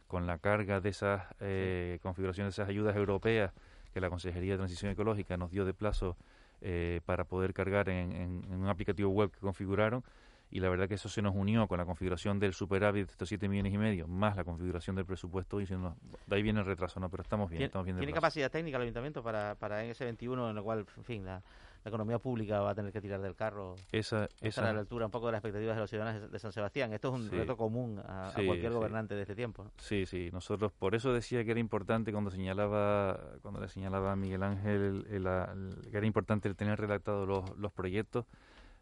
con 0.07 0.27
la 0.27 0.37
carga 0.37 0.81
de 0.81 0.89
esas 0.89 1.23
eh, 1.39 1.99
configuraciones, 2.03 2.55
de 2.55 2.61
esas 2.61 2.69
ayudas 2.69 2.95
europeas 2.97 3.53
que 3.93 4.01
la 4.01 4.09
Consejería 4.09 4.53
de 4.53 4.57
Transición 4.57 4.91
Ecológica 4.91 5.37
nos 5.37 5.51
dio 5.51 5.65
de 5.65 5.73
plazo 5.73 6.17
eh, 6.61 7.01
para 7.05 7.23
poder 7.23 7.53
cargar 7.53 7.89
en, 7.89 8.11
en, 8.11 8.53
un 8.53 8.67
aplicativo 8.67 9.09
web 9.09 9.31
que 9.31 9.39
configuraron 9.39 10.03
y 10.51 10.59
la 10.59 10.69
verdad 10.69 10.87
que 10.87 10.95
eso 10.95 11.09
se 11.09 11.21
nos 11.21 11.35
unió 11.35 11.67
con 11.67 11.77
la 11.77 11.85
configuración 11.85 12.39
del 12.39 12.53
superávit 12.53 13.05
de 13.05 13.11
estos 13.11 13.29
7 13.29 13.47
millones 13.47 13.73
y 13.73 13.77
medio, 13.77 14.07
más 14.07 14.35
la 14.35 14.43
configuración 14.43 14.95
del 14.95 15.05
presupuesto, 15.05 15.61
y 15.61 15.65
de 15.65 16.35
ahí 16.35 16.41
viene 16.41 16.59
el 16.59 16.65
retraso, 16.65 16.99
¿no? 16.99 17.09
Pero 17.09 17.21
estamos 17.21 17.49
bien, 17.49 17.63
estamos 17.63 17.85
bien. 17.85 17.97
¿Tiene 17.97 18.13
capacidad 18.13 18.49
técnica 18.49 18.77
el 18.77 18.83
ayuntamiento 18.83 19.21
para, 19.21 19.55
para 19.55 19.83
en 19.83 19.91
ese 19.91 20.05
21 20.05 20.49
en 20.49 20.57
el 20.57 20.63
cual, 20.63 20.85
en 20.97 21.03
fin, 21.03 21.25
la, 21.25 21.43
la 21.83 21.89
economía 21.89 22.19
pública 22.19 22.59
va 22.59 22.71
a 22.71 22.75
tener 22.75 22.91
que 22.91 23.01
tirar 23.01 23.21
del 23.21 23.35
carro 23.35 23.75
esa, 23.91 24.27
esa 24.41 24.69
a 24.69 24.73
la 24.73 24.79
altura 24.79 25.05
un 25.05 25.11
poco 25.11 25.27
de 25.27 25.33
las 25.33 25.39
expectativas 25.39 25.75
de 25.75 25.81
los 25.81 25.89
ciudadanos 25.89 26.31
de 26.31 26.39
San 26.39 26.51
Sebastián. 26.51 26.91
Esto 26.93 27.09
es 27.09 27.21
un 27.21 27.29
reto 27.29 27.55
común 27.55 28.01
a, 28.05 28.31
cualquier 28.33 28.71
gobernante 28.71 29.15
de 29.15 29.21
este 29.21 29.35
tiempo. 29.35 29.71
Sí, 29.77 30.05
sí. 30.05 30.29
Nosotros 30.31 30.71
por 30.71 30.95
eso 30.95 31.13
decía 31.13 31.43
que 31.43 31.51
era 31.51 31.59
importante 31.59 32.11
cuando 32.11 32.31
señalaba 32.31 33.19
cuando 33.41 33.61
le 33.61 33.67
señalaba 33.69 34.11
a 34.11 34.15
Miguel 34.15 34.43
Ángel 34.43 35.05
que 35.09 35.97
era 35.97 36.05
importante 36.05 36.53
tener 36.53 36.79
redactados 36.79 37.27
los, 37.27 37.57
los 37.57 37.71
proyectos 37.71 38.25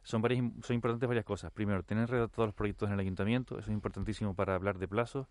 son, 0.07 0.21
son 0.62 0.73
importantes 0.73 1.07
varias 1.07 1.25
cosas. 1.25 1.51
Primero, 1.51 1.83
tener 1.83 2.10
redactados 2.10 2.47
los 2.47 2.55
proyectos 2.55 2.88
en 2.88 2.93
el 2.93 2.99
ayuntamiento, 3.01 3.60
eso 3.60 3.69
es 3.69 3.73
importantísimo 3.73 4.33
para 4.33 4.55
hablar 4.55 4.77
de 4.77 4.88
plazos. 4.88 5.27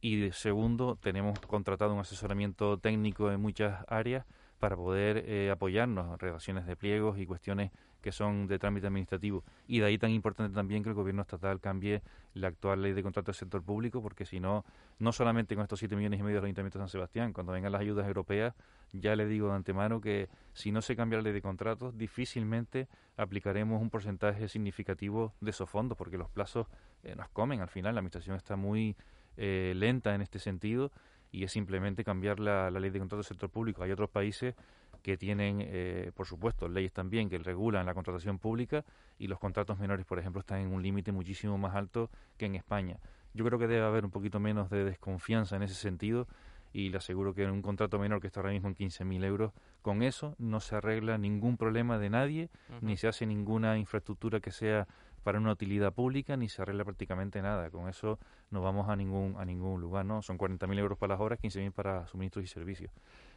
Y 0.00 0.30
segundo, 0.30 0.96
tenemos 0.96 1.38
contratado 1.40 1.92
un 1.92 2.00
asesoramiento 2.00 2.78
técnico 2.78 3.32
en 3.32 3.40
muchas 3.40 3.84
áreas 3.88 4.24
para 4.62 4.76
poder 4.76 5.24
eh, 5.26 5.50
apoyarnos 5.50 6.06
en 6.12 6.18
redacciones 6.20 6.66
de 6.66 6.76
pliegos 6.76 7.18
y 7.18 7.26
cuestiones 7.26 7.72
que 8.00 8.12
son 8.12 8.46
de 8.46 8.60
trámite 8.60 8.86
administrativo. 8.86 9.42
Y 9.66 9.80
de 9.80 9.86
ahí 9.86 9.98
tan 9.98 10.12
importante 10.12 10.54
también 10.54 10.84
que 10.84 10.90
el 10.90 10.94
gobierno 10.94 11.22
estatal 11.22 11.58
cambie 11.58 12.00
la 12.34 12.46
actual 12.46 12.80
ley 12.80 12.92
de 12.92 13.02
contrato 13.02 13.32
del 13.32 13.34
sector 13.34 13.60
público, 13.64 14.00
porque 14.00 14.24
si 14.24 14.38
no, 14.38 14.64
no 15.00 15.10
solamente 15.10 15.56
con 15.56 15.64
estos 15.64 15.80
7 15.80 15.96
millones 15.96 16.20
y 16.20 16.22
medio 16.22 16.36
del 16.36 16.44
Ayuntamiento 16.44 16.78
de 16.78 16.82
San 16.84 16.90
Sebastián, 16.90 17.32
cuando 17.32 17.52
vengan 17.52 17.72
las 17.72 17.80
ayudas 17.80 18.06
europeas, 18.06 18.54
ya 18.92 19.16
le 19.16 19.26
digo 19.26 19.48
de 19.48 19.54
antemano 19.54 20.00
que 20.00 20.28
si 20.52 20.70
no 20.70 20.80
se 20.80 20.94
cambia 20.94 21.18
la 21.18 21.24
ley 21.24 21.32
de 21.32 21.42
contratos, 21.42 21.98
difícilmente 21.98 22.86
aplicaremos 23.16 23.82
un 23.82 23.90
porcentaje 23.90 24.46
significativo 24.46 25.32
de 25.40 25.50
esos 25.50 25.68
fondos, 25.68 25.98
porque 25.98 26.18
los 26.18 26.30
plazos 26.30 26.68
eh, 27.02 27.16
nos 27.16 27.28
comen 27.30 27.62
al 27.62 27.68
final. 27.68 27.96
La 27.96 27.98
Administración 27.98 28.36
está 28.36 28.54
muy 28.54 28.94
eh, 29.36 29.72
lenta 29.74 30.14
en 30.14 30.22
este 30.22 30.38
sentido 30.38 30.92
y 31.32 31.44
es 31.44 31.52
simplemente 31.52 32.04
cambiar 32.04 32.38
la, 32.38 32.70
ley 32.70 32.90
de 32.90 32.98
contrato 32.98 33.16
del 33.16 33.24
sector 33.24 33.50
público. 33.50 33.82
Hay 33.82 33.90
otros 33.90 34.10
países 34.10 34.54
que 35.02 35.16
tienen, 35.16 35.58
eh, 35.60 36.12
por 36.14 36.26
supuesto, 36.26 36.68
leyes 36.68 36.92
también 36.92 37.28
que 37.28 37.38
regulan 37.38 37.86
la 37.86 37.94
contratación 37.94 38.38
pública 38.38 38.84
y 39.18 39.26
los 39.26 39.40
contratos 39.40 39.78
menores, 39.78 40.04
por 40.04 40.18
ejemplo, 40.18 40.40
están 40.40 40.60
en 40.60 40.68
un 40.68 40.82
límite 40.82 41.10
muchísimo 41.10 41.56
más 41.58 41.74
alto 41.74 42.10
que 42.36 42.46
en 42.46 42.54
España. 42.54 42.98
Yo 43.34 43.44
creo 43.46 43.58
que 43.58 43.66
debe 43.66 43.84
haber 43.84 44.04
un 44.04 44.10
poquito 44.10 44.38
menos 44.38 44.68
de 44.68 44.84
desconfianza 44.84 45.56
en 45.56 45.62
ese 45.62 45.74
sentido 45.74 46.28
y 46.74 46.90
le 46.90 46.98
aseguro 46.98 47.34
que 47.34 47.44
en 47.44 47.50
un 47.50 47.62
contrato 47.62 47.98
menor 47.98 48.20
que 48.20 48.26
está 48.26 48.40
ahora 48.40 48.52
mismo 48.52 48.68
en 48.68 48.74
15.000 48.74 49.24
euros, 49.24 49.52
con 49.80 50.02
eso 50.02 50.36
no 50.38 50.60
se 50.60 50.76
arregla 50.76 51.18
ningún 51.18 51.56
problema 51.56 51.98
de 51.98 52.10
nadie, 52.10 52.50
ni 52.80 52.96
se 52.96 53.08
hace 53.08 53.26
ninguna 53.26 53.78
infraestructura 53.78 54.40
que 54.40 54.52
sea 54.52 54.86
para 55.22 55.38
una 55.38 55.52
utilidad 55.52 55.92
pública 55.92 56.36
ni 56.36 56.48
se 56.48 56.62
arregla 56.62 56.84
prácticamente 56.84 57.40
nada. 57.42 57.70
Con 57.70 57.88
eso 57.88 58.18
no 58.50 58.62
vamos 58.62 58.88
a 58.88 58.96
ningún 58.96 59.36
a 59.38 59.44
ningún 59.44 59.80
lugar, 59.80 60.04
¿no? 60.04 60.22
Son 60.22 60.38
40.000 60.38 60.78
euros 60.78 60.98
para 60.98 61.14
las 61.14 61.20
horas, 61.20 61.38
15.000 61.40 61.72
para 61.72 62.06
suministros 62.06 62.44
y 62.44 62.48
servicios. 62.48 62.92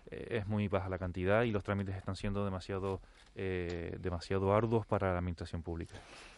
Eh, 0.07 0.37
es 0.37 0.47
muy 0.47 0.67
baja 0.67 0.89
la 0.89 0.99
cantidad 0.99 1.43
y 1.43 1.51
los 1.51 1.63
trámites 1.63 1.95
están 1.95 2.15
siendo 2.15 2.43
demasiado 2.45 3.01
eh, 3.35 3.97
demasiado 3.99 4.53
arduos 4.53 4.85
para 4.85 5.11
la 5.11 5.19
administración 5.19 5.61
pública. 5.61 5.95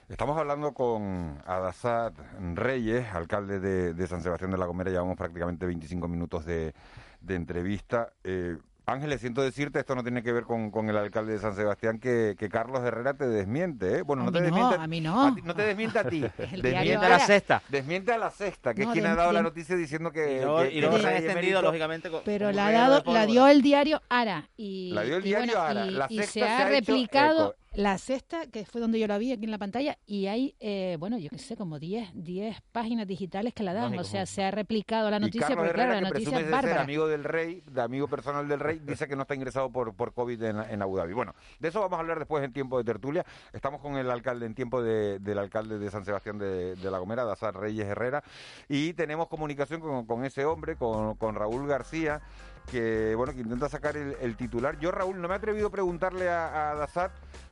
Estamos 0.10 0.38
hablando 0.38 0.74
con 0.74 1.38
Adasad 1.46 2.14
Reyes, 2.54 3.06
alcalde 3.14 3.60
de, 3.60 4.08
San 4.08 4.22
Sebastián 4.22 4.52
de 4.52 4.58
la 4.58 4.66
Gomera. 4.66 4.90
Llevamos 4.90 5.18
prácticamente 5.18 5.66
25 5.66 6.08
minutos 6.08 6.46
de, 6.46 6.74
de 7.20 7.36
entrevista. 7.36 8.14
Eh, 8.24 8.58
Ángeles, 8.90 9.20
siento 9.20 9.42
decirte, 9.42 9.80
esto 9.80 9.96
no 9.96 10.02
tiene 10.02 10.24
que 10.24 10.32
ver 10.32 10.46
con, 10.46 10.72
con 10.72 10.90
el 10.90 10.96
alcalde 10.96 11.34
de 11.34 11.40
San 11.40 11.54
Sebastián, 11.54 12.00
que, 12.00 12.38
que, 12.40 12.48
Carlos 12.48 12.82
Herrera 12.86 13.16
te 13.16 13.28
desmiente, 13.28 13.98
¿eh? 13.98 14.02
Bueno, 14.02 14.24
no 14.24 14.32
te 14.32 14.42
desmiente. 14.42 14.76
a 14.80 14.88
mí 14.88 15.02
no. 15.02 15.36
no 15.44 15.54
te 15.54 15.64
desmiente 15.64 16.00
a 16.00 16.06
ti. 16.06 16.22
desmiente 16.62 16.96
a 16.96 17.10
la 17.10 17.20
sexta. 17.20 17.62
Desmiente 17.68 18.14
a 18.14 18.18
la 18.18 18.32
sexta, 18.32 18.74
que 18.74 18.84
es 18.84 18.88
quien 18.88 19.06
ha 19.08 19.16
dado 19.16 19.34
la 19.34 19.44
noticia 19.44 19.76
diciendo 19.76 20.10
que. 20.10 20.38
Y 20.72 20.80
luego, 20.80 21.00
se 21.00 21.08
ha 21.08 21.18
extendido, 21.18 21.62
lógicamente. 21.62 22.10
pero 22.24 22.54
la, 22.54 22.68
ha 22.68 22.72
dado, 22.72 23.04
la 23.12 23.26
dio 23.26 23.46
el 23.48 23.62
diario 23.62 24.02
Ara. 24.08 24.48
Y, 24.56 24.92
la 24.94 25.04
dio 25.04 25.18
el 25.18 25.24
diario 25.24 25.62
Ara. 25.62 25.86
La 25.88 26.08
y, 26.10 26.24
se, 26.24 26.42
ha, 26.44 26.70
replicado. 26.70 27.56
La 27.78 28.00
sexta, 28.00 28.48
que 28.48 28.66
fue 28.66 28.82
donde 28.82 29.00
yo 29.00 29.06
la 29.06 29.20
vi 29.20 29.32
aquí 29.32 29.46
en 29.46 29.52
la 29.52 29.60
pantalla, 29.60 30.00
y 30.08 30.26
hay, 30.26 30.56
eh, 30.60 30.98
bueno, 31.00 31.20
yo 31.20 31.30
qué 31.30 31.38
sé, 31.38 31.56
como 31.56 31.78
10 31.78 32.10
10 32.16 32.58
páginas 32.72 33.06
digitales 33.06 33.54
que 33.54 33.62
la 33.62 33.72
dan. 33.72 33.96
o 34.00 34.04
sea, 34.04 34.26
se 34.26 34.44
ha 34.44 34.50
replicado 34.50 35.12
la 35.12 35.20
noticia, 35.20 35.56
porque 35.56 35.74
claro, 35.74 35.94
la 35.94 36.02
noticia 36.02 36.40
es 36.40 36.50
bárbara. 36.50 36.82
amigo 36.82 37.08
del 37.08 37.24
rey, 37.24 37.62
de 37.72 37.80
amigo 37.80 38.08
personal 38.08 38.48
del 38.48 38.60
rey, 38.62 38.82
dice 38.84 39.08
que 39.08 39.16
no 39.16 39.22
está 39.22 39.36
ingresado 39.36 39.72
por, 39.72 39.94
por 39.94 40.12
COVID 40.16 40.42
en, 40.42 40.82
Abu 40.82 40.98
Dhabi. 40.98 41.14
Bueno, 41.14 41.36
de 41.60 41.68
eso 41.68 41.80
vamos 41.80 41.98
a 41.98 42.00
hablar 42.00 42.18
después 42.18 42.44
en 42.44 42.52
tiempo 42.52 42.80
de 42.80 42.84
tertulia. 42.84 43.24
Estamos 43.54 43.80
con 43.80 43.96
el 43.96 44.10
alcalde 44.10 44.48
en 44.48 44.56
tiempo 44.56 44.82
de, 44.82 45.20
del 45.20 45.38
alcalde 45.38 45.78
de 45.78 45.92
San 45.92 46.04
Sebastián 46.04 46.40
de, 46.40 46.76
La 46.82 46.98
Gomera, 46.98 47.26
Dazar 47.26 47.56
Reyes 47.56 47.86
Herrera, 47.86 48.24
y 48.68 48.94
tenemos 48.94 49.28
comunicación 49.28 49.82
con, 49.82 50.08
con 50.08 50.26
ese 50.26 50.46
hombre, 50.46 50.78
con, 50.78 51.16
con 51.16 51.36
Raúl 51.36 51.68
García 51.68 52.24
que 52.70 53.16
bueno 53.16 53.34
que 53.34 53.42
intenta 53.42 53.70
sacar 53.70 53.96
el, 53.98 54.36
titular. 54.36 54.78
Yo, 54.80 54.92
Raúl, 54.92 55.22
no 55.22 55.28
me 55.28 55.34
he 55.34 55.38
atrevido 55.38 55.68
a 55.68 55.72
preguntarle 55.72 56.30
a, 56.30 56.72
a 56.72 56.76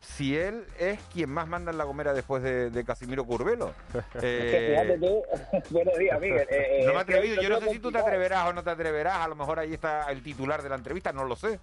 si 0.01 0.37
él 0.37 0.65
es 0.77 0.99
quien 1.11 1.29
más 1.29 1.47
manda 1.47 1.71
en 1.71 1.77
La 1.77 1.83
Gomera 1.83 2.13
después 2.13 2.43
de, 2.43 2.83
Casimiro 2.85 3.25
Curvelo. 3.25 3.73
Eh, 4.21 4.75
buenos 5.69 5.97
días, 5.97 6.19
Miguel. 6.21 6.47
Eh, 6.55 6.83
no 6.85 6.93
me 6.93 6.99
he 6.99 7.01
atrevido, 7.01 7.41
yo 7.41 7.49
no 7.49 7.59
sé 7.59 7.69
si 7.71 7.79
tú 7.79 7.91
te 7.91 7.97
atreverás 7.97 8.47
o 8.47 8.53
no 8.53 8.63
te 8.63 8.69
atreverás, 8.69 9.17
a 9.17 9.27
lo 9.27 9.35
mejor 9.35 9.59
ahí 9.59 9.73
está 9.73 10.09
el 10.11 10.21
titular 10.21 10.61
de 10.61 10.69
la 10.69 10.75
entrevista, 10.75 11.11
no 11.11 11.25
lo 11.25 11.35
sé. 11.35 11.59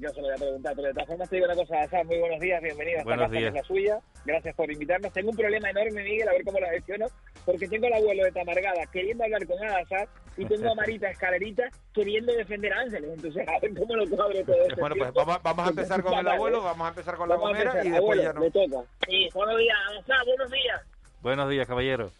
Yo 0.00 0.08
se 0.10 0.16
lo 0.20 0.28
voy 0.28 0.32
a 0.32 0.36
preguntar, 0.36 0.74
pero 0.76 0.88
de 0.88 0.94
todas 0.94 1.08
formas 1.08 1.28
te 1.28 1.36
digo 1.36 1.46
una 1.46 1.56
cosa, 1.56 1.80
Asad, 1.82 2.04
muy 2.04 2.18
buenos 2.18 2.38
días, 2.38 2.62
bienvenido 2.62 2.98
a 2.98 3.00
esta 3.00 3.04
Buenos 3.10 3.24
casa 3.24 3.32
que 3.32 3.38
días. 3.40 3.48
es 3.48 3.60
la 3.60 3.66
suya. 3.66 3.98
Gracias 4.24 4.54
por 4.54 4.70
invitarnos. 4.70 5.12
Tengo 5.12 5.30
un 5.30 5.36
problema 5.36 5.70
enorme, 5.70 6.02
Miguel, 6.04 6.28
a 6.28 6.32
ver 6.32 6.44
cómo 6.44 6.60
lo 6.60 6.66
gestiono, 6.68 7.06
porque 7.44 7.66
tengo 7.66 7.86
al 7.88 7.94
abuelo 7.94 8.22
de 8.24 8.30
Tamargada 8.30 8.86
queriendo 8.92 9.24
hablar 9.24 9.44
con 9.44 9.64
Adasad 9.64 10.08
y 10.36 10.44
tengo 10.44 10.70
a 10.70 10.74
Marita 10.76 11.10
Escalerita 11.10 11.64
queriendo 11.92 12.32
defender 12.32 12.72
a 12.74 12.80
Ángeles. 12.82 13.10
Entonces, 13.12 13.48
a 13.48 13.58
ver 13.58 13.74
cómo 13.76 13.96
lo 13.96 14.08
cuadro 14.08 14.44
todo 14.44 14.62
esto. 14.62 14.76
Bueno, 14.78 14.94
pues 14.98 15.12
vamos, 15.14 15.42
vamos 15.42 15.66
a 15.66 15.70
empezar 15.70 16.02
con 16.04 16.14
el 16.18 16.28
abuelo, 16.28 16.62
vamos 16.62 16.86
a 16.86 16.88
empezar 16.90 17.16
con 17.16 17.28
la 17.28 17.34
Vamos 17.34 17.50
a 17.50 17.52
gomera 17.54 17.70
empezar. 17.72 17.86
y 17.86 17.90
después 17.90 18.18
Abuelo, 18.18 18.22
ya 18.22 18.32
no. 18.32 18.40
le 18.40 18.50
toca. 18.52 18.88
Sí, 19.08 19.28
buenos 19.34 19.58
días, 19.58 19.76
Adasad, 19.90 20.24
buenos 20.26 20.50
días. 20.52 20.80
Buenos 21.22 21.50
días, 21.50 21.66
caballero. 21.66 22.12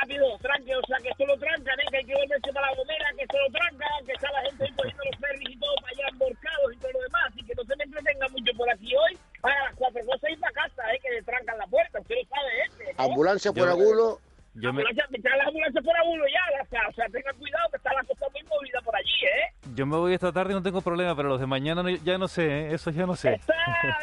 Rápido, 0.00 0.38
tranque, 0.40 0.76
o 0.76 0.82
sea, 0.86 0.96
que 1.02 1.08
esto 1.10 1.26
lo 1.26 1.36
trancan, 1.36 1.78
¿eh? 1.80 1.84
que 1.90 1.96
hay 1.98 2.04
que 2.04 2.14
volverse 2.14 2.52
para 2.52 2.66
la 2.70 2.76
gomera, 2.76 3.04
que 3.16 3.22
esto 3.22 3.36
lo 3.38 3.52
trancan, 3.52 4.06
que 4.06 4.12
está 4.12 4.32
la 4.32 4.42
gente 4.42 4.64
ahí 4.64 4.72
cogiendo 4.76 5.02
los 5.04 5.20
ferries 5.20 5.50
y 5.50 5.58
todo 5.58 5.74
para 5.76 5.88
allá 5.92 6.06
emborcados 6.10 6.72
y 6.72 6.76
todo 6.78 6.92
lo 6.92 7.00
demás, 7.00 7.28
y 7.36 7.44
que 7.44 7.54
no 7.54 7.64
se 7.64 7.76
me 7.76 7.84
entretenga 7.84 8.28
mucho 8.28 8.52
por 8.56 8.70
aquí 8.70 8.96
hoy, 8.96 9.18
a 9.42 9.48
las 9.48 9.74
cuatro 9.76 10.00
cosas 10.06 10.30
ir 10.30 10.40
para 10.40 10.52
casa, 10.52 10.82
¿eh? 10.94 10.98
que 11.02 11.10
le 11.10 11.22
trancan 11.22 11.58
la 11.58 11.66
puerta, 11.66 12.00
usted 12.00 12.14
lo 12.16 12.24
sabe, 12.28 12.50
¿eh? 12.60 12.94
¿no? 12.98 13.04
Ambulancia 13.04 13.52
por 13.52 13.64
Yo- 13.64 13.70
agulo. 13.70 14.20
Yo 14.60 14.72
me, 14.72 14.82
Ambulancia, 14.82 15.06
traen 15.22 15.38
las 15.38 15.46
ambulancias 15.48 15.84
por 15.84 15.96
abuelo 15.96 16.24
ya, 16.28 16.62
o 16.62 16.66
sea, 16.66 16.88
o 16.88 16.92
sea, 16.92 17.06
tenga 17.08 17.32
cuidado 17.34 17.68
que 17.70 17.76
está 17.76 17.92
la 17.94 18.02
cosa 18.04 18.26
muy 18.32 18.42
movida 18.44 18.80
por 18.82 18.96
allí, 18.96 19.10
¿eh? 19.24 19.54
yo 19.74 19.86
me 19.86 19.96
voy 19.96 20.14
esta 20.14 20.32
tarde 20.32 20.52
y 20.52 20.54
no 20.56 20.62
tengo 20.62 20.80
problema, 20.82 21.14
pero 21.16 21.28
los 21.28 21.40
de 21.40 21.46
mañana 21.46 21.82
no- 21.82 21.88
ya 21.90 22.18
no 22.18 22.28
sé, 22.28 22.44
¿eh? 22.46 22.74
eso 22.74 22.90
ya 22.90 23.06
no 23.06 23.14
sé. 23.16 23.34
Está, 23.34 23.54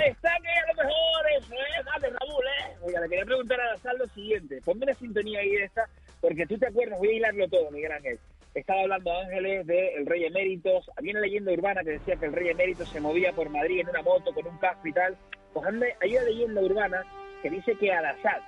está 0.05 0.31
que 0.41 0.49
a 0.49 0.67
lo 0.73 0.83
mejor 0.83 1.25
eso, 1.37 1.53
¿eh? 1.53 1.83
Dale, 1.85 2.09
Raúl, 2.19 2.45
¿eh? 2.45 2.75
Oiga, 2.81 3.01
le 3.01 3.09
quería 3.09 3.25
preguntar 3.25 3.59
a 3.61 3.77
Sal 3.77 3.97
lo 3.97 4.07
siguiente. 4.07 4.61
Ponme 4.63 4.83
una 4.85 4.93
sintonía 4.93 5.39
ahí 5.39 5.51
de 5.51 5.63
esta, 5.65 5.87
porque 6.21 6.45
tú 6.47 6.57
te 6.57 6.67
acuerdas, 6.67 6.97
voy 6.99 7.09
a 7.09 7.13
hilarlo 7.13 7.47
todo, 7.49 7.69
Miguel 7.71 7.91
Ángel. 7.91 8.19
Estaba 8.55 8.81
hablando 8.81 9.11
Ángeles 9.19 9.67
del 9.67 10.05
Rey 10.05 10.25
Eméritos. 10.25 10.89
Había 10.97 11.11
una 11.11 11.19
leyenda 11.21 11.51
urbana 11.51 11.83
que 11.83 11.91
decía 11.91 12.15
que 12.15 12.25
el 12.25 12.33
Rey 12.33 12.49
Eméritos 12.49 12.89
se 12.89 12.99
movía 12.99 13.31
por 13.33 13.49
Madrid 13.49 13.81
en 13.81 13.89
una 13.89 14.01
moto 14.01 14.33
con 14.33 14.47
un 14.47 14.57
casco 14.57 14.87
y 14.87 14.93
tal. 14.93 15.15
Pues 15.53 15.67
hay 16.01 16.15
una 16.15 16.23
leyenda 16.25 16.61
urbana 16.61 17.03
que 17.43 17.49
dice 17.51 17.75
que 17.75 17.91
Al-Assad, 17.93 18.39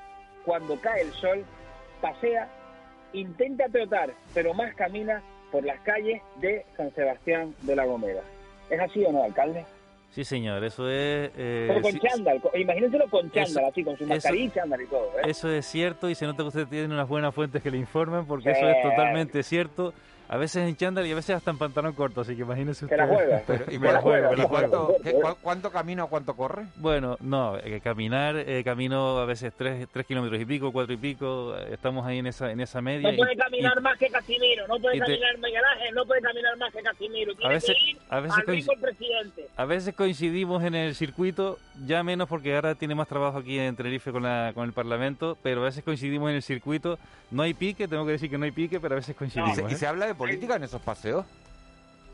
cuando 0.45 0.79
cae 0.81 1.01
el 1.01 1.11
sol, 1.13 1.45
pasea, 2.01 2.47
intenta 3.13 3.65
trotar, 3.69 4.13
pero 4.33 4.53
más 4.53 4.73
camina 4.75 5.21
por 5.51 5.63
las 5.63 5.79
calles 5.81 6.21
de 6.37 6.65
San 6.77 6.93
Sebastián 6.93 7.55
de 7.61 7.75
la 7.75 7.85
Gomera. 7.85 8.21
¿Es 8.69 8.79
así 8.79 9.03
o 9.05 9.11
no, 9.11 9.23
alcalde? 9.23 9.65
Sí, 10.11 10.23
señor, 10.23 10.63
eso 10.63 10.89
es... 10.89 11.31
eh, 11.37 11.65
Pero 11.67 11.81
con 11.81 11.91
sí- 11.91 11.99
chándal, 11.99 12.41
imagínenselo 12.55 13.07
con 13.09 13.31
chándal, 13.31 13.43
Eso- 13.63 13.65
así, 13.67 13.83
con 13.83 13.97
su 13.97 14.05
mascarilla 14.07 14.43
y 14.45 14.49
chándal 14.49 14.81
y 14.81 14.85
todo, 14.87 15.05
¿eh? 15.19 15.21
Eso 15.27 15.51
es 15.51 15.65
cierto 15.67 16.09
y 16.09 16.15
se 16.15 16.25
nota 16.25 16.43
que 16.43 16.47
usted 16.47 16.67
tiene 16.67 16.85
unas 16.93 17.07
buenas 17.07 17.33
fuentes 17.33 17.61
que 17.61 17.69
le 17.71 17.77
informan 17.77 18.25
porque 18.25 18.53
Sí. 18.53 18.59
eso 18.59 18.69
es 18.69 18.81
totalmente 18.81 19.43
cierto. 19.43 19.93
A 20.31 20.37
veces 20.37 20.67
en 20.67 20.75
chándal 20.75 21.07
y 21.07 21.11
a 21.11 21.15
veces 21.15 21.35
hasta 21.35 21.49
en 21.49 21.57
pantalón 21.57 21.93
corto, 21.93 22.21
así 22.21 22.35
que 22.35 22.43
imagínese 22.43 22.85
usted. 22.85 22.95
Se 22.95 23.01
la 23.01 23.07
juega. 23.07 23.41
Pero, 23.47 23.65
¿y 23.71 23.79
Me 23.79 23.87
la 23.87 23.93
cuánto- 23.93 24.01
juego, 24.03 24.29
me 24.29 24.37
la 24.37 24.43
y 24.43 24.47
juego. 24.47 24.69
cuánto, 24.69 24.95
qué- 25.03 25.15
cua- 25.15 25.37
cuánto 25.41 25.71
camina 25.71 26.03
o 26.03 26.07
cuánto 26.07 26.35
corre? 26.35 26.65
Bueno, 26.75 27.17
no, 27.19 27.57
eh, 27.57 27.81
caminar, 27.83 28.35
eh, 28.37 28.63
camino 28.63 29.17
a 29.17 29.25
veces 29.25 29.51
tres, 29.57 29.87
tres 29.91 30.05
kilómetros 30.05 30.39
y 30.39 30.45
pico, 30.45 30.71
cuatro 30.71 30.93
y 30.93 30.97
pico, 30.97 31.55
eh, 31.57 31.69
estamos 31.73 32.05
ahí 32.05 32.19
en 32.19 32.27
esa, 32.27 32.51
en 32.51 32.59
esa 32.59 32.79
media. 32.79 33.09
No 33.11 33.17
puede 33.17 33.35
caminar 33.35 33.73
y- 33.77 33.81
más 33.81 33.97
que 33.97 34.07
Casimiro, 34.09 34.67
no 34.67 34.79
puede 34.79 34.97
y 34.97 34.99
te- 34.99 35.05
caminar 35.07 35.37
Miguel 35.39 35.63
Ángel, 35.73 35.95
no 35.95 36.05
puede 36.05 36.21
caminar 36.21 36.57
más 36.57 36.73
que 36.73 36.81
Casimiro. 36.83 37.33
Tiene 37.33 37.53
veces- 37.55 37.75
que 37.75 37.89
ir 37.89 37.97
a 38.09 38.19
veces 38.19 38.37
al 38.37 38.45
coinc- 38.45 38.79
presidente. 38.81 39.47
A 39.57 39.65
veces 39.65 39.95
coincidimos 39.95 40.63
en 40.63 40.75
el 40.75 40.93
circuito, 40.93 41.57
ya 41.87 42.03
menos 42.03 42.29
porque 42.29 42.53
ahora 42.53 42.75
tiene 42.75 42.93
más 42.93 43.07
trabajo 43.07 43.39
aquí 43.39 43.57
en 43.57 43.75
Tenerife 43.75 44.11
con, 44.11 44.21
la, 44.21 44.51
con 44.53 44.65
el 44.65 44.73
Parlamento, 44.73 45.37
pero 45.41 45.61
a 45.61 45.65
veces 45.65 45.83
coincidimos 45.83 46.29
en 46.29 46.35
el 46.35 46.43
circuito. 46.43 46.99
No 47.31 47.43
hay 47.43 47.53
pique, 47.53 47.87
tengo 47.87 48.05
que 48.05 48.13
decir 48.13 48.29
que 48.29 48.37
no 48.37 48.45
hay 48.45 48.51
pique, 48.51 48.79
pero 48.79 48.95
a 48.95 48.97
veces 48.97 49.15
¿Y 49.15 49.17
coincidimos. 49.17 49.55
se, 49.55 49.61
y 49.63 49.65
¿eh? 49.73 49.75
se 49.75 49.85
habla 49.87 50.07
de 50.07 50.15
política 50.19 50.55
en 50.55 50.63
esos 50.63 50.81
paseos? 50.81 51.25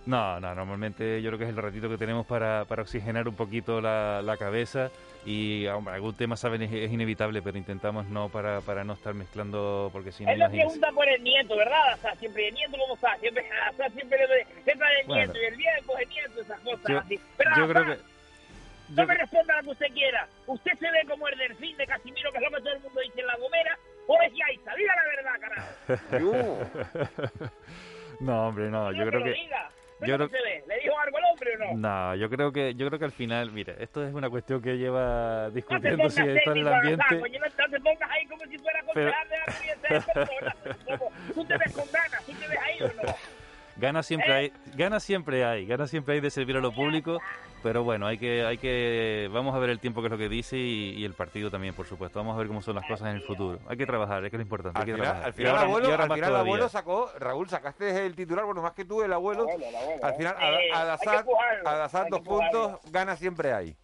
No, 0.06 0.39
no, 0.39 0.53
normalmente 0.53 1.20
yo 1.24 1.32
creo 1.32 1.39
que 1.39 1.45
es 1.45 1.49
el 1.49 1.58
ratito 1.58 1.89
que 1.89 1.97
tenemos 1.97 2.28
para, 2.28 2.64
para 2.66 2.84
oxigenar 2.84 3.28
un 3.28 3.36
poquito 3.36 3.82
la, 3.82 4.22
la 4.22 4.38
cabeza 4.38 4.91
y 5.26 5.66
hombre, 5.66 5.95
algún 5.95 6.14
tema, 6.14 6.38
saben, 6.38 6.62
es, 6.62 6.72
es 6.72 6.91
inevitable, 6.91 7.41
pero 7.41 7.58
intentamos 7.58 8.06
no 8.06 8.30
para, 8.30 8.62
para 8.62 8.84
no 8.84 8.93
estar 8.93 9.16
mezclando, 9.16 9.89
porque 9.91 10.12
si 10.12 10.24
no, 10.24 10.30
Él 10.32 10.38
imagínese. 10.38 10.68
pregunta 10.68 10.91
por 10.91 11.10
el 11.10 11.24
nieto, 11.24 11.58
¿verdad? 11.58 11.95
O 11.95 11.97
sea, 11.97 12.16
siempre 12.18 12.47
el 12.49 12.53
nieto, 12.53 12.78
¿cómo 12.78 12.93
está? 12.93 13.18
Siempre, 13.18 13.43
o 13.74 13.76
sea, 13.78 13.89
siempre 13.89 14.20
le 14.28 14.45
siempre 14.64 14.88
el 15.01 15.08
Bueno. 15.08 15.24
nieto 15.34 15.41
y 15.41 15.45
el 15.45 15.56
viejo, 15.56 15.97
el 15.97 16.10
nieto, 16.10 16.41
esas 16.41 16.60
cosas 16.60 16.88
Yo, 16.88 16.99
así. 16.99 17.20
Pero 17.38 17.49
yo 17.58 17.68
creo 17.68 17.84
que... 17.86 17.89
no 18.89 18.95
yo- 19.01 19.08
me 19.08 19.18
responda 19.18 19.56
lo 19.58 19.64
que 19.64 19.70
usted 19.72 19.91
quiera. 19.91 20.28
¿Usted 20.45 20.72
se 20.78 20.91
ve 20.91 21.01
como 21.10 21.28
el 21.30 21.38
delfín 21.39 21.76
de 21.78 21.88
Casimiro, 21.88 22.32
que 22.32 22.38
es 22.38 22.43
lo 22.43 22.49
que 22.51 22.62
todo 22.62 22.74
el 22.74 22.82
mundo 22.82 23.01
dice 23.01 23.22
en 23.22 23.26
la 23.28 23.38
gomera? 23.38 23.76
¿O 24.06 24.22
es 24.22 24.32
Yaiza? 24.36 24.76
Diga 24.76 24.93
la 24.95 25.03
verdad, 25.16 25.39
carajo. 25.41 26.60
no, 28.20 28.47
hombre, 28.47 28.70
no, 28.70 28.91
yo 28.91 29.05
No 29.05 29.11
creo 29.11 29.24
que... 29.24 29.32
diga. 29.32 29.70
yo 30.01 30.18
¿Cómo 30.18 30.30
creo- 30.30 30.30
se 30.30 30.43
ve? 30.43 30.63
¿Le 30.68 30.80
dijo 30.82 30.99
algo 30.99 31.18
al 31.18 31.24
hombre 31.32 31.55
o 31.55 31.57
no? 31.59 31.78
No, 31.78 32.16
yo 32.16 32.30
creo 32.30 32.51
que 32.51 32.76
yo 32.76 32.88
creo 32.88 32.99
que 32.99 33.05
al 33.05 33.11
final, 33.11 33.51
mire, 33.51 33.76
esto 33.80 34.05
es 34.05 34.13
una 34.13 34.30
cuestión 34.30 34.61
que 34.61 34.78
lleva 34.78 35.45
No 35.45 35.49
te 35.49 35.55
discutiéndose 35.55 36.22
pongas 36.24 36.47
en 36.47 36.57
el 36.57 36.68
ambiente. 36.68 37.03
Agazá, 37.05 37.20
coño, 37.22 37.39
no, 37.39 37.45
no 37.66 37.70
te 37.72 37.80
pongas 37.80 38.11
ahí 38.11 38.26
como 38.28 38.45
si 38.45 38.57
fuera 38.57 38.80
Pero- 38.93 39.11
concejal 39.11 39.30
de 39.30 39.38
la 39.38 39.45
Tú 41.34 41.45
te 41.45 41.57
ves 41.57 41.74
con 41.74 41.86
ganas, 41.91 42.26
tú 42.26 42.32
te 42.34 42.47
ves 42.47 42.59
ahí 42.63 42.78
o 42.82 42.88
no. 42.88 43.16
Gana 43.78 44.03
siempre 44.03 44.32
¿Eh? 44.32 44.36
hay, 44.36 44.53
gana 44.76 44.99
siempre 44.99 45.43
hay, 45.43 45.65
gana 45.65 45.88
siempre 45.88 46.15
hay 46.15 46.21
de 46.21 46.30
servir 46.30 46.55
a 46.55 46.61
lo 46.61 46.71
público, 46.71 47.19
pero 47.61 47.84
bueno, 47.84 48.07
hay 48.07 48.17
que, 48.17 48.45
hay 48.45 48.57
que, 48.57 49.30
vamos 49.34 49.53
a 49.53 49.59
ver 49.59 49.69
el 49.69 49.80
tiempo 49.80 50.01
que 50.01 50.07
es 50.07 50.11
lo 50.11 50.17
que 50.17 50.30
dice 50.30 50.55
y, 50.57 50.91
y 50.97 51.03
el 51.03 51.13
partido 51.13 51.51
también, 51.51 51.73
por 51.73 51.86
supuesto. 51.86 52.19
Vamos 52.19 52.36
a 52.36 52.38
ver 52.38 52.47
cómo 52.47 52.61
son 52.61 52.76
las 52.76 52.86
cosas 52.88 53.09
en 53.09 53.15
el 53.17 53.21
futuro. 53.23 53.59
Hay 53.67 53.76
que 53.76 53.86
trabajar, 53.86 54.23
es 54.23 54.30
que 54.32 54.38
es 54.38 54.39
lo 54.39 54.43
importante. 54.43 54.78
Al 54.80 54.84
hay 54.84 54.86
que 54.86 54.93
final, 54.93 55.05
trabajar. 55.07 55.26
al 55.26 55.30
Y 55.34 55.34
final, 55.38 55.51
ahora- 55.51 55.63
abuelo, 55.67 55.88
al 55.93 56.13
final 56.13 56.30
el 56.30 56.36
abuelo 56.38 56.69
sacó, 56.69 57.11
Raúl, 57.19 57.49
sacaste 57.49 58.05
el 58.05 58.15
titular, 58.15 58.45
bueno, 58.45 58.61
más 58.61 58.71
que 58.73 58.86
tú, 58.86 59.03
el 59.03 59.11
abuelo. 59.11 59.45
Al 60.01 60.13
final, 60.15 60.36
Eh, 60.41 62.09
dos 62.09 62.21
puntos, 62.21 62.80
gana 62.91 63.15
siempre 63.17 63.51
hay. 63.51 63.76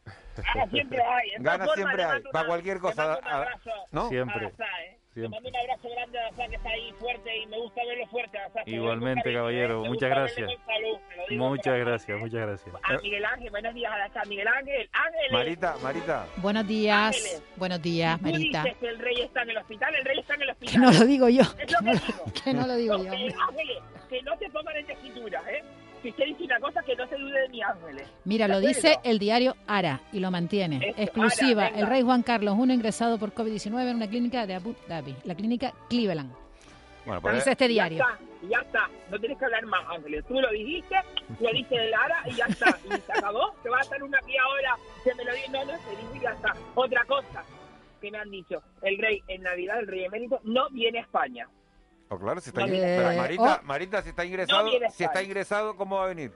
Gana 0.56 0.68
siempre 0.72 1.02
hay. 1.04 1.30
Gana 1.40 1.66
siempre 1.76 2.04
hay, 2.06 2.22
para 2.32 2.48
cualquier 2.48 2.80
cosa. 2.80 3.20
a- 3.24 3.46
¿No? 3.92 4.08
Siempre. 4.08 4.48
¿eh? 4.48 4.98
Siempre. 5.14 5.30
mando 5.42 5.50
un 5.50 5.56
abrazo 5.58 5.90
grande 5.90 6.20
a 6.20 6.28
Adasá, 6.28 6.48
que 6.48 6.56
está 6.56 6.70
ahí 6.70 6.94
fuerte 6.98 7.38
y 7.38 7.46
me 7.48 7.58
gusta 7.60 7.82
verlo 7.86 8.08
fuerte. 8.08 8.38
Te 8.66 8.72
lo 8.72 8.78
Igualmente, 8.78 9.34
caballero, 9.34 9.86
¿eh? 9.86 9.90
Muchas 9.90 10.10
gracias. 10.10 10.50
salud, 10.66 10.98
te 11.28 11.36
Muchas 11.36 11.78
gracias, 11.80 12.20
muchas 12.20 12.42
gracias. 12.42 12.76
A 12.84 12.98
Miguel 13.02 13.26
Ángel, 13.26 13.50
buenos 13.50 13.74
días, 13.74 13.92
Adasá. 13.94 14.22
Miguel 14.30 14.48
Ángel, 14.48 14.90
Ángeles. 14.94 15.32
Marita, 15.32 15.76
Marita. 15.84 16.26
Buenos 16.38 16.66
días, 16.68 16.98
Ángeles. 17.16 17.44
buenos 17.58 17.82
días, 17.82 18.18
Tú 18.20 18.24
Marita. 18.26 18.64
dices 18.64 18.78
que 18.80 18.88
el 18.88 19.00
rey 19.00 19.22
está 19.22 19.42
en 19.42 19.50
el 19.50 19.58
hospital, 19.58 19.96
el 19.96 20.06
rey 20.06 20.20
está 20.20 20.34
en 20.36 20.42
el 20.44 20.50
hospital. 20.52 20.74
Que 20.74 20.80
no 20.80 20.92
lo 20.92 21.06
digo 21.06 21.30
yo, 21.30 21.42
Es 21.42 21.56
que 21.56 21.72
lo 21.74 21.82
no 21.82 21.92
que 21.92 21.98
lo, 22.00 22.06
digo. 22.08 22.26
que 22.44 22.54
no 22.54 22.68
lo 22.68 22.76
digo 22.76 22.98
No, 22.98 23.04
yo. 23.04 23.12
que. 23.12 23.34
Ángeles, 23.50 23.78
que 24.10 24.22
no 24.24 24.38
te 24.38 24.50
pongan 24.50 24.78
en 24.78 24.86
tesitura, 24.86 25.42
¿eh? 25.52 25.64
Si 26.02 26.10
usted 26.10 26.26
dice 26.26 26.44
una 26.44 26.60
cosa, 26.60 26.82
que 26.82 26.96
no 26.96 27.08
se 27.08 27.16
dude 27.16 27.42
de 27.42 27.50
mi 27.50 27.62
Ángeles. 27.62 28.08
Mira, 28.26 28.48
¿De 28.48 28.54
lo 28.54 28.60
dice 28.60 29.00
el 29.04 29.20
diario 29.20 29.56
Ara 29.68 30.02
y 30.12 30.20
lo 30.20 30.32
mantiene. 30.32 30.94
Exclusiva. 30.98 31.68
Ara, 31.68 31.80
el 31.80 31.88
rey 31.88 32.02
Juan 32.02 32.24
Carlos 32.24 32.58
I 32.58 32.74
ingresado 32.74 33.18
por 33.20 33.34
COVID-19 33.34 33.90
en 33.90 33.96
una 33.98 34.08
clínica 34.08 34.48
de 34.48 34.56
Abu 34.56 34.76
Dhabi, 34.88 35.16
la 35.24 35.36
clínica 35.36 35.74
Cleveland. 35.90 36.34
Bueno, 37.06 37.22
Lo 37.24 37.34
dice 37.34 37.52
este 37.52 37.68
diario. 37.68 37.98
Ya 37.98 38.14
está, 38.14 38.48
ya 38.48 38.58
está. 38.60 38.90
No 39.10 39.20
tienes 39.20 39.38
que 39.38 39.46
hablar 39.46 39.66
más, 39.66 39.82
Ángeles. 39.90 40.24
Tú 40.28 40.40
lo 40.40 40.50
dijiste, 40.52 40.96
lo 41.40 41.52
dice 41.52 41.76
el 41.76 41.94
Ara 41.94 42.24
y 42.26 42.34
ya 42.36 42.46
está. 42.46 42.78
Y 42.86 42.90
se 42.90 43.12
acabó. 43.12 43.54
Te 43.64 43.70
va 43.70 43.78
a 43.78 43.82
estar 43.82 44.02
una 44.04 44.18
aquí 44.20 44.34
ahora. 44.38 44.76
Se 45.04 45.16
me 45.16 45.24
lo 45.24 45.34
dice, 45.34 45.50
no, 45.50 45.66
no, 45.66 45.72
se 45.72 45.90
dijo 45.90 46.16
y 46.16 46.20
ya 46.20 46.32
está. 46.32 46.56
Otra 46.76 47.04
cosa 47.06 47.44
que 48.00 48.12
me 48.12 48.18
han 48.18 48.30
dicho. 48.30 48.62
El 48.82 48.98
rey, 48.98 49.22
en 49.28 49.44
Navidad, 49.44 49.80
el 49.80 49.88
rey 49.88 50.06
emérito, 50.06 50.40
no 50.44 50.70
viene 50.70 51.00
a 51.00 51.02
España. 51.02 51.48
Oh, 52.14 52.20
claro, 52.20 52.42
si 52.42 52.50
está 52.50 52.68
No 52.68 52.74
Eh, 52.74 53.16
Marita, 53.18 53.60
oh. 53.62 53.66
Marita, 53.66 54.02
si 54.02 54.10
está 54.10 54.26
ingresado, 54.26 54.68
si 54.92 55.04
está 55.06 55.24
ingresado, 55.24 55.78
¿cómo 55.78 55.96
va 55.96 56.06
a 56.06 56.08
venir? 56.10 56.34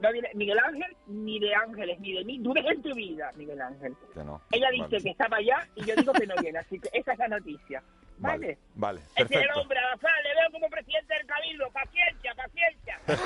No 0.00 0.10
viene 0.10 0.30
Miguel 0.34 0.58
Ángel, 0.58 0.96
ni 1.06 1.38
de 1.38 1.54
Ángeles, 1.54 2.00
ni 2.00 2.14
de 2.14 2.24
mí. 2.24 2.38
Dudes 2.38 2.64
en 2.66 2.82
tu 2.82 2.94
vida, 2.94 3.30
Miguel 3.36 3.60
Ángel. 3.60 3.94
Que 4.14 4.24
no. 4.24 4.40
Ella 4.50 4.70
dice 4.70 4.84
Vale. 4.84 5.02
que 5.02 5.10
estaba 5.10 5.36
allá 5.36 5.68
y 5.76 5.84
yo 5.84 5.94
digo 5.96 6.12
que 6.14 6.26
no 6.26 6.34
viene. 6.40 6.58
Así 6.58 6.80
que 6.80 6.88
esa 6.94 7.12
es 7.12 7.18
la 7.18 7.28
noticia. 7.28 7.82
¿Vale? 8.16 8.56
Vale, 8.76 9.00
Este 9.16 9.36
es 9.38 9.42
el 9.42 9.50
hombre, 9.58 9.76
Adafán, 9.78 10.12
le 10.22 10.34
veo 10.40 10.50
como 10.52 10.68
presidente 10.70 11.12
del 11.14 11.26
Cabildo. 11.26 11.68
Paciencia, 11.70 12.34
paciencia. 12.34 12.98
¿eh? 13.08 13.16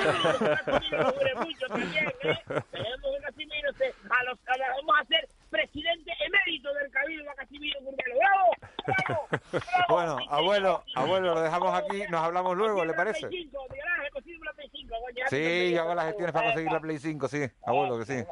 Tenemos 2.71 3.15
que 3.15 3.21
Casimiro 3.23 3.71
se, 3.77 3.85
a 4.09 4.23
los, 4.23 4.39
a 4.47 4.57
la- 4.57 4.69
vamos 4.77 4.95
a 4.99 5.05
ser 5.05 5.29
presidente 5.49 6.11
emérito 6.25 6.73
del 6.73 6.91
Cabildo 6.91 7.31
Casimiro 7.35 7.79
Burgalo. 7.81 8.15
¡Bravo! 8.15 8.47
¡Bravo! 8.85 9.27
¡Bravo! 9.51 9.85
Bueno, 9.89 10.17
abuelo, 10.29 10.83
abuelo, 10.95 11.33
lo 11.35 11.41
dejamos 11.41 11.73
aquí, 11.73 12.03
nos 12.09 12.21
hablamos 12.21 12.55
luego, 12.57 12.85
¿le 12.85 12.93
parece? 12.93 13.27
Play 13.27 13.43
5, 13.45 13.59
Miguel 13.69 13.87
Ángel, 13.95 14.11
consígueme 14.11 14.41
una 14.41 14.53
Play 14.53 14.69
5, 14.71 14.95
coño. 15.05 15.25
Sí, 15.29 15.71
yo 15.73 15.81
hago 15.81 15.95
las 15.95 16.05
gestiones 16.07 16.33
para 16.33 16.45
conseguir 16.47 16.71
la 16.71 16.79
Play 16.79 16.97
5, 16.99 17.27
sí, 17.27 17.41
abuelo, 17.65 17.99
que 17.99 18.05
sí. 18.05 18.23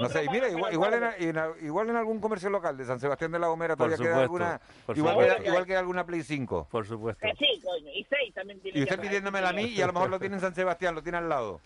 No 0.00 0.08
sé, 0.08 0.24
y 0.24 0.28
mira, 0.28 0.48
igual, 0.48 0.72
igual, 0.72 0.94
en, 1.18 1.28
en- 1.36 1.66
igual 1.66 1.90
en 1.90 1.96
algún 1.96 2.20
comercio 2.20 2.50
local 2.50 2.76
de 2.76 2.84
San 2.84 3.00
Sebastián 3.00 3.32
de 3.32 3.38
la 3.38 3.48
Gomera 3.48 3.76
Por 3.76 3.86
todavía 3.88 3.96
queda 3.96 4.24
supuesto, 4.26 4.44
alguna, 4.46 4.60
por 4.86 4.96
igual, 4.98 5.16
queda, 5.18 5.46
igual 5.48 5.66
queda 5.66 5.78
alguna 5.80 6.06
Play 6.06 6.22
5. 6.22 6.68
Por 6.70 6.86
supuesto. 6.86 7.26
Sí, 7.38 7.60
coño. 7.64 7.90
Y 7.92 8.04
6 8.08 8.34
también 8.34 8.60
tiene 8.60 8.78
Y 8.78 8.82
usted 8.82 9.00
pidiéndomela 9.00 9.50
a 9.50 9.52
mí 9.52 9.64
y 9.64 9.82
a 9.82 9.86
lo 9.86 9.92
mejor 9.92 10.10
lo 10.10 10.18
tiene 10.20 10.36
en 10.36 10.40
San 10.40 10.54
Sebastián, 10.54 10.94
lo 10.94 11.02
tiene 11.02 11.18
al 11.18 11.28
lado. 11.28 11.60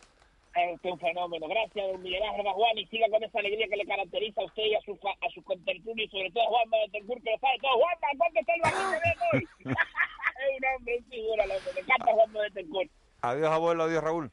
Es 0.56 0.80
un 0.84 0.98
fenómeno. 0.98 1.46
Gracias, 1.48 1.86
don 1.92 2.02
Miguel 2.02 2.22
Ángel 2.22 2.46
Juan, 2.48 2.78
y 2.78 2.86
siga 2.86 3.06
con 3.10 3.22
esa 3.22 3.38
alegría 3.38 3.68
que 3.68 3.76
le 3.76 3.84
caracteriza 3.86 4.40
a 4.40 4.44
usted 4.46 4.62
y 4.64 4.74
a 4.74 4.80
su, 4.80 4.96
fa- 4.96 5.16
a 5.20 5.28
su 5.34 5.42
contertulio, 5.44 6.04
y 6.04 6.08
sobre 6.08 6.30
todo 6.30 6.44
a 6.44 6.48
Juan 6.48 6.70
Betancourt, 6.70 7.22
que 7.22 7.30
lo 7.32 7.38
sabe 7.38 7.58
todo. 7.60 7.72
Juan, 7.78 7.96
¿dónde 8.16 8.40
está 8.40 8.54
el 8.54 8.60
barrio 8.62 8.78
que 8.90 9.08
ven 9.08 9.18
hoy? 9.32 9.48
es 9.66 10.58
un 10.58 10.64
hombre, 10.76 10.96
un 10.98 11.04
figura, 11.10 11.46
loco. 11.46 11.70
Me 11.74 11.80
encanta 11.80 12.12
Juan 12.12 12.32
Betancourt. 12.32 12.90
Adiós, 13.20 13.52
abuelo, 13.52 13.82
adiós, 13.84 14.02
Raúl. 14.02 14.30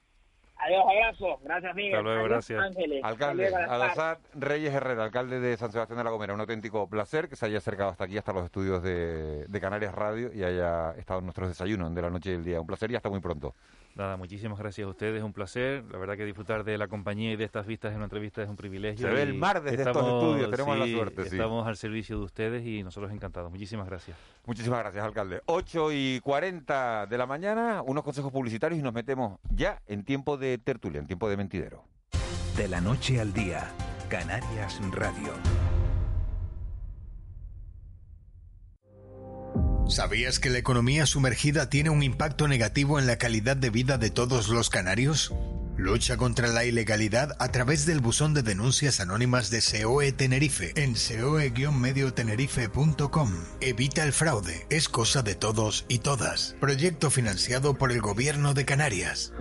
Adiós, 0.57 0.85
abrazo. 0.87 1.02
Gracias, 1.43 1.75
Miguel. 1.75 1.95
Hasta 1.95 2.03
luego, 2.03 2.19
Adiós, 2.19 2.29
gracias. 2.29 2.61
Ángeles. 2.61 3.03
Alcalde. 3.03 3.55
Adasad 3.55 4.17
Reyes 4.33 4.73
Herrera, 4.73 5.03
alcalde 5.03 5.39
de 5.39 5.57
San 5.57 5.71
Sebastián 5.71 5.97
de 5.97 6.03
la 6.03 6.09
Gomera. 6.09 6.33
Un 6.33 6.39
auténtico 6.41 6.87
placer 6.87 7.29
que 7.29 7.35
se 7.35 7.45
haya 7.45 7.57
acercado 7.57 7.89
hasta 7.89 8.05
aquí, 8.05 8.17
hasta 8.17 8.33
los 8.33 8.45
estudios 8.45 8.83
de, 8.83 9.45
de 9.47 9.61
Canarias 9.61 9.93
Radio 9.93 10.31
y 10.33 10.43
haya 10.43 10.91
estado 10.91 11.19
en 11.19 11.25
nuestros 11.25 11.49
desayunos 11.49 11.93
de 11.93 12.01
la 12.01 12.09
noche 12.09 12.29
y 12.29 12.33
del 12.33 12.43
día. 12.43 12.61
Un 12.61 12.67
placer 12.67 12.91
y 12.91 12.95
hasta 12.95 13.09
muy 13.09 13.19
pronto. 13.19 13.53
Nada, 13.95 14.17
muchísimas 14.17 14.57
gracias 14.57 14.87
a 14.87 14.89
ustedes, 14.89 15.21
un 15.21 15.33
placer. 15.33 15.83
La 15.91 15.99
verdad 15.99 16.17
que 16.17 16.25
disfrutar 16.25 16.63
de 16.63 16.79
la 16.79 16.87
compañía 16.87 17.31
y 17.33 17.35
de 17.35 17.43
estas 17.43 17.67
vistas 17.67 17.91
en 17.91 17.97
una 17.97 18.05
entrevista 18.05 18.41
es 18.41 18.49
un 18.49 18.55
privilegio. 18.55 19.07
Se 19.07 19.13
ve 19.13 19.21
el 19.21 19.35
mar 19.35 19.61
desde 19.61 19.83
estos 19.83 19.95
estudios, 19.95 20.49
tenemos 20.49 20.79
la 20.79 20.87
suerte, 20.87 21.23
sí. 21.25 21.35
Estamos 21.35 21.67
al 21.67 21.77
servicio 21.77 22.17
de 22.17 22.23
ustedes 22.23 22.65
y 22.65 22.81
nosotros 22.81 23.11
encantados. 23.11 23.51
Muchísimas 23.51 23.85
gracias. 23.85 24.17
Muchísimas 24.45 24.79
gracias, 24.79 25.05
alcalde. 25.05 25.41
8 25.45 25.91
y 25.91 26.19
40 26.23 27.05
de 27.05 27.17
la 27.19 27.27
mañana, 27.27 27.83
unos 27.85 28.03
consejos 28.03 28.31
publicitarios 28.31 28.79
y 28.79 28.83
nos 28.83 28.93
metemos 28.93 29.39
ya 29.51 29.79
en 29.85 30.03
tiempo 30.03 30.37
de 30.37 30.57
tertulia, 30.57 30.99
en 30.99 31.05
tiempo 31.05 31.12
de 31.13 31.37
mentidero. 31.37 31.83
De 32.57 32.67
la 32.67 32.81
noche 32.81 33.19
al 33.19 33.33
día, 33.33 33.71
Canarias 34.09 34.79
Radio. 34.91 35.33
¿Sabías 39.87 40.39
que 40.39 40.49
la 40.49 40.57
economía 40.57 41.05
sumergida 41.05 41.69
tiene 41.69 41.89
un 41.89 42.03
impacto 42.03 42.47
negativo 42.47 42.99
en 42.99 43.07
la 43.07 43.17
calidad 43.17 43.57
de 43.57 43.69
vida 43.69 43.97
de 43.97 44.09
todos 44.09 44.49
los 44.49 44.69
canarios? 44.69 45.33
Lucha 45.77 46.17
contra 46.17 46.47
la 46.47 46.65
ilegalidad 46.65 47.35
a 47.39 47.49
través 47.49 47.85
del 47.85 47.99
buzón 47.99 48.33
de 48.33 48.41
denuncias 48.43 48.99
anónimas 48.99 49.49
de 49.49 49.61
SEOE 49.61 50.11
Tenerife 50.11 50.73
en 50.75 50.95
seoe-mediotenerife.com. 50.95 53.31
Evita 53.59 54.03
el 54.03 54.13
fraude, 54.13 54.67
es 54.69 54.87
cosa 54.87 55.23
de 55.23 55.35
todos 55.35 55.85
y 55.87 55.99
todas. 55.99 56.55
Proyecto 56.59 57.09
financiado 57.09 57.75
por 57.75 57.91
el 57.91 58.01
Gobierno 58.01 58.53
de 58.53 58.65
Canarias. 58.65 59.33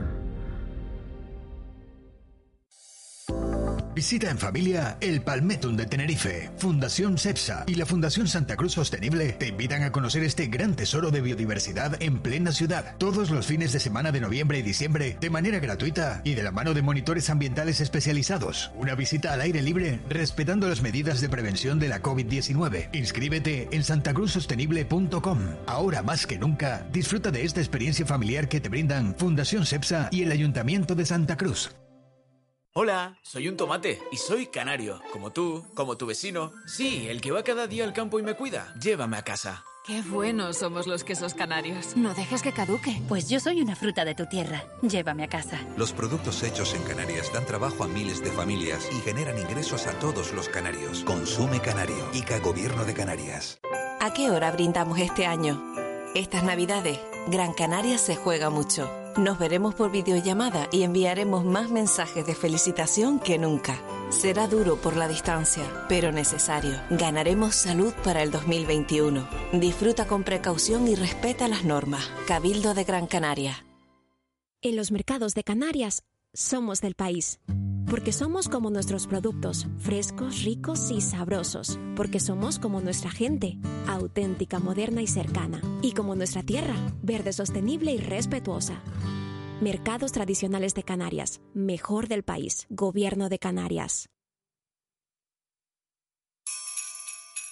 Visita 3.95 4.30
en 4.30 4.38
familia 4.38 4.97
el 5.03 5.20
Palmetum 5.20 5.76
de 5.76 5.84
Tenerife, 5.84 6.51
Fundación 6.57 7.18
CEPSA 7.18 7.64
y 7.66 7.74
la 7.74 7.84
Fundación 7.84 8.26
Santa 8.26 8.57
Cruz 8.57 8.72
Sostenible 8.72 9.32
te 9.32 9.49
invitan 9.49 9.82
a 9.82 9.93
conocer 9.93 10.24
este 10.24 10.47
gran 10.47 10.74
tesoro 10.74 11.11
de 11.11 11.20
biodiversidad 11.20 12.03
en 12.03 12.20
plena 12.20 12.53
ciudad, 12.53 12.97
todos 12.97 13.30
los 13.30 13.47
fines 13.47 13.70
de 13.72 13.80
semana 13.80 14.11
de 14.11 14.20
noviembre 14.20 14.59
y 14.59 14.62
diciembre, 14.62 15.18
de 15.20 15.28
manera 15.28 15.59
gratuita 15.59 16.22
y 16.24 16.32
de 16.32 16.43
la 16.43 16.53
mano 16.53 16.72
de 16.72 16.80
monitores 16.80 17.28
ambientales 17.28 17.82
especializados. 17.82 18.70
Una 18.76 18.95
visita 18.95 19.34
al 19.34 19.43
aire 19.43 19.61
libre, 19.61 20.01
respetando 20.09 20.68
las 20.68 20.80
medidas 20.80 21.20
de 21.20 21.28
prevención 21.28 21.78
de 21.78 21.88
la 21.88 22.01
COVID-19. 22.01 22.88
Inscríbete 22.95 23.68
en 23.72 23.84
santacruzsostenible.com. 23.84 25.38
Ahora 25.66 26.03
más 26.03 26.26
que 26.26 26.38
nunca, 26.38 26.86
disfruta 26.93 27.30
de 27.30 27.45
esta 27.45 27.61
experiencia 27.61 28.07
familiar 28.07 28.49
que 28.49 28.61
te 28.61 28.70
brindan 28.70 29.14
Fundación 29.18 29.66
CEPSA 29.66 30.09
y 30.11 30.22
el 30.22 30.32
Ayuntamiento 30.32 30.95
de 30.95 31.05
Santa 31.05 31.36
Cruz. 31.36 31.72
Hola, 32.75 33.18
soy 33.23 33.49
un 33.49 33.59
tomate 33.59 34.01
y 34.12 34.16
soy 34.16 34.47
canario, 34.47 35.03
como 35.12 35.31
tú, 35.31 35.62
como 35.75 35.99
tu 35.99 36.07
vecino. 36.07 36.55
Sí, 36.66 37.07
el 37.07 37.20
que 37.20 37.31
va 37.31 37.43
cada 37.43 37.66
día 37.66 37.85
al 37.85 37.93
campo 37.93 38.18
y 38.18 38.23
me 38.23 38.35
cuida. 38.35 38.73
Llévame 38.81 39.18
a 39.18 39.23
casa. 39.23 39.62
Qué 39.87 40.01
buenos 40.01 40.57
somos 40.57 40.87
los 40.87 41.05
quesos 41.05 41.35
canarios. 41.35 41.95
No 41.99 42.14
dejes 42.14 42.41
que 42.41 42.53
caduque. 42.53 43.03
Pues 43.09 43.29
yo 43.29 43.41
soy 43.41 43.61
una 43.61 43.77
fruta 43.77 44.07
de 44.07 44.14
tu 44.14 44.25
tierra. 44.25 44.64
Llévame 44.81 45.25
a 45.25 45.29
casa. 45.29 45.61
Los 45.77 45.93
productos 45.93 46.43
hechos 46.45 46.73
en 46.73 46.83
Canarias 46.85 47.31
dan 47.35 47.45
trabajo 47.45 47.85
a 47.85 47.89
miles 47.89 48.25
de 48.25 48.31
familias 48.31 48.89
y 48.91 49.03
generan 49.03 49.39
ingresos 49.39 49.87
a 49.87 49.93
todos 49.99 50.33
los 50.33 50.49
canarios. 50.49 51.05
Consume 51.05 51.61
Canario. 51.61 52.09
ICA 52.14 52.39
Gobierno 52.39 52.87
de 52.87 52.95
Canarias. 52.95 53.59
¿A 54.01 54.14
qué 54.14 54.31
hora 54.31 54.51
brindamos 54.51 54.99
este 54.99 55.27
año? 55.27 55.62
Estas 56.15 56.45
navidades, 56.45 57.01
Gran 57.29 57.55
Canaria 57.55 57.97
se 57.97 58.17
juega 58.17 58.51
mucho. 58.51 58.91
Nos 59.17 59.39
veremos 59.39 59.75
por 59.75 59.91
videollamada 59.91 60.69
y 60.71 60.83
enviaremos 60.83 61.43
más 61.47 61.71
mensajes 61.71 62.27
de 62.27 62.35
felicitación 62.35 63.19
que 63.19 63.39
nunca. 63.39 63.81
Será 64.11 64.47
duro 64.47 64.77
por 64.77 64.95
la 64.95 65.09
distancia, 65.09 65.65
pero 65.89 66.13
necesario. 66.13 66.79
Ganaremos 66.91 67.55
salud 67.55 67.95
para 68.05 68.23
el 68.23 68.31
2021. 68.31 69.27
Disfruta 69.55 70.07
con 70.07 70.23
precaución 70.23 70.87
y 70.87 70.97
respeta 70.97 71.49
las 71.49 71.65
normas. 71.65 72.11
Cabildo 72.29 72.75
de 72.75 72.85
Gran 72.85 73.07
Canaria. 73.07 73.65
En 74.61 74.77
los 74.77 74.93
mercados 74.93 75.35
de 75.35 75.45
Canarias 75.45 76.03
somos 76.35 76.80
del 76.80 76.95
país. 76.95 77.41
Porque 77.89 78.12
somos 78.12 78.49
como 78.49 78.70
nuestros 78.70 79.07
productos, 79.07 79.66
frescos, 79.78 80.45
ricos 80.45 80.91
y 80.91 81.01
sabrosos. 81.01 81.78
Porque 81.95 82.20
somos 82.20 82.59
como 82.59 82.80
nuestra 82.80 83.11
gente, 83.11 83.59
auténtica, 83.87 84.59
moderna 84.59 85.03
y 85.03 85.07
cercana. 85.07 85.61
Y 85.83 85.93
como 85.93 86.14
nuestra 86.14 86.43
tierra, 86.43 86.74
verde, 87.03 87.33
sostenible 87.33 87.93
y 87.93 87.99
respetuosa. 87.99 88.83
Mercados 89.61 90.12
tradicionales 90.12 90.74
de 90.74 90.83
Canarias, 90.83 91.41
mejor 91.55 92.09
del 92.09 92.22
país, 92.22 92.66
Gobierno 92.70 93.28
de 93.28 93.39
Canarias. 93.39 94.09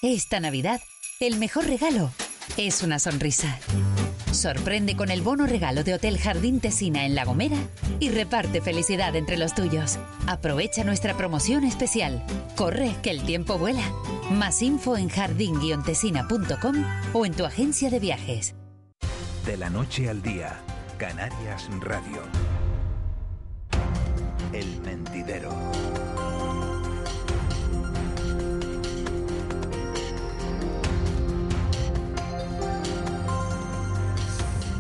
Esta 0.03 0.41
Navidad, 0.41 0.81
el 1.21 1.37
mejor 1.37 1.67
regalo 1.67 2.11
es 2.57 2.83
una 2.83 2.99
sonrisa. 2.99 3.61
Sorprende 4.33 4.97
con 4.97 5.11
el 5.11 5.23
bono 5.23 5.47
regalo 5.47 5.83
de 5.83 5.95
Hotel 5.95 6.19
Jardín 6.19 6.61
Tesina 6.61 7.05
en 7.05 7.15
La 7.15 7.25
Gomera 7.25 7.57
y 7.99 8.11
reparte 8.11 8.61
felicidad 8.61 9.17
entre 9.17 9.37
los 9.37 9.55
tuyos. 9.55 9.99
Aprovecha 10.27 10.85
nuestra 10.85 11.17
promoción 11.17 11.65
especial. 11.65 12.25
Corre, 12.57 12.95
que 13.03 13.11
el 13.11 13.23
tiempo 13.23 13.59
vuela. 13.59 13.83
Más 14.31 14.63
info 14.63 14.97
en 14.97 15.09
jardín-tesina.com 15.09 16.85
o 17.13 17.27
en 17.27 17.35
tu 17.35 17.45
agencia 17.45 17.91
de 17.91 17.99
viajes. 17.99 18.55
De 19.45 19.57
la 19.57 19.69
noche 19.69 20.09
al 20.09 20.23
día, 20.23 20.61
Canarias 20.97 21.69
Radio. 21.81 22.23
El 24.53 24.81
mentidero. 24.83 25.51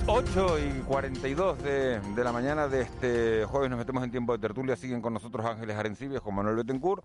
8 0.06 0.58
y 0.58 0.80
42 0.82 1.62
de, 1.62 2.00
de 2.00 2.24
la 2.24 2.32
mañana 2.32 2.66
de 2.68 2.82
este 2.82 3.44
jueves 3.44 3.70
nos 3.70 3.78
metemos 3.78 4.02
en 4.02 4.10
tiempo 4.10 4.32
de 4.32 4.38
tertulia. 4.40 4.76
Siguen 4.76 5.00
con 5.00 5.14
nosotros 5.14 5.44
Ángeles 5.46 5.76
Arencibia 5.76 6.20
con 6.20 6.34
Manuel 6.34 6.56
Betancourt 6.56 7.04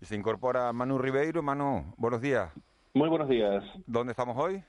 y 0.00 0.04
se 0.06 0.16
incorpora 0.16 0.72
Manu 0.72 0.98
Ribeiro. 0.98 1.42
Manu, 1.42 1.84
buenos 1.96 2.20
días. 2.20 2.50
Muy 2.92 3.08
buenos 3.08 3.28
días. 3.28 3.62
¿Dónde 3.86 4.10
estamos 4.12 4.36
hoy? 4.36 4.64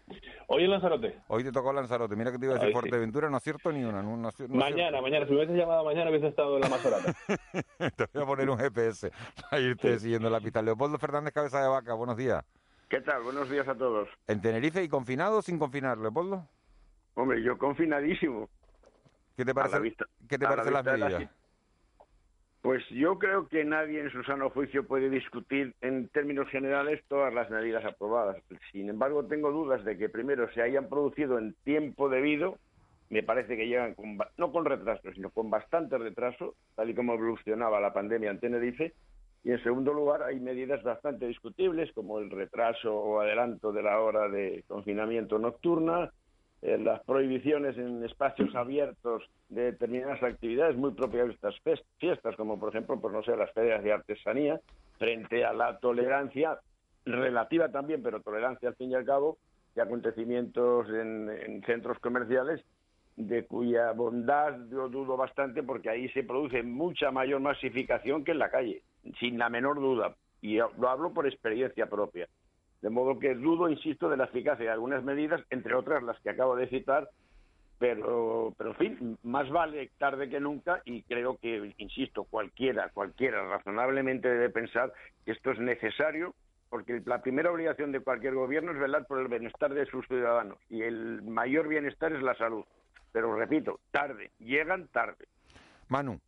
Hoy 0.47 0.63
en 0.65 0.69
Lanzarote. 0.69 1.17
Hoy 1.27 1.43
te 1.43 1.51
tocó 1.51 1.73
Lanzarote. 1.73 2.15
Mira 2.15 2.31
que 2.31 2.37
te 2.37 2.45
iba 2.45 2.53
a 2.53 2.55
decir 2.59 2.67
Hoy 2.67 2.73
sí. 2.73 2.79
Fuerteventura, 2.79 3.29
no 3.31 3.37
acierto 3.37 3.71
ni 3.71 3.83
una. 3.83 4.03
No, 4.03 4.15
no 4.15 4.29
acier- 4.29 4.47
no 4.47 4.57
mañana, 4.57 5.01
mañana. 5.01 5.25
Si 5.25 5.31
me 5.31 5.37
hubieses 5.37 5.57
llamado 5.57 5.83
mañana 5.83 6.11
hubiese 6.11 6.27
estado 6.27 6.55
en 6.57 6.61
la 6.61 6.69
Mazorata. 6.69 7.13
te 7.95 8.05
voy 8.13 8.23
a 8.23 8.25
poner 8.27 8.49
un 8.49 8.57
GPS 8.59 9.11
para 9.49 9.59
irte 9.61 9.97
siguiendo 9.99 10.29
la 10.29 10.39
pista. 10.39 10.61
Leopoldo 10.61 10.99
Fernández 10.99 11.33
Cabeza 11.33 11.61
de 11.63 11.67
Vaca, 11.69 11.95
buenos 11.95 12.15
días. 12.17 12.43
¿Qué 12.89 13.01
tal? 13.01 13.23
Buenos 13.23 13.49
días 13.49 13.67
a 13.67 13.73
todos. 13.73 14.07
¿En 14.27 14.39
Tenerife 14.41 14.83
y 14.83 14.89
confinado 14.89 15.39
o 15.39 15.41
sin 15.41 15.57
confinar, 15.57 15.97
Leopoldo? 15.97 16.45
Hombre, 17.15 17.41
yo 17.43 17.57
confinadísimo. 17.57 18.49
¿Qué 19.35 19.43
te 19.45 19.53
la 19.53 19.53
parece, 19.53 19.79
vista- 19.79 20.05
¿qué 20.29 20.37
te 20.37 20.45
la 20.45 20.55
las 20.55 20.85
la 20.85 20.93
medidas? 20.93 21.29
Pues 22.61 22.87
yo 22.89 23.17
creo 23.17 23.47
que 23.47 23.63
nadie 23.63 24.01
en 24.01 24.11
su 24.11 24.23
sano 24.23 24.51
juicio 24.51 24.85
puede 24.85 25.09
discutir 25.09 25.73
en 25.81 26.09
términos 26.09 26.47
generales 26.49 27.03
todas 27.07 27.33
las 27.33 27.49
medidas 27.49 27.83
aprobadas. 27.83 28.37
Sin 28.71 28.87
embargo, 28.87 29.25
tengo 29.25 29.51
dudas 29.51 29.83
de 29.83 29.97
que 29.97 30.09
primero 30.09 30.47
se 30.53 30.61
hayan 30.61 30.87
producido 30.87 31.39
en 31.39 31.55
tiempo 31.63 32.07
debido. 32.07 32.59
Me 33.09 33.23
parece 33.23 33.57
que 33.57 33.67
llegan 33.67 33.95
con, 33.95 34.17
no 34.37 34.51
con 34.51 34.65
retraso, 34.65 35.11
sino 35.13 35.31
con 35.31 35.49
bastante 35.49 35.97
retraso, 35.97 36.53
tal 36.75 36.91
y 36.91 36.93
como 36.95 37.15
evolucionaba 37.15 37.79
la 37.81 37.93
pandemia 37.93 38.29
en 38.29 38.39
Tenerife. 38.39 38.93
Y 39.43 39.51
en 39.51 39.63
segundo 39.63 39.91
lugar, 39.91 40.21
hay 40.21 40.39
medidas 40.39 40.83
bastante 40.83 41.25
discutibles, 41.25 41.91
como 41.93 42.19
el 42.19 42.29
retraso 42.29 42.95
o 42.95 43.19
adelanto 43.21 43.71
de 43.71 43.81
la 43.81 43.99
hora 43.99 44.29
de 44.29 44.63
confinamiento 44.67 45.39
nocturna, 45.39 46.11
eh, 46.61 46.77
las 46.77 47.03
prohibiciones 47.03 47.77
en 47.77 48.03
espacios 48.03 48.53
abiertos 48.55 49.23
de 49.49 49.71
determinadas 49.71 50.21
actividades 50.21 50.75
muy 50.77 50.91
propias 50.91 51.27
de 51.27 51.33
estas 51.33 51.55
fiestas, 51.97 52.35
como 52.35 52.59
por 52.59 52.69
ejemplo, 52.69 52.99
pues 52.99 53.13
no 53.13 53.23
sé, 53.23 53.35
las 53.35 53.51
ferias 53.51 53.83
de 53.83 53.93
artesanía, 53.93 54.59
frente 54.99 55.43
a 55.43 55.53
la 55.53 55.79
tolerancia 55.79 56.59
relativa 57.05 57.69
también, 57.69 58.03
pero 58.03 58.21
tolerancia 58.21 58.69
al 58.69 58.75
fin 58.75 58.91
y 58.91 58.95
al 58.95 59.05
cabo, 59.05 59.37
de 59.73 59.81
acontecimientos 59.81 60.87
en, 60.89 61.29
en 61.29 61.63
centros 61.63 61.97
comerciales 61.99 62.63
de 63.15 63.45
cuya 63.45 63.91
bondad 63.91 64.57
yo 64.69 64.89
dudo 64.89 65.17
bastante 65.17 65.63
porque 65.63 65.89
ahí 65.89 66.09
se 66.09 66.23
produce 66.23 66.63
mucha 66.63 67.11
mayor 67.11 67.39
masificación 67.41 68.23
que 68.23 68.31
en 68.31 68.39
la 68.39 68.49
calle, 68.49 68.81
sin 69.19 69.37
la 69.37 69.49
menor 69.49 69.79
duda. 69.79 70.15
Y 70.41 70.57
lo 70.57 70.89
hablo 70.89 71.13
por 71.13 71.27
experiencia 71.27 71.87
propia. 71.87 72.27
De 72.81 72.89
modo 72.89 73.19
que 73.19 73.35
dudo, 73.35 73.69
insisto, 73.69 74.09
de 74.09 74.17
la 74.17 74.25
eficacia 74.25 74.65
de 74.65 74.71
algunas 74.71 75.03
medidas, 75.03 75.41
entre 75.49 75.75
otras 75.75 76.01
las 76.03 76.19
que 76.21 76.31
acabo 76.31 76.55
de 76.55 76.67
citar, 76.67 77.09
pero, 77.77 78.53
pero 78.57 78.71
en 78.71 78.75
fin, 78.75 79.17
más 79.23 79.49
vale 79.49 79.89
tarde 79.97 80.29
que 80.29 80.39
nunca 80.39 80.81
y 80.85 81.03
creo 81.03 81.37
que, 81.37 81.73
insisto, 81.77 82.23
cualquiera, 82.25 82.89
cualquiera 82.89 83.43
razonablemente 83.47 84.29
debe 84.29 84.49
pensar 84.49 84.93
que 85.25 85.31
esto 85.31 85.51
es 85.51 85.59
necesario 85.59 86.33
porque 86.69 87.01
la 87.05 87.21
primera 87.21 87.51
obligación 87.51 87.91
de 87.91 87.99
cualquier 87.99 88.35
gobierno 88.35 88.71
es 88.71 88.79
velar 88.79 89.05
por 89.05 89.19
el 89.19 89.27
bienestar 89.27 89.73
de 89.73 89.85
sus 89.87 90.07
ciudadanos 90.07 90.57
y 90.69 90.83
el 90.83 91.21
mayor 91.23 91.67
bienestar 91.67 92.13
es 92.13 92.21
la 92.21 92.35
salud. 92.35 92.63
Pero 93.11 93.35
repito, 93.35 93.79
tarde, 93.91 94.31
llegan 94.39 94.87
tarde. 94.87 95.25
Manu, 95.89 96.19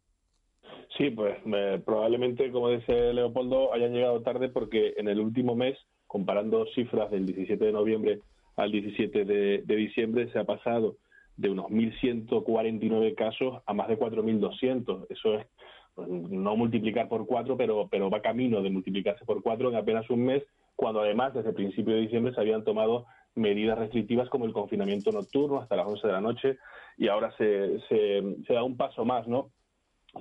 Sí, 0.97 1.09
pues 1.09 1.37
eh, 1.45 1.81
probablemente, 1.83 2.51
como 2.51 2.69
dice 2.69 3.13
Leopoldo, 3.13 3.73
hayan 3.73 3.93
llegado 3.93 4.21
tarde 4.21 4.49
porque 4.49 4.93
en 4.97 5.07
el 5.07 5.19
último 5.19 5.55
mes, 5.55 5.77
comparando 6.13 6.67
cifras 6.75 7.09
del 7.09 7.25
17 7.25 7.65
de 7.65 7.71
noviembre 7.71 8.19
al 8.55 8.71
17 8.71 9.25
de, 9.25 9.75
diciembre, 9.75 10.31
se 10.31 10.37
ha 10.37 10.43
pasado 10.43 10.97
de 11.37 11.49
unos 11.49 11.71
1.149 11.71 13.15
casos 13.15 13.63
a 13.65 13.73
más 13.73 13.87
de 13.87 13.97
4.200. 13.97 15.07
Eso 15.09 15.39
es 15.39 15.47
pues, 15.95 16.07
no 16.07 16.55
multiplicar 16.55 17.09
por 17.09 17.25
cuatro, 17.25 17.57
pero, 17.57 17.87
pero 17.89 18.11
va 18.11 18.21
camino 18.21 18.61
de 18.61 18.69
multiplicarse 18.69 19.25
por 19.25 19.41
cuatro 19.41 19.69
en 19.69 19.75
apenas 19.75 20.07
un 20.11 20.23
mes, 20.23 20.43
cuando 20.75 21.01
además 21.01 21.33
desde 21.33 21.49
el 21.49 21.55
principio 21.55 21.95
de 21.95 22.01
diciembre 22.01 22.31
se 22.35 22.41
habían 22.41 22.63
tomado 22.63 23.07
medidas 23.33 23.79
restrictivas 23.79 24.29
como 24.29 24.45
el 24.45 24.53
confinamiento 24.53 25.11
nocturno 25.11 25.61
hasta 25.61 25.75
las 25.75 25.87
11 25.87 26.05
de 26.05 26.13
la 26.13 26.21
noche 26.21 26.57
y 26.95 27.07
ahora 27.07 27.31
se, 27.39 27.79
se, 27.89 28.21
se 28.45 28.53
da 28.53 28.61
un 28.61 28.77
paso 28.77 29.03
más, 29.03 29.27
¿no? 29.27 29.49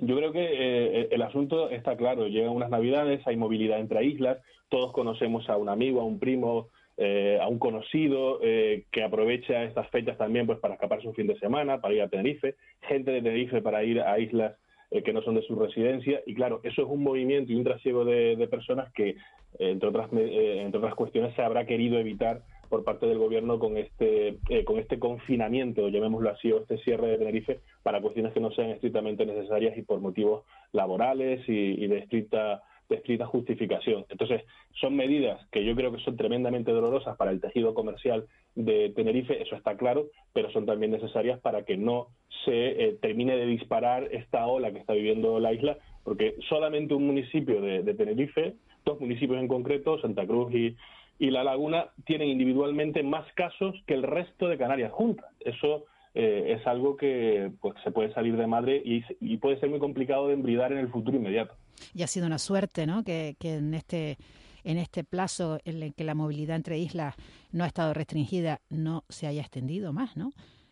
Yo 0.01 0.17
creo 0.17 0.31
que 0.31 0.43
eh, 0.43 1.07
el 1.11 1.21
asunto 1.21 1.69
está 1.69 1.95
claro. 1.95 2.27
Llegan 2.27 2.51
unas 2.51 2.69
navidades, 2.69 3.25
hay 3.27 3.35
movilidad 3.35 3.79
entre 3.79 4.03
islas, 4.03 4.39
todos 4.69 4.91
conocemos 4.91 5.49
a 5.49 5.57
un 5.57 5.69
amigo, 5.69 6.01
a 6.01 6.03
un 6.03 6.19
primo, 6.19 6.69
eh, 6.97 7.37
a 7.39 7.47
un 7.47 7.59
conocido 7.59 8.39
eh, 8.41 8.85
que 8.91 9.03
aprovecha 9.03 9.63
estas 9.63 9.87
fechas 9.89 10.17
también 10.17 10.47
pues 10.47 10.59
para 10.59 10.73
escaparse 10.73 11.07
un 11.07 11.13
fin 11.13 11.27
de 11.27 11.37
semana, 11.37 11.79
para 11.79 11.93
ir 11.93 12.01
a 12.01 12.07
Tenerife, 12.07 12.55
gente 12.81 13.11
de 13.11 13.21
Tenerife 13.21 13.61
para 13.61 13.83
ir 13.83 14.01
a 14.01 14.17
islas 14.19 14.55
que 15.03 15.11
no 15.11 15.23
son 15.23 15.33
de 15.33 15.41
su 15.41 15.55
residencia 15.55 16.21
y 16.27 16.35
claro, 16.35 16.59
eso 16.61 16.83
es 16.83 16.87
un 16.87 17.01
movimiento 17.01 17.51
y 17.51 17.55
un 17.55 17.63
trasiego 17.63 18.05
de, 18.05 18.35
de 18.35 18.47
personas 18.47 18.93
que 18.93 19.15
entre 19.57 19.89
otras 19.89 20.07
entre 20.13 20.77
otras 20.77 20.93
cuestiones 20.93 21.33
se 21.33 21.41
habrá 21.41 21.65
querido 21.65 21.97
evitar 21.97 22.43
por 22.73 22.83
parte 22.83 23.05
del 23.05 23.19
gobierno 23.19 23.59
con 23.59 23.77
este 23.77 24.39
eh, 24.49 24.63
con 24.65 24.79
este 24.79 24.97
confinamiento, 24.97 25.89
llamémoslo 25.89 26.31
así, 26.31 26.51
o 26.51 26.61
este 26.61 26.79
cierre 26.79 27.07
de 27.07 27.17
Tenerife 27.19 27.59
para 27.83 28.01
cuestiones 28.01 28.33
que 28.33 28.39
no 28.39 28.51
sean 28.51 28.69
estrictamente 28.69 29.25
necesarias 29.25 29.77
y 29.77 29.83
por 29.83 29.99
motivos 29.99 30.45
laborales 30.71 31.41
y, 31.47 31.85
de 31.87 31.99
estricta 31.99 32.63
de 32.89 32.97
estricta 32.97 33.25
justificación. 33.25 34.05
Entonces, 34.09 34.43
son 34.73 34.95
medidas 34.95 35.39
que 35.51 35.63
yo 35.63 35.73
creo 35.73 35.93
que 35.93 36.03
son 36.03 36.17
tremendamente 36.17 36.71
dolorosas 36.71 37.15
para 37.15 37.31
el 37.31 37.39
tejido 37.39 37.73
comercial 37.73 38.25
de 38.55 38.91
Tenerife, 38.93 39.41
eso 39.41 39.55
está 39.55 39.77
claro, 39.77 40.07
pero 40.33 40.51
son 40.51 40.65
también 40.65 40.91
necesarias 40.91 41.39
para 41.39 41.63
que 41.63 41.77
no 41.77 42.07
se 42.43 42.83
eh, 42.83 42.97
termine 43.01 43.37
de 43.37 43.45
disparar 43.45 44.09
esta 44.11 44.45
ola 44.47 44.73
que 44.73 44.79
está 44.79 44.93
viviendo 44.93 45.39
la 45.39 45.53
isla, 45.53 45.77
porque 46.03 46.35
solamente 46.49 46.93
un 46.93 47.07
municipio 47.07 47.61
de, 47.61 47.83
de 47.83 47.93
Tenerife, 47.93 48.55
dos 48.83 48.99
municipios 48.99 49.39
en 49.39 49.47
concreto, 49.47 49.99
Santa 50.01 50.27
Cruz 50.27 50.53
y, 50.53 50.75
y 51.19 51.31
La 51.31 51.45
Laguna 51.45 51.87
tienen 52.05 52.27
individualmente 52.27 53.01
más 53.01 53.31
casos 53.33 53.75
que 53.87 53.93
el 53.93 54.03
resto 54.03 54.49
de 54.49 54.57
Canarias 54.57 54.91
juntas. 54.91 55.31
Eso 55.39 55.85
eh, 56.15 56.57
es 56.59 56.67
algo 56.67 56.95
que 56.95 57.51
pues, 57.59 57.75
se 57.83 57.91
puede 57.91 58.13
salir 58.13 58.37
de 58.37 58.47
madre 58.47 58.81
y, 58.83 59.03
y, 59.19 59.37
puede 59.37 59.59
ser 59.59 59.69
muy 59.69 59.79
complicado 59.79 60.27
de 60.27 60.33
embridar 60.33 60.71
en 60.71 60.77
el 60.77 60.89
futuro 60.89 61.17
inmediato. 61.17 61.55
Y 61.93 62.03
ha 62.03 62.07
sido 62.07 62.27
una 62.27 62.37
suerte, 62.37 62.85
¿no? 62.85 63.03
Que, 63.03 63.35
que 63.39 63.55
en 63.55 63.73
este 63.73 64.17
en 64.63 64.77
este 64.77 65.03
plazo 65.03 65.59
en 65.65 65.81
el 65.83 65.93
que 65.93 66.03
la 66.03 66.15
movilidad 66.15 66.55
entre 66.55 66.77
islas 66.77 67.15
no 67.51 67.63
ha 67.63 67.67
estado 67.67 67.93
restringida 67.93 68.61
no 68.69 69.03
se 69.09 69.27
haya 69.27 69.41
extendido 69.41 69.91
más, 69.91 70.15
¿no? 70.15 70.31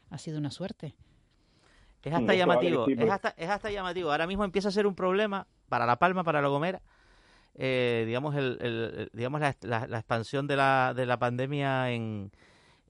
Ha 0.09 0.17
sido 0.17 0.37
una 0.37 0.51
suerte. 0.51 0.95
Es 2.03 2.13
hasta 2.13 2.33
llamativo, 2.33 2.87
es 2.87 3.09
hasta, 3.09 3.29
es 3.37 3.49
hasta 3.49 3.69
llamativo. 3.69 4.11
Ahora 4.11 4.27
mismo 4.27 4.43
empieza 4.43 4.69
a 4.69 4.71
ser 4.71 4.87
un 4.87 4.95
problema 4.95 5.45
para 5.69 5.85
La 5.85 5.97
Palma, 5.97 6.23
para 6.23 6.41
La 6.41 6.47
Gomera, 6.47 6.81
eh, 7.55 8.03
digamos, 8.07 8.35
el, 8.35 8.57
el, 8.61 9.09
digamos 9.13 9.41
la, 9.41 9.55
la, 9.61 9.87
la, 9.87 9.97
expansión 9.99 10.47
de 10.47 10.55
la, 10.55 10.93
de 10.95 11.05
la 11.05 11.19
pandemia 11.19 11.91
en, 11.91 12.31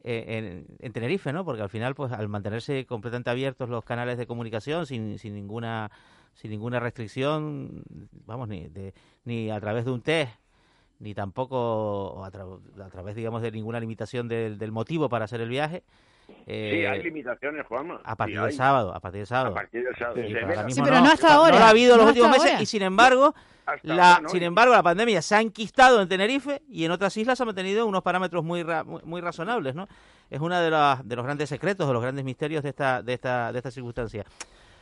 en, 0.04 0.66
en, 0.80 0.94
Tenerife, 0.94 1.32
¿no? 1.34 1.46
Porque 1.46 1.62
al 1.62 1.70
final, 1.70 1.96
pues 1.96 2.12
al 2.12 2.28
mantenerse 2.28 2.86
completamente 2.86 3.30
abiertos 3.30 3.70
los 3.70 3.84
canales 3.84 4.18
de 4.18 4.28
comunicación 4.28 4.86
sin, 4.86 5.20
sin 5.20 5.34
ninguna 5.34 5.92
sin 6.34 6.52
ninguna 6.52 6.80
restricción, 6.80 7.84
vamos, 8.26 8.48
ni, 8.48 8.68
de, 8.68 8.94
ni 9.26 9.50
a 9.50 9.60
través 9.60 9.86
de 9.86 9.92
un 9.92 10.02
test, 10.02 10.32
ni 11.00 11.14
tampoco 11.14 12.24
a, 12.24 12.28
a 12.28 12.90
través, 12.90 13.16
digamos, 13.16 13.42
de 13.42 13.52
ninguna 13.52 13.80
limitación 13.80 14.28
del, 14.28 14.58
del 14.58 14.72
motivo 14.72 15.10
para 15.10 15.26
hacer 15.26 15.42
el 15.42 15.50
viaje, 15.50 15.84
eh, 16.48 16.72
sí, 16.74 16.86
hay 16.86 17.04
limitaciones, 17.04 17.66
Juanma. 17.68 18.02
A 18.04 18.16
partir 18.16 18.38
sí, 18.38 18.42
del 18.44 18.54
sábado, 18.54 18.94
a 18.96 19.00
partir 19.00 19.20
del 19.20 19.28
sábado. 19.28 19.52
A 19.52 19.54
partir 19.56 19.84
del 19.84 19.96
sábado. 19.96 20.16
Sí, 20.16 20.34
pero, 20.34 20.70
Sí, 20.70 20.82
no 20.82 21.12
hasta 21.12 21.34
ahora. 21.34 21.52
No 21.54 21.60
lo 21.60 21.66
ha 21.66 21.70
habido 21.70 21.96
los 21.98 22.06
No 22.06 22.10
últimos 22.10 22.30
hasta 22.30 22.40
meses 22.42 22.52
ahora. 22.54 22.64
y 22.64 22.66
sin 22.66 22.82
embargo, 22.82 23.36
Hasta 23.66 23.88
la, 23.88 24.10
ahora 24.14 24.22
no, 24.24 24.30
sin 24.30 24.44
¿eh? 24.44 24.46
embargo, 24.46 24.74
la 24.74 24.84
pandemia 24.84 25.22
se 25.22 25.36
ha 25.36 25.42
enquistado 25.42 26.02
en 26.02 26.08
Tenerife 26.10 26.62
y 26.70 26.86
en 26.86 26.92
otras 26.92 27.16
islas 27.18 27.38
se 27.38 27.44
ha 27.44 27.46
mantenido 27.46 27.86
unos 27.86 28.02
parámetros 28.04 28.44
muy 28.44 28.64
ra- 28.64 28.84
muy, 28.84 29.02
muy 29.04 29.22
razonables, 29.22 29.76
¿no? 29.76 29.88
Es 30.30 30.40
uno 30.40 30.60
de, 30.60 30.70
las- 30.72 31.08
de 31.08 31.16
los 31.16 31.26
grandes 31.26 31.50
secretos, 31.50 31.88
de 31.88 31.94
los 31.94 32.02
grandes 32.02 32.24
misterios 32.26 32.64
de 32.64 32.70
esta 32.70 33.02
de 33.02 33.14
esta 33.14 33.52
de 33.52 33.58
esta 33.60 33.72
circunstancia. 33.72 34.24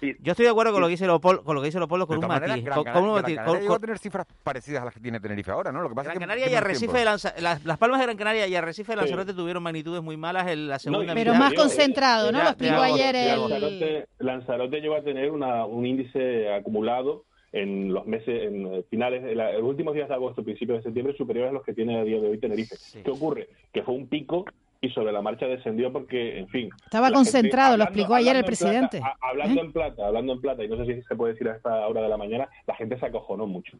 Yo 0.01 0.31
estoy 0.31 0.45
de 0.45 0.51
acuerdo 0.51 0.71
con 0.71 0.81
lo 0.81 0.87
que 0.87 0.91
dice 0.91 1.05
Leopoldo, 1.05 1.43
con 1.43 1.55
lo 1.55 1.61
que 1.61 1.65
dice 1.67 1.77
Leopoldo 1.79 2.07
con 2.07 2.17
un 2.17 2.27
matiz, 2.27 2.63
Gran 2.63 2.83
con, 2.93 3.03
un 3.03 3.13
matiz, 3.13 3.37
con- 3.45 3.71
a 3.71 3.79
tener 3.79 3.97
cifras 3.97 4.25
parecidas 4.43 4.81
a 4.81 4.85
las 4.85 4.93
que 4.93 4.99
tiene 4.99 5.19
Tenerife 5.19 5.51
ahora, 5.51 5.71
¿no? 5.71 5.81
Lo 5.81 5.89
que 5.89 5.95
pasa 5.95 6.09
Gran 6.09 6.15
es 6.15 6.19
que 6.19 6.25
Canaria 6.27 6.49
y 6.51 6.55
Arrecife 6.55 6.97
de 6.97 7.05
Lanza- 7.05 7.33
las, 7.39 7.65
las 7.65 7.77
Palmas 7.77 7.99
de 7.99 8.05
Gran 8.05 8.17
Canaria 8.17 8.47
y 8.47 8.55
Arrecife 8.55 8.93
de 8.93 8.97
Sí. 8.97 9.01
Lanzarote 9.01 9.33
tuvieron 9.33 9.61
magnitudes 9.63 10.01
muy 10.01 10.15
malas 10.17 10.47
en 10.47 10.67
la 10.67 10.79
segunda 10.79 11.13
Pero 11.13 11.33
mitad. 11.33 11.43
más 11.45 11.53
concentrado, 11.53 12.31
¿no? 12.31 12.41
Lo 12.41 12.49
explicó 12.49 12.81
ayer 12.81 13.15
el... 13.15 13.39
Lanzarote, 13.39 14.07
Lanzarote 14.19 14.79
llegó 14.81 14.95
a 14.95 15.01
tener 15.03 15.31
una, 15.31 15.65
un 15.65 15.85
índice 15.85 16.53
acumulado 16.53 17.25
en 17.51 17.91
los 17.93 18.05
meses, 18.05 18.43
en 18.43 18.67
eh, 18.73 18.83
finales, 18.89 19.23
en 19.23 19.35
la- 19.35 19.49
en 19.51 19.57
los 19.61 19.69
últimos 19.69 19.95
días 19.95 20.07
de 20.07 20.13
agosto, 20.13 20.43
principios 20.43 20.77
de 20.77 20.83
septiembre, 20.83 21.15
superiores 21.17 21.49
a 21.49 21.53
los 21.53 21.63
que 21.63 21.73
tiene 21.73 21.99
a 21.99 22.03
día 22.03 22.21
de 22.21 22.29
hoy 22.29 22.37
Tenerife. 22.37 22.75
¿Qué 23.03 23.09
ocurre? 23.11 23.49
Que 23.73 23.81
fue 23.81 23.95
un 23.95 24.07
pico 24.07 24.45
y 24.81 24.89
sobre 24.91 25.11
la 25.11 25.21
marcha 25.21 25.45
descendió 25.47 25.91
porque, 25.91 26.39
en 26.39 26.47
fin. 26.47 26.69
Estaba 26.85 27.07
gente- 27.07 27.17
concentrado, 27.17 27.69
lo 27.77 27.83
hablando- 27.83 27.91
explicó 27.91 28.13
ayer 28.15 28.35
el 28.35 28.37
en 28.37 28.45
plata, 28.45 28.47
presidente. 28.47 29.01
a- 29.03 29.17
hablando 29.29 29.61
¿Eh? 29.61 29.65
en 29.65 29.71
plata, 29.73 30.07
hablando 30.07 30.33
en 30.33 30.41
plata, 30.41 30.63
y 30.63 30.67
no 30.69 30.77
sé 30.85 30.95
si 30.95 31.01
se 31.03 31.15
puede 31.15 31.33
decir 31.33 31.49
a 31.49 31.55
esta 31.55 31.87
hora 31.87 32.01
de 32.01 32.09
la 32.09 32.17
mañana, 32.17 32.47
la 32.65 32.75
gente 32.75 32.97
se 32.97 33.05
acojonó 33.05 33.45
mucho. 33.47 33.77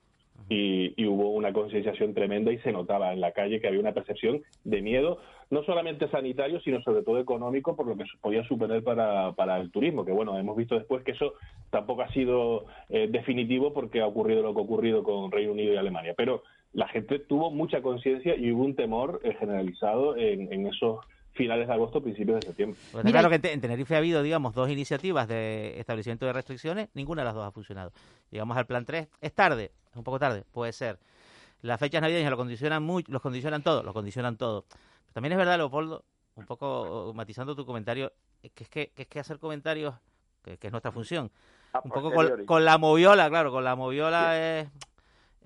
Y, 0.52 0.94
y 0.98 1.06
hubo 1.06 1.30
una 1.30 1.54
concienciación 1.54 2.16
tremenda 2.16 2.52
y 2.52 2.58
se 2.60 2.72
notaba 2.72 3.14
en 3.14 3.22
la 3.22 3.34
calle 3.34 3.62
que 3.62 3.68
había 3.68 3.80
una 3.80 3.92
percepción 3.94 4.42
de 4.64 4.82
miedo, 4.82 5.20
no 5.52 5.62
solamente 5.64 6.10
sanitario, 6.10 6.60
sino 6.62 6.82
sobre 6.82 7.04
todo 7.04 7.20
económico, 7.20 7.76
por 7.76 7.86
lo 7.86 7.96
que 7.96 8.06
podía 8.20 8.44
suponer 8.46 8.84
para, 8.84 9.32
para 9.34 9.58
el 9.58 9.70
turismo, 9.70 10.04
que 10.06 10.12
bueno, 10.12 10.40
hemos 10.40 10.58
visto 10.58 10.74
después 10.76 11.04
que 11.04 11.12
eso 11.12 11.34
tampoco 11.70 12.02
ha 12.02 12.12
sido 12.14 12.66
eh, 12.90 13.08
definitivo 13.12 13.74
porque 13.74 14.02
ha 14.02 14.08
ocurrido 14.08 14.42
lo 14.42 14.54
que 14.56 14.60
ha 14.60 14.64
ocurrido 14.64 15.04
con 15.04 15.32
Reino 15.32 15.52
Unido 15.52 15.74
y 15.74 15.78
Alemania. 15.78 16.16
Pero 16.18 16.42
la 16.74 16.88
gente 16.88 17.20
tuvo 17.20 17.52
mucha 17.52 17.82
conciencia 17.82 18.36
y 18.36 18.52
hubo 18.52 18.64
un 18.64 18.76
temor 18.76 19.20
eh, 19.24 19.36
generalizado 19.40 20.16
en, 20.18 20.52
en 20.54 20.68
esos 20.68 21.00
finales 21.34 21.68
de 21.68 21.74
agosto, 21.74 22.02
principios 22.02 22.40
de 22.42 22.48
septiembre. 22.48 22.78
Pues 22.92 23.04
está 23.06 23.12
claro 23.12 23.30
que 23.30 23.36
en 23.36 23.42
Te- 23.42 23.54
en 23.54 23.62
Tenerife 23.62 23.96
ha 23.96 24.00
habido, 24.00 24.22
digamos, 24.22 24.54
dos 24.54 24.70
iniciativas 24.70 25.28
de 25.28 25.80
establecimiento 25.80 26.26
de 26.26 26.34
restricciones, 26.34 26.90
ninguna 26.94 27.22
de 27.22 27.26
las 27.26 27.34
dos 27.36 27.46
ha 27.48 27.52
funcionado. 27.52 27.92
Llegamos 28.30 28.58
al 28.58 28.66
plan 28.66 28.86
3, 28.86 29.08
es 29.22 29.34
tarde, 29.34 29.72
es 29.90 29.96
un 29.96 30.04
poco 30.04 30.20
tarde, 30.20 30.44
puede 30.52 30.74
ser. 30.74 31.00
Las 31.62 31.80
fechas 31.80 32.02
navideñas 32.02 32.30
lo 32.32 32.38
condicionan 32.38 32.84
muy, 32.84 33.04
los 33.08 33.22
condicionan 33.22 33.62
todo, 33.64 33.84
lo 33.84 33.94
condicionan 33.94 34.38
todo. 34.38 34.66
Pero 34.70 35.14
también 35.14 35.32
es 35.34 35.38
verdad, 35.38 35.58
Leopoldo, 35.58 36.04
un 36.36 36.46
poco 36.46 37.12
matizando 37.16 37.56
tu 37.56 37.66
comentario, 37.66 38.12
que 38.54 38.64
es 38.64 38.70
que, 38.70 38.88
que 38.96 39.02
es 39.04 39.08
que 39.08 39.20
hacer 39.20 39.40
comentarios, 39.40 39.96
que, 40.44 40.58
que 40.58 40.68
es 40.68 40.72
nuestra 40.72 40.92
función, 40.92 41.32
un 41.84 41.92
poco 41.92 42.12
con 42.46 42.66
la 42.66 42.78
moviola, 42.78 43.30
claro, 43.30 43.52
con 43.52 43.64
la 43.64 43.76
moviola 43.76 44.38
es... 44.60 44.70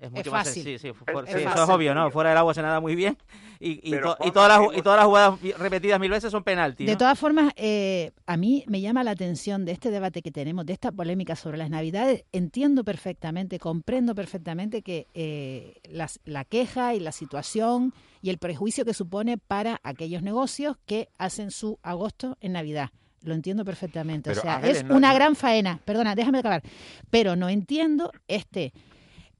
Es 0.00 0.10
mucho 0.10 0.30
más 0.32 0.46
fácil. 0.48 0.64
sí, 0.64 0.78
sí, 0.78 0.88
Es- 0.88 0.94
sí, 0.94 1.02
eso 1.06 1.48
fácil, 1.48 1.62
es 1.62 1.68
obvio, 1.70 1.94
¿no? 1.94 2.10
Fuera 2.10 2.30
del 2.30 2.38
agua 2.38 2.52
se 2.52 2.60
nada 2.62 2.80
muy 2.80 2.94
bien 2.94 3.16
y, 3.60 3.80
y, 3.82 3.98
to- 4.00 4.16
todas 4.32 4.48
las, 4.48 4.76
y 4.78 4.82
todas 4.82 4.98
las 4.98 5.06
jugadas 5.06 5.40
repetidas 5.58 5.98
mil 6.00 6.10
veces 6.10 6.30
son 6.30 6.42
penaltis. 6.42 6.86
De 6.86 6.96
todas 6.96 7.18
formas, 7.18 7.52
eh, 7.56 8.10
a 8.26 8.36
mí 8.36 8.64
me 8.66 8.80
llama 8.80 9.02
la 9.04 9.12
atención 9.12 9.64
de 9.64 9.72
este 9.72 9.90
debate 9.90 10.20
que 10.20 10.30
tenemos, 10.30 10.66
de 10.66 10.72
esta 10.74 10.92
polémica 10.92 11.36
sobre 11.36 11.56
las 11.56 11.70
Navidades. 11.70 12.24
Entiendo 12.32 12.84
perfectamente, 12.84 13.58
comprendo 13.58 14.14
perfectamente 14.14 14.82
que 14.82 15.06
eh, 15.14 15.76
las- 15.88 16.20
la 16.24 16.44
queja 16.44 16.94
y 16.94 17.00
la 17.00 17.12
situación 17.12 17.94
y 18.20 18.30
el 18.30 18.38
prejuicio 18.38 18.84
que 18.84 18.94
supone 18.94 19.38
para 19.38 19.80
aquellos 19.84 20.22
negocios 20.22 20.76
que 20.86 21.08
hacen 21.18 21.50
su 21.50 21.78
agosto 21.82 22.36
en 22.40 22.52
Navidad. 22.52 22.90
Lo 23.22 23.32
entiendo 23.32 23.64
perfectamente. 23.64 24.28
Pero, 24.30 24.40
o 24.40 24.42
sea, 24.42 24.56
Ángeles, 24.56 24.76
es 24.78 24.84
no- 24.84 24.96
una 24.96 25.08
no- 25.08 25.14
gran 25.14 25.34
faena. 25.36 25.80
Perdona, 25.86 26.14
déjame 26.14 26.40
acabar. 26.40 26.62
Pero 27.08 27.36
no 27.36 27.48
entiendo 27.48 28.12
este, 28.28 28.74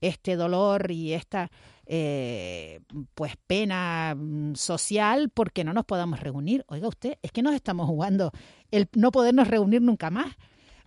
este 0.01 0.35
dolor 0.35 0.91
y 0.91 1.13
esta 1.13 1.49
eh, 1.85 2.79
pues 3.13 3.33
pena 3.47 4.15
mm, 4.17 4.55
social 4.55 5.29
porque 5.29 5.63
no 5.63 5.73
nos 5.73 5.85
podamos 5.85 6.19
reunir. 6.19 6.63
Oiga 6.67 6.87
usted, 6.87 7.17
es 7.21 7.31
que 7.31 7.41
nos 7.41 7.53
estamos 7.53 7.87
jugando 7.87 8.31
el 8.71 8.87
no 8.93 9.11
podernos 9.11 9.47
reunir 9.47 9.81
nunca 9.81 10.09
más. 10.09 10.35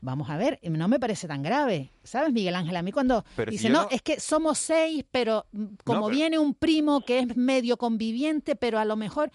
Vamos 0.00 0.30
a 0.30 0.36
ver, 0.36 0.60
no 0.62 0.86
me 0.86 1.00
parece 1.00 1.26
tan 1.26 1.42
grave, 1.42 1.90
¿sabes, 2.04 2.32
Miguel 2.32 2.54
Ángel? 2.54 2.76
A 2.76 2.82
mí 2.82 2.92
cuando 2.92 3.24
Pero 3.34 3.50
si 3.50 3.56
dice, 3.56 3.66
yo 3.68 3.74
no, 3.74 3.82
no- 3.82 3.88
es 3.90 4.00
que 4.00 4.20
somos 4.20 4.56
seis, 4.58 5.04
pero 5.10 5.46
mm, 5.50 5.64
como 5.84 6.06
pero- 6.06 6.16
viene 6.16 6.38
un 6.38 6.54
primo 6.54 7.00
que 7.00 7.18
es 7.18 7.36
medio 7.36 7.76
conviviente, 7.76 8.54
pero 8.54 8.78
a 8.78 8.84
lo 8.84 8.94
mejor... 8.96 9.30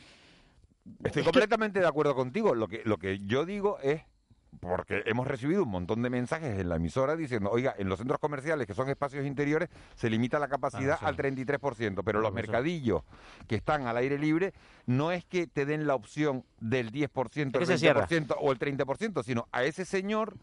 Estoy 1.03 1.23
completamente 1.23 1.79
de 1.79 1.87
acuerdo 1.87 2.15
contigo. 2.15 2.55
Lo 2.55 2.67
que, 2.67 2.81
lo 2.85 2.97
que 2.97 3.19
yo 3.19 3.45
digo 3.45 3.77
es, 3.83 4.03
porque 4.59 5.03
hemos 5.05 5.27
recibido 5.27 5.63
un 5.63 5.69
montón 5.69 6.01
de 6.01 6.09
mensajes 6.09 6.57
en 6.59 6.69
la 6.69 6.75
emisora 6.77 7.15
diciendo, 7.15 7.49
oiga, 7.51 7.75
en 7.77 7.89
los 7.89 7.99
centros 7.99 8.19
comerciales, 8.19 8.65
que 8.67 8.73
son 8.73 8.89
espacios 8.89 9.25
interiores, 9.25 9.69
se 9.95 10.09
limita 10.09 10.39
la 10.39 10.47
capacidad 10.47 10.93
Ah, 10.95 10.99
sí. 10.99 11.05
al 11.05 11.17
33%, 11.17 12.01
pero 12.03 12.21
los 12.21 12.33
mercadillos 12.33 13.03
que 13.47 13.55
están 13.55 13.87
al 13.87 13.97
aire 13.97 14.17
libre 14.17 14.53
no 14.85 15.11
es 15.11 15.25
que 15.25 15.47
te 15.47 15.65
den 15.65 15.87
la 15.87 15.95
opción 15.95 16.43
del 16.59 16.91
10%, 16.91 17.51
que 17.53 17.57
el 17.59 17.65
se 17.67 17.77
cierra. 17.77 18.07
20% 18.07 18.35
o 18.39 18.51
el 18.51 18.59
30%, 18.59 19.23
sino 19.23 19.47
a 19.51 19.63
ese 19.63 19.85
señor 19.85 20.35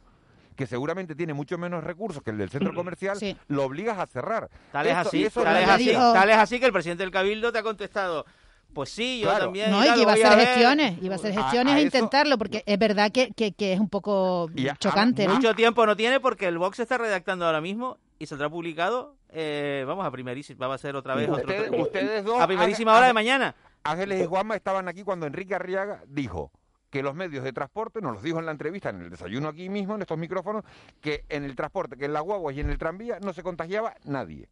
que 0.56 0.66
seguramente 0.66 1.14
tiene 1.14 1.32
mucho 1.32 1.56
menos 1.56 1.82
recursos 1.82 2.22
que 2.22 2.30
el 2.30 2.36
del 2.36 2.50
centro 2.50 2.74
comercial, 2.74 3.18
lo 3.48 3.64
obligas 3.64 3.98
a 3.98 4.06
cerrar. 4.06 4.50
Tal 4.72 4.86
es 4.86 4.96
Esto- 4.96 5.08
así, 5.08 5.24
eso 5.24 5.42
tal 5.42 5.56
es 5.56 5.68
así, 5.68 5.92
tal 5.92 6.28
es 6.30 6.36
así 6.36 6.61
que 6.61 6.66
el 6.66 6.72
presidente 6.72 7.02
del 7.02 7.11
Cabildo 7.11 7.50
te 7.50 7.58
ha 7.58 7.62
contestado. 7.62 8.26
Pues 8.73 8.91
sí, 8.91 9.21
yo 9.21 9.29
Claro. 9.29 9.45
también. 9.47 9.71
No, 9.71 9.85
y 9.85 9.93
que 9.95 10.01
iba 10.03 10.12
a 10.12 10.14
hacer 10.14 10.39
gestiones, 10.39 11.03
iba 11.03 11.14
a 11.14 11.16
hacer 11.16 11.33
gestiones 11.35 11.75
a 11.75 11.79
e 11.79 11.83
intentarlo, 11.83 12.39
porque 12.39 12.62
es 12.66 12.79
verdad 12.79 13.11
que, 13.12 13.33
que, 13.33 13.53
que 13.53 13.73
es 13.73 13.81
un 13.81 13.89
poco 13.89 14.49
chocante, 14.79 15.27
¿no? 15.27 15.35
Mucho 15.35 15.55
tiempo 15.55 15.85
no 15.87 15.97
tiene 15.97 16.21
porque 16.21 16.47
el 16.47 16.59
Vox 16.59 16.79
está 16.81 16.97
redactando 16.99 17.47
ahora 17.47 17.61
mismo 17.61 17.99
y 18.18 18.27
saldrá 18.27 18.49
publicado. 18.49 19.16
eh, 19.33 19.85
vamos 19.87 20.05
a 20.05 20.11
primerísima, 20.11 20.66
va 20.66 20.75
a 20.75 20.79
ser 20.79 20.97
otra 20.97 21.14
vez 21.14 21.29
otro- 21.29 21.43
Ustedes, 21.43 21.71
ustedes 21.81 22.25
dos, 22.25 22.41
a 22.41 22.49
primerísima 22.49 22.91
Ángel- 22.91 22.99
hora 22.99 23.07
de 23.07 23.12
mañana. 23.12 23.55
Ángeles 23.85 24.21
y 24.23 24.27
Juanma 24.27 24.57
estaban 24.57 24.89
aquí 24.89 25.05
cuando 25.05 25.25
Enrique 25.27 25.55
Arriaga 25.55 26.03
dijo 26.09 26.51
que 26.91 27.01
los 27.05 27.14
medios 27.14 27.45
de 27.45 27.53
transporte, 27.53 28.01
nos 28.01 28.14
los 28.14 28.23
dijo 28.25 28.41
en 28.41 28.47
la 28.47 28.51
entrevista, 28.51 28.89
en 28.91 29.03
el 29.03 29.09
desayuno 29.11 29.47
aquí 29.49 29.68
mismo, 29.68 29.95
en 29.95 30.01
estos 30.03 30.18
micrófonos, 30.18 30.64
que 31.01 31.25
en 31.29 31.45
el 31.45 31.55
transporte, 31.55 31.97
que 31.97 32.07
en 32.07 32.12
las 32.12 32.23
guaguas 32.25 32.57
y 32.57 32.61
en 32.61 32.71
el 32.71 32.79
tranvía 32.79 33.21
no 33.21 33.33
se 33.33 33.45
contagiaba 33.45 33.95
nadie. 34.05 34.49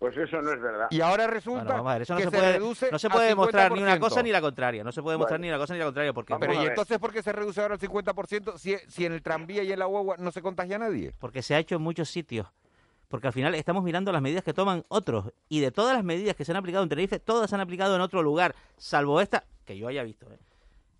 Pues 0.00 0.16
eso 0.16 0.40
no 0.40 0.50
es 0.50 0.60
verdad. 0.60 0.86
Y 0.90 1.02
ahora 1.02 1.26
resulta 1.26 1.62
Bueno, 1.62 1.74
vamos 1.76 1.90
a 1.90 1.92
ver, 1.92 2.02
eso 2.02 2.14
no 2.14 2.18
que 2.18 2.24
se 2.24 2.30
se, 2.30 2.36
puede, 2.38 2.52
reduce 2.54 2.90
no 2.90 2.98
se 2.98 3.06
a 3.06 3.10
puede 3.10 3.28
demostrar 3.28 3.70
ni 3.72 3.82
una 3.82 3.96
50%. 3.96 4.00
cosa 4.00 4.22
ni 4.22 4.32
la 4.32 4.40
contraria. 4.40 4.82
No 4.82 4.92
se 4.92 5.02
puede 5.02 5.14
demostrar 5.14 5.38
Bueno. 5.38 5.42
ni 5.46 5.48
una 5.50 5.58
cosa 5.58 5.74
ni 5.74 5.78
la 5.78 5.84
contraria. 5.84 6.12
Porque, 6.14 6.34
Pero 6.40 6.54
¿y 6.54 6.66
entonces 6.66 6.98
por 6.98 7.12
qué 7.12 7.22
se 7.22 7.32
reduce 7.32 7.60
ahora 7.60 7.74
al 7.74 7.80
50% 7.80 8.56
si, 8.56 8.76
si 8.88 9.04
en 9.04 9.12
el 9.12 9.22
tranvía 9.22 9.62
y 9.62 9.70
en 9.72 9.78
la 9.78 9.84
guagua 9.84 10.16
no 10.18 10.32
se 10.32 10.40
contagia 10.40 10.78
nadie? 10.78 11.12
porque 11.18 11.42
se 11.42 11.54
ha 11.54 11.58
hecho 11.58 11.74
en 11.76 11.82
muchos 11.82 12.08
sitios. 12.08 12.46
Porque 13.08 13.26
al 13.26 13.32
final 13.34 13.54
estamos 13.56 13.84
mirando 13.84 14.10
las 14.10 14.22
medidas 14.22 14.42
que 14.42 14.54
toman 14.54 14.84
otros. 14.88 15.32
Y 15.50 15.60
de 15.60 15.70
todas 15.70 15.94
las 15.94 16.02
medidas 16.04 16.34
que 16.34 16.44
se 16.46 16.52
han 16.52 16.56
aplicado 16.56 16.82
en 16.84 16.88
Tenerife, 16.88 17.18
todas 17.18 17.50
se 17.50 17.56
han 17.56 17.60
aplicado 17.60 17.94
en 17.94 18.00
otro 18.00 18.22
lugar. 18.22 18.54
Salvo 18.78 19.20
esta, 19.20 19.44
que 19.66 19.76
yo 19.76 19.86
haya 19.88 20.02
visto. 20.02 20.32
¿eh? 20.32 20.38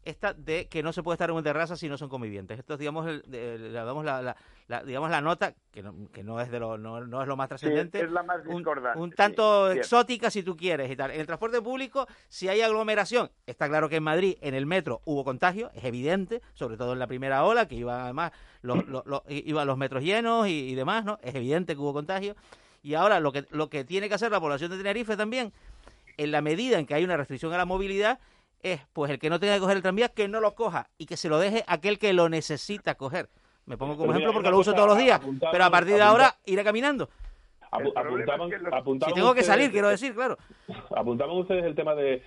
Esta 0.02 0.32
de 0.32 0.66
que 0.68 0.82
no 0.82 0.92
se 0.94 1.02
puede 1.02 1.14
estar 1.16 1.28
en 1.28 1.34
una 1.34 1.42
terraza 1.42 1.76
si 1.76 1.86
no 1.88 1.98
son 1.98 2.08
convivientes. 2.08 2.58
Esto 2.58 2.72
es, 2.74 2.78
digamos, 2.78 3.06
el- 3.06 3.72
damos 3.74 4.02
la, 4.04 4.22
la- 4.22 4.36
la- 4.66 4.82
digamos, 4.82 5.10
la 5.10 5.20
nota, 5.20 5.54
que 5.70 5.82
no, 5.82 5.94
que 6.10 6.22
no 6.24 6.40
es 6.40 6.50
de 6.50 6.58
lo, 6.58 6.78
no, 6.78 7.04
no 7.06 7.20
es 7.20 7.28
lo 7.28 7.36
más 7.36 7.48
trascendente. 7.48 8.00
es 8.00 8.10
la 8.10 8.22
más 8.22 8.42
discordante. 8.42 8.98
un 8.98 9.10
tanto 9.12 9.72
sí, 9.72 9.78
exótica 9.78 10.30
si 10.30 10.42
tú 10.42 10.56
quieres 10.56 10.90
y 10.90 10.96
tal. 10.96 11.10
En 11.10 11.20
el 11.20 11.26
transporte 11.26 11.60
público, 11.60 12.06
si 12.28 12.48
hay 12.48 12.62
aglomeración, 12.62 13.30
está 13.46 13.68
claro 13.68 13.90
que 13.90 13.96
en 13.96 14.02
Madrid, 14.02 14.36
en 14.40 14.54
el 14.54 14.64
metro, 14.64 15.02
hubo 15.04 15.22
contagio, 15.22 15.70
es 15.74 15.84
evidente, 15.84 16.40
sobre 16.54 16.78
todo 16.78 16.94
en 16.94 16.98
la 16.98 17.06
primera 17.06 17.44
ola, 17.44 17.68
que 17.68 17.74
iban 17.74 18.00
además 18.00 18.32
los, 18.62 18.86
los- 18.86 19.04
los- 19.04 19.22
iban 19.28 19.66
los 19.66 19.76
metros 19.76 20.02
llenos 20.02 20.48
y, 20.48 20.70
y 20.70 20.74
demás, 20.76 21.04
¿no? 21.04 21.18
Es 21.22 21.34
evidente 21.34 21.74
que 21.74 21.80
hubo 21.80 21.92
contagio. 21.92 22.36
Y 22.82 22.94
ahora 22.94 23.20
lo 23.20 23.32
que, 23.32 23.44
lo 23.50 23.68
que 23.68 23.84
tiene 23.84 24.08
que 24.08 24.14
hacer 24.14 24.32
la 24.32 24.40
población 24.40 24.70
de 24.70 24.78
Tenerife 24.78 25.14
también, 25.18 25.52
en 26.16 26.30
la 26.32 26.40
medida 26.40 26.78
en 26.78 26.86
que 26.86 26.94
hay 26.94 27.04
una 27.04 27.18
restricción 27.18 27.52
a 27.52 27.58
la 27.58 27.66
movilidad, 27.66 28.18
es 28.62 28.80
pues 28.92 29.10
el 29.10 29.18
que 29.18 29.30
no 29.30 29.38
tenga 29.40 29.54
que 29.54 29.60
coger 29.60 29.76
el 29.76 29.82
tranvía, 29.82 30.08
que 30.08 30.28
no 30.28 30.40
lo 30.40 30.54
coja 30.54 30.88
y 30.98 31.06
que 31.06 31.16
se 31.16 31.28
lo 31.28 31.38
deje 31.38 31.64
a 31.66 31.74
aquel 31.74 31.98
que 31.98 32.12
lo 32.12 32.28
necesita 32.28 32.94
coger. 32.94 33.28
Me 33.66 33.76
pongo 33.76 33.96
como 33.96 34.12
ejemplo 34.12 34.32
porque 34.32 34.50
lo 34.50 34.58
uso 34.58 34.72
todos 34.74 34.88
los 34.88 34.98
días, 34.98 35.20
pero 35.52 35.64
a 35.64 35.70
partir 35.70 35.94
de 35.94 36.02
ahora 36.02 36.36
iré 36.46 36.64
caminando. 36.64 37.08
Apu- 37.70 37.92
apuntaban- 37.94 38.50
apuntaban 38.74 39.10
Si 39.10 39.14
tengo 39.14 39.28
que 39.32 39.40
ustedes- 39.40 39.46
salir, 39.46 39.70
quiero 39.70 39.88
decir, 39.88 40.12
claro. 40.12 40.36
Apuntaban 40.96 41.36
ustedes 41.36 41.64
el 41.64 41.74
tema 41.76 41.94
de, 41.94 42.20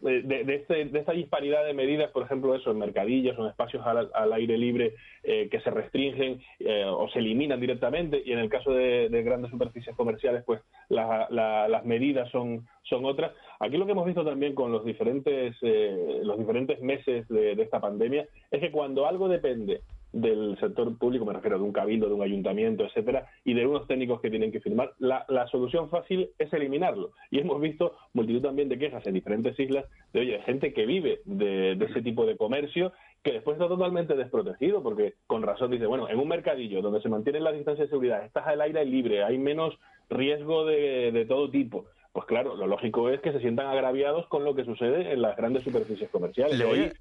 de, 0.00 0.22
de 0.44 0.54
este- 0.54 0.84
de 0.84 0.98
esta 0.98 1.12
disparidad 1.12 1.64
de 1.64 1.74
medidas, 1.74 2.10
por 2.12 2.22
ejemplo, 2.22 2.54
eso, 2.54 2.70
en 2.70 2.78
mercadillos 2.78 3.36
o 3.38 3.42
en 3.44 3.50
espacios 3.50 3.84
al, 3.86 4.10
al 4.14 4.32
aire 4.32 4.56
libre 4.56 4.94
eh, 5.24 5.48
que 5.50 5.60
se 5.60 5.70
restringen 5.70 6.40
eh, 6.60 6.84
o 6.86 7.08
se 7.08 7.18
eliminan 7.18 7.60
directamente 7.60 8.22
y 8.24 8.32
en 8.32 8.38
el 8.38 8.48
caso 8.48 8.72
de, 8.72 9.08
de 9.08 9.22
grandes 9.22 9.50
superficies 9.50 9.96
comerciales, 9.96 10.44
pues 10.46 10.60
la- 10.88 11.26
la- 11.30 11.68
las 11.68 11.84
medidas 11.84 12.30
son, 12.30 12.66
son 12.84 13.04
otras. 13.04 13.32
Aquí 13.60 13.76
lo 13.76 13.86
que 13.86 13.92
hemos 13.92 14.06
visto 14.06 14.24
también 14.24 14.54
con 14.54 14.70
los 14.70 14.84
diferentes, 14.84 15.56
eh, 15.62 16.20
los 16.22 16.38
diferentes 16.38 16.80
meses 16.80 17.26
de 17.28 17.52
esta 17.60 17.80
pandemia 17.80 18.26
es 18.50 18.60
que 18.60 18.70
cuando 18.70 19.06
algo 19.06 19.28
depende 19.28 19.80
del 20.12 20.58
sector 20.58 20.96
público, 20.98 21.24
me 21.24 21.32
refiero 21.32 21.58
de 21.58 21.64
un 21.64 21.72
cabildo, 21.72 22.08
de 22.08 22.14
un 22.14 22.22
ayuntamiento, 22.22 22.84
etcétera, 22.84 23.26
y 23.44 23.54
de 23.54 23.66
unos 23.66 23.86
técnicos 23.86 24.20
que 24.20 24.30
tienen 24.30 24.52
que 24.52 24.60
firmar, 24.60 24.92
la, 24.98 25.24
la 25.28 25.46
solución 25.48 25.90
fácil 25.90 26.30
es 26.38 26.52
eliminarlo. 26.52 27.12
Y 27.30 27.38
hemos 27.40 27.60
visto 27.60 27.96
multitud 28.14 28.42
también 28.42 28.68
de 28.68 28.78
quejas 28.78 29.06
en 29.06 29.14
diferentes 29.14 29.58
islas 29.58 29.84
de, 30.12 30.20
oye, 30.20 30.42
gente 30.42 30.72
que 30.72 30.86
vive 30.86 31.20
de, 31.24 31.72
ese 31.72 32.02
tipo 32.02 32.26
de 32.26 32.36
comercio 32.36 32.92
que 33.22 33.32
después 33.32 33.56
está 33.56 33.68
totalmente 33.68 34.14
desprotegido, 34.14 34.82
porque 34.82 35.14
con 35.26 35.42
razón 35.42 35.70
dice, 35.70 35.86
bueno, 35.86 36.08
en 36.08 36.18
un 36.18 36.28
mercadillo 36.28 36.82
donde 36.82 37.02
se 37.02 37.08
mantienen 37.08 37.44
las 37.44 37.54
distancias 37.54 37.88
de 37.88 37.90
seguridad, 37.90 38.24
estás 38.24 38.46
al 38.46 38.60
aire 38.60 38.84
libre, 38.84 39.24
hay 39.24 39.38
menos 39.38 39.78
riesgo 40.08 40.64
de, 40.64 41.12
de 41.12 41.26
todo 41.26 41.50
tipo. 41.50 41.86
Pues 42.12 42.26
claro, 42.26 42.56
lo 42.56 42.66
lógico 42.66 43.10
es 43.10 43.20
que 43.20 43.32
se 43.32 43.40
sientan 43.40 43.66
agraviados 43.66 44.26
con 44.28 44.44
lo 44.44 44.54
que 44.54 44.64
sucede 44.64 45.12
en 45.12 45.22
las 45.22 45.36
grandes 45.36 45.62
superficies 45.62 46.10
comerciales. 46.10 46.60
Ahí, 46.60 46.92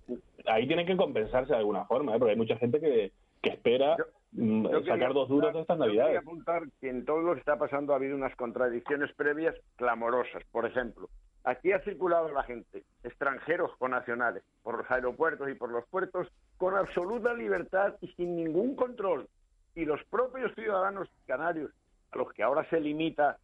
ahí 0.46 0.68
tienen 0.68 0.86
que 0.86 0.98
compensarse 0.98 1.54
de 1.54 1.60
alguna 1.60 1.86
forma, 1.86 2.16
¿eh? 2.16 2.20
porque 2.20 2.32
hay 2.32 2.38
mucha 2.38 2.58
gente 2.58 2.80
que, 2.80 3.12
que 3.42 3.50
espera 3.50 3.96
mm, 4.34 4.64
Yo 4.66 4.70
quería 4.80 4.94
sacar 4.94 5.14
dos 5.14 5.30
duros 5.30 5.54
de 5.54 5.62
estas 5.62 5.78
apuntar- 5.78 5.88
yo 5.94 5.96
navidades. 6.02 6.18
apuntar 6.20 6.64
que 6.82 6.90
en 6.90 7.06
todo 7.06 7.22
lo 7.22 7.34
que 7.34 7.40
está 7.40 7.58
pasando 7.58 7.94
ha 7.94 7.96
habido 7.96 8.16
unas 8.16 8.36
contradicciones 8.36 9.12
previas 9.16 9.56
clamorosas. 9.78 10.44
Por 10.52 10.66
ejemplo, 10.66 11.10
aquí 11.46 11.72
ha 11.72 11.80
circulado 11.80 12.30
la 12.32 12.44
gente, 12.44 12.84
extranjeros 13.04 13.72
o 13.80 13.88
nacionales, 13.88 14.44
por 14.62 14.78
los 14.78 14.92
aeropuertos 14.92 15.50
y 15.50 15.56
por 15.56 15.72
los 15.72 15.86
puertos, 15.88 16.28
con 16.58 16.76
absoluta 16.76 17.34
libertad 17.34 17.96
y 18.02 18.08
sin 18.10 18.36
ningún 18.36 18.76
control. 18.76 19.28
Y 19.74 19.86
los 19.86 20.04
propios 20.06 20.54
ciudadanos 20.54 21.08
canarios, 21.26 21.72
a 22.12 22.18
los 22.18 22.32
que 22.34 22.44
ahora 22.44 22.70
se 22.70 22.80
limita 22.82 23.38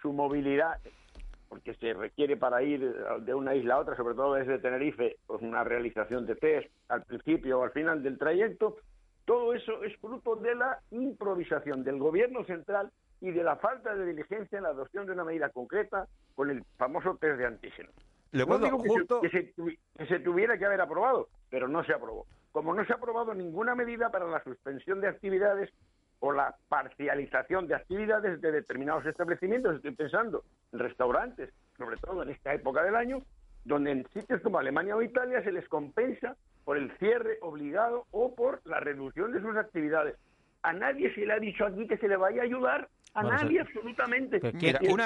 su 0.00 0.12
movilidad, 0.12 0.78
porque 1.50 1.74
se 1.74 1.92
requiere 1.92 2.36
para 2.36 2.62
ir 2.62 2.80
de 3.22 3.34
una 3.34 3.56
isla 3.56 3.74
a 3.74 3.78
otra, 3.80 3.96
sobre 3.96 4.14
todo 4.14 4.34
desde 4.34 4.60
Tenerife, 4.60 5.16
pues 5.26 5.42
una 5.42 5.64
realización 5.64 6.24
de 6.24 6.36
test 6.36 6.70
al 6.88 7.02
principio 7.02 7.58
o 7.58 7.64
al 7.64 7.72
final 7.72 8.04
del 8.04 8.16
trayecto, 8.18 8.76
todo 9.24 9.52
eso 9.52 9.82
es 9.82 9.94
fruto 9.98 10.36
de 10.36 10.54
la 10.54 10.78
improvisación 10.92 11.82
del 11.82 11.98
gobierno 11.98 12.44
central 12.44 12.92
y 13.20 13.32
de 13.32 13.42
la 13.42 13.56
falta 13.56 13.96
de 13.96 14.06
diligencia 14.06 14.58
en 14.58 14.62
la 14.62 14.70
adopción 14.70 15.06
de 15.06 15.12
una 15.12 15.24
medida 15.24 15.48
concreta 15.50 16.06
con 16.36 16.50
el 16.50 16.62
famoso 16.78 17.16
test 17.20 17.36
de 17.38 17.46
antígenos. 17.46 17.92
Le 18.30 18.42
No 18.42 18.46
puedo- 18.46 18.64
digo 18.66 18.82
que, 18.82 18.88
justo- 18.88 19.20
se, 19.22 19.28
que 19.28 19.36
se 19.42 19.54
tuvi- 19.56 19.78
que 19.98 20.06
se 20.06 20.20
tuviera 20.20 20.56
que 20.56 20.66
haber 20.66 20.80
aprobado, 20.80 21.28
pero 21.50 21.66
no 21.66 21.82
se 21.82 21.92
aprobó. 21.92 22.26
Como 22.52 22.72
no 22.74 22.84
se 22.84 22.92
ha 22.92 22.96
aprobado 22.96 23.34
ninguna 23.34 23.74
medida 23.74 24.10
para 24.10 24.26
la 24.28 24.40
suspensión 24.44 25.00
de 25.00 25.08
actividades 25.08 25.68
o 26.20 26.32
la 26.32 26.54
parcialización 26.68 27.66
de 27.66 27.74
actividades 27.74 28.40
de 28.40 28.52
determinados 28.52 29.06
establecimientos, 29.06 29.76
estoy 29.76 29.92
pensando 29.92 30.44
en 30.72 30.78
restaurantes, 30.78 31.50
sobre 31.76 31.96
todo 31.96 32.22
en 32.22 32.30
esta 32.30 32.54
época 32.54 32.82
del 32.82 32.94
año, 32.94 33.22
donde 33.64 33.90
en 33.90 34.08
sitios 34.10 34.40
como 34.42 34.58
Alemania 34.58 34.96
o 34.96 35.02
Italia 35.02 35.42
se 35.42 35.52
les 35.52 35.68
compensa 35.68 36.36
por 36.64 36.76
el 36.76 36.90
cierre 36.98 37.38
obligado 37.40 38.06
o 38.10 38.34
por 38.34 38.60
la 38.64 38.80
reducción 38.80 39.32
de 39.32 39.40
sus 39.40 39.56
actividades. 39.56 40.16
A 40.62 40.72
nadie 40.72 41.12
se 41.14 41.24
le 41.24 41.32
ha 41.32 41.38
dicho 41.38 41.64
aquí 41.64 41.86
que 41.86 41.96
se 41.96 42.08
le 42.08 42.16
vaya 42.16 42.42
a 42.42 42.44
ayudar, 42.44 42.88
a 43.12 43.22
Bueno, 43.22 43.36
nadie 43.38 43.60
absolutamente. 43.60 44.38
¿Quién- 44.40 44.54
el 44.54 44.78
quién- 44.78 44.96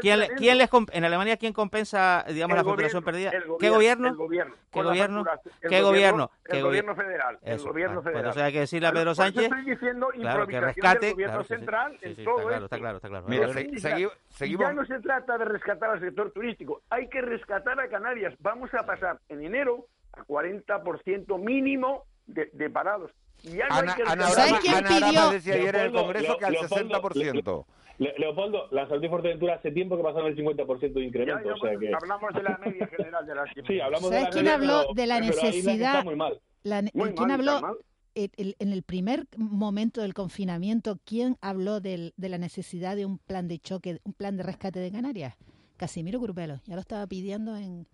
¿quién, 0.00 0.20
quién 0.38 0.58
les 0.58 0.70
comp- 0.70 0.88
en 0.92 1.04
Alemania 1.04 1.36
quién 1.36 1.52
compensa, 1.52 2.24
digamos, 2.28 2.54
la 2.56 2.62
El 2.62 2.66
facturación 2.66 3.02
gobierno, 3.04 3.04
perdida? 3.04 3.30
el 3.30 3.58
¿Qué 3.60 3.68
gobierno? 3.70 4.08
El 4.08 4.14
gobierno. 4.16 4.54
¿Qué 4.70 4.78
la 4.78 4.84
gobierno? 4.84 5.24
facturación. 5.24 5.54
El 5.62 5.70
¿Qué 5.70 5.82
gobierno? 5.82 6.30
El 6.46 6.50
¿Qué 6.52 6.62
gobierno 6.62 6.92
gobi- 6.94 6.96
federal. 7.04 7.38
El 7.42 7.54
Eso, 7.54 7.68
gobierno 7.68 7.92
ah, 7.92 8.02
pues 8.02 8.04
federal. 8.04 8.20
entonces 8.24 8.42
hay 8.42 8.52
que 8.52 8.60
decirle 8.60 8.88
a 8.88 8.92
Pedro 8.92 9.14
Sánchez, 9.14 9.42
estoy 9.44 9.64
diciendo 9.64 10.08
claro, 10.14 10.46
que 10.46 10.60
rescate, 10.60 11.06
del 11.06 11.12
gobierno 11.14 11.32
claro, 11.32 11.44
sí, 11.44 11.48
sí. 11.54 11.58
central 11.58 11.92
Sí, 12.00 12.06
en 12.08 12.16
sí, 12.16 12.24
todo 12.24 12.36
está 12.38 12.48
claro, 12.48 12.64
está 12.64 12.78
claro, 12.78 12.96
está 12.96 13.08
claro. 13.08 13.26
Mira, 13.28 13.48
se- 13.52 13.60
sí, 13.60 13.70
segui- 13.76 14.08
ya- 14.08 14.16
seguimos- 14.30 14.66
Ya 14.66 14.72
no 14.72 14.86
se 14.86 14.98
trata 15.00 15.38
de 15.38 15.44
rescatar 15.44 15.90
al 15.90 16.00
sector 16.00 16.30
turístico, 16.32 16.82
hay 16.88 17.08
que 17.08 17.20
rescatar 17.20 17.78
a 17.80 17.88
Canarias. 17.88 18.34
Vamos 18.38 18.72
a 18.74 18.84
pasar 18.86 19.18
en 19.28 19.44
enero 19.44 19.86
a 20.14 20.24
40% 20.24 21.38
mínimo 21.38 22.04
de, 22.26 22.48
de 22.52 22.70
parados. 22.70 23.10
Ya 23.42 23.68
no 23.68 23.74
Ana, 23.76 23.92
hay 23.92 23.96
que 23.96 24.02
Ana 24.10 24.26
rescatar- 24.26 24.48
Arama- 24.60 24.78
Ana 24.78 24.96
Arama 24.96 25.32
decía 25.32 25.54
ayer 25.54 25.74
en 25.74 25.80
el 25.80 25.92
Leopoldo, 25.92 26.02
Congreso 26.02 26.36
que 26.38 26.44
al 26.44 26.52
Leopoldo, 26.52 26.76
60%. 27.00 27.66
Le- 27.98 28.14
Leopoldo, 28.18 28.68
Lanzarote 28.70 29.06
y 29.06 29.08
Fuerteventura 29.10 29.54
hace 29.56 29.70
tiempo 29.72 29.96
que 29.96 30.02
pasaron 30.02 30.28
el 30.28 30.36
50% 30.36 30.98
de 31.00 31.04
incremento, 31.06 31.48
ya, 31.48 31.54
o 31.54 31.58
sea 31.58 31.78
que... 31.78 31.94
Hablamos 31.94 32.32
de 32.34 32.42
la 32.42 32.58
media 32.58 32.86
general 32.86 33.26
de 33.26 33.34
las 33.34 33.48
Sí, 33.66 33.80
hablamos 33.80 34.10
de 34.10 34.16
¿Sabes 34.16 34.22
la 34.24 34.30
quién 34.30 34.44
media, 34.44 34.54
habló 34.54 34.80
pero- 34.82 34.94
de 34.94 35.06
la 35.06 35.20
necesidad? 35.20 36.04
muy 36.04 36.16
mal. 36.16 36.40
La 36.62 36.82
ne- 36.82 36.90
Muy 36.94 37.12
¿Quién 37.14 37.28
mal, 37.28 37.30
habló 37.40 37.78
en 38.14 38.72
el 38.72 38.82
primer 38.82 39.26
momento 39.36 40.00
del 40.02 40.14
confinamiento? 40.14 40.98
¿Quién 41.04 41.36
habló 41.40 41.80
del- 41.80 42.12
de 42.16 42.28
la 42.28 42.38
necesidad 42.38 42.96
de 42.96 43.04
un 43.06 43.18
plan 43.18 43.48
de 43.48 43.58
choque, 43.58 43.98
un 44.04 44.12
plan 44.14 44.36
de 44.36 44.42
rescate 44.42 44.78
de 44.80 44.90
Canarias? 44.90 45.34
Casimiro 45.76 46.18
Curvelo. 46.20 46.60
Ya 46.66 46.74
lo 46.74 46.80
estaba 46.80 47.06
pidiendo 47.06 47.56
en 47.56 47.86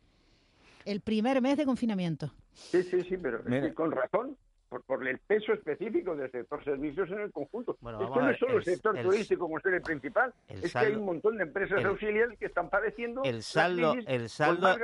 el 0.84 1.00
primer 1.00 1.40
mes 1.42 1.56
de 1.56 1.64
confinamiento. 1.64 2.32
Sí, 2.54 2.82
sí, 2.84 3.02
sí, 3.08 3.16
pero 3.16 3.40
Mira. 3.44 3.72
con 3.74 3.90
razón, 3.92 4.36
por, 4.68 4.82
por 4.82 5.06
el 5.06 5.18
peso 5.18 5.52
específico 5.52 6.16
del 6.16 6.30
sector 6.30 6.62
servicios 6.64 7.08
en 7.10 7.20
el 7.20 7.32
conjunto. 7.32 7.76
Bueno, 7.80 7.98
es 8.00 8.08
vamos 8.08 8.16
que 8.18 8.20
a 8.22 8.26
no 8.26 8.30
es 8.32 8.38
solo 8.38 8.52
el, 8.52 8.58
el- 8.58 8.64
sector 8.64 8.96
el- 8.98 9.04
turístico 9.04 9.40
como 9.44 9.58
es 9.58 9.64
el 9.66 9.82
principal, 9.82 10.34
el 10.48 10.64
es 10.64 10.72
que 10.72 10.78
hay 10.78 10.94
un 10.94 11.04
montón 11.04 11.36
de 11.36 11.44
empresas 11.44 11.84
auxiliares 11.84 12.38
que 12.38 12.46
están 12.46 12.68
padeciendo 12.68 13.22
el 13.24 13.42
saldo- 13.42 13.94
el 14.06 14.28
saldo-. 14.28 14.76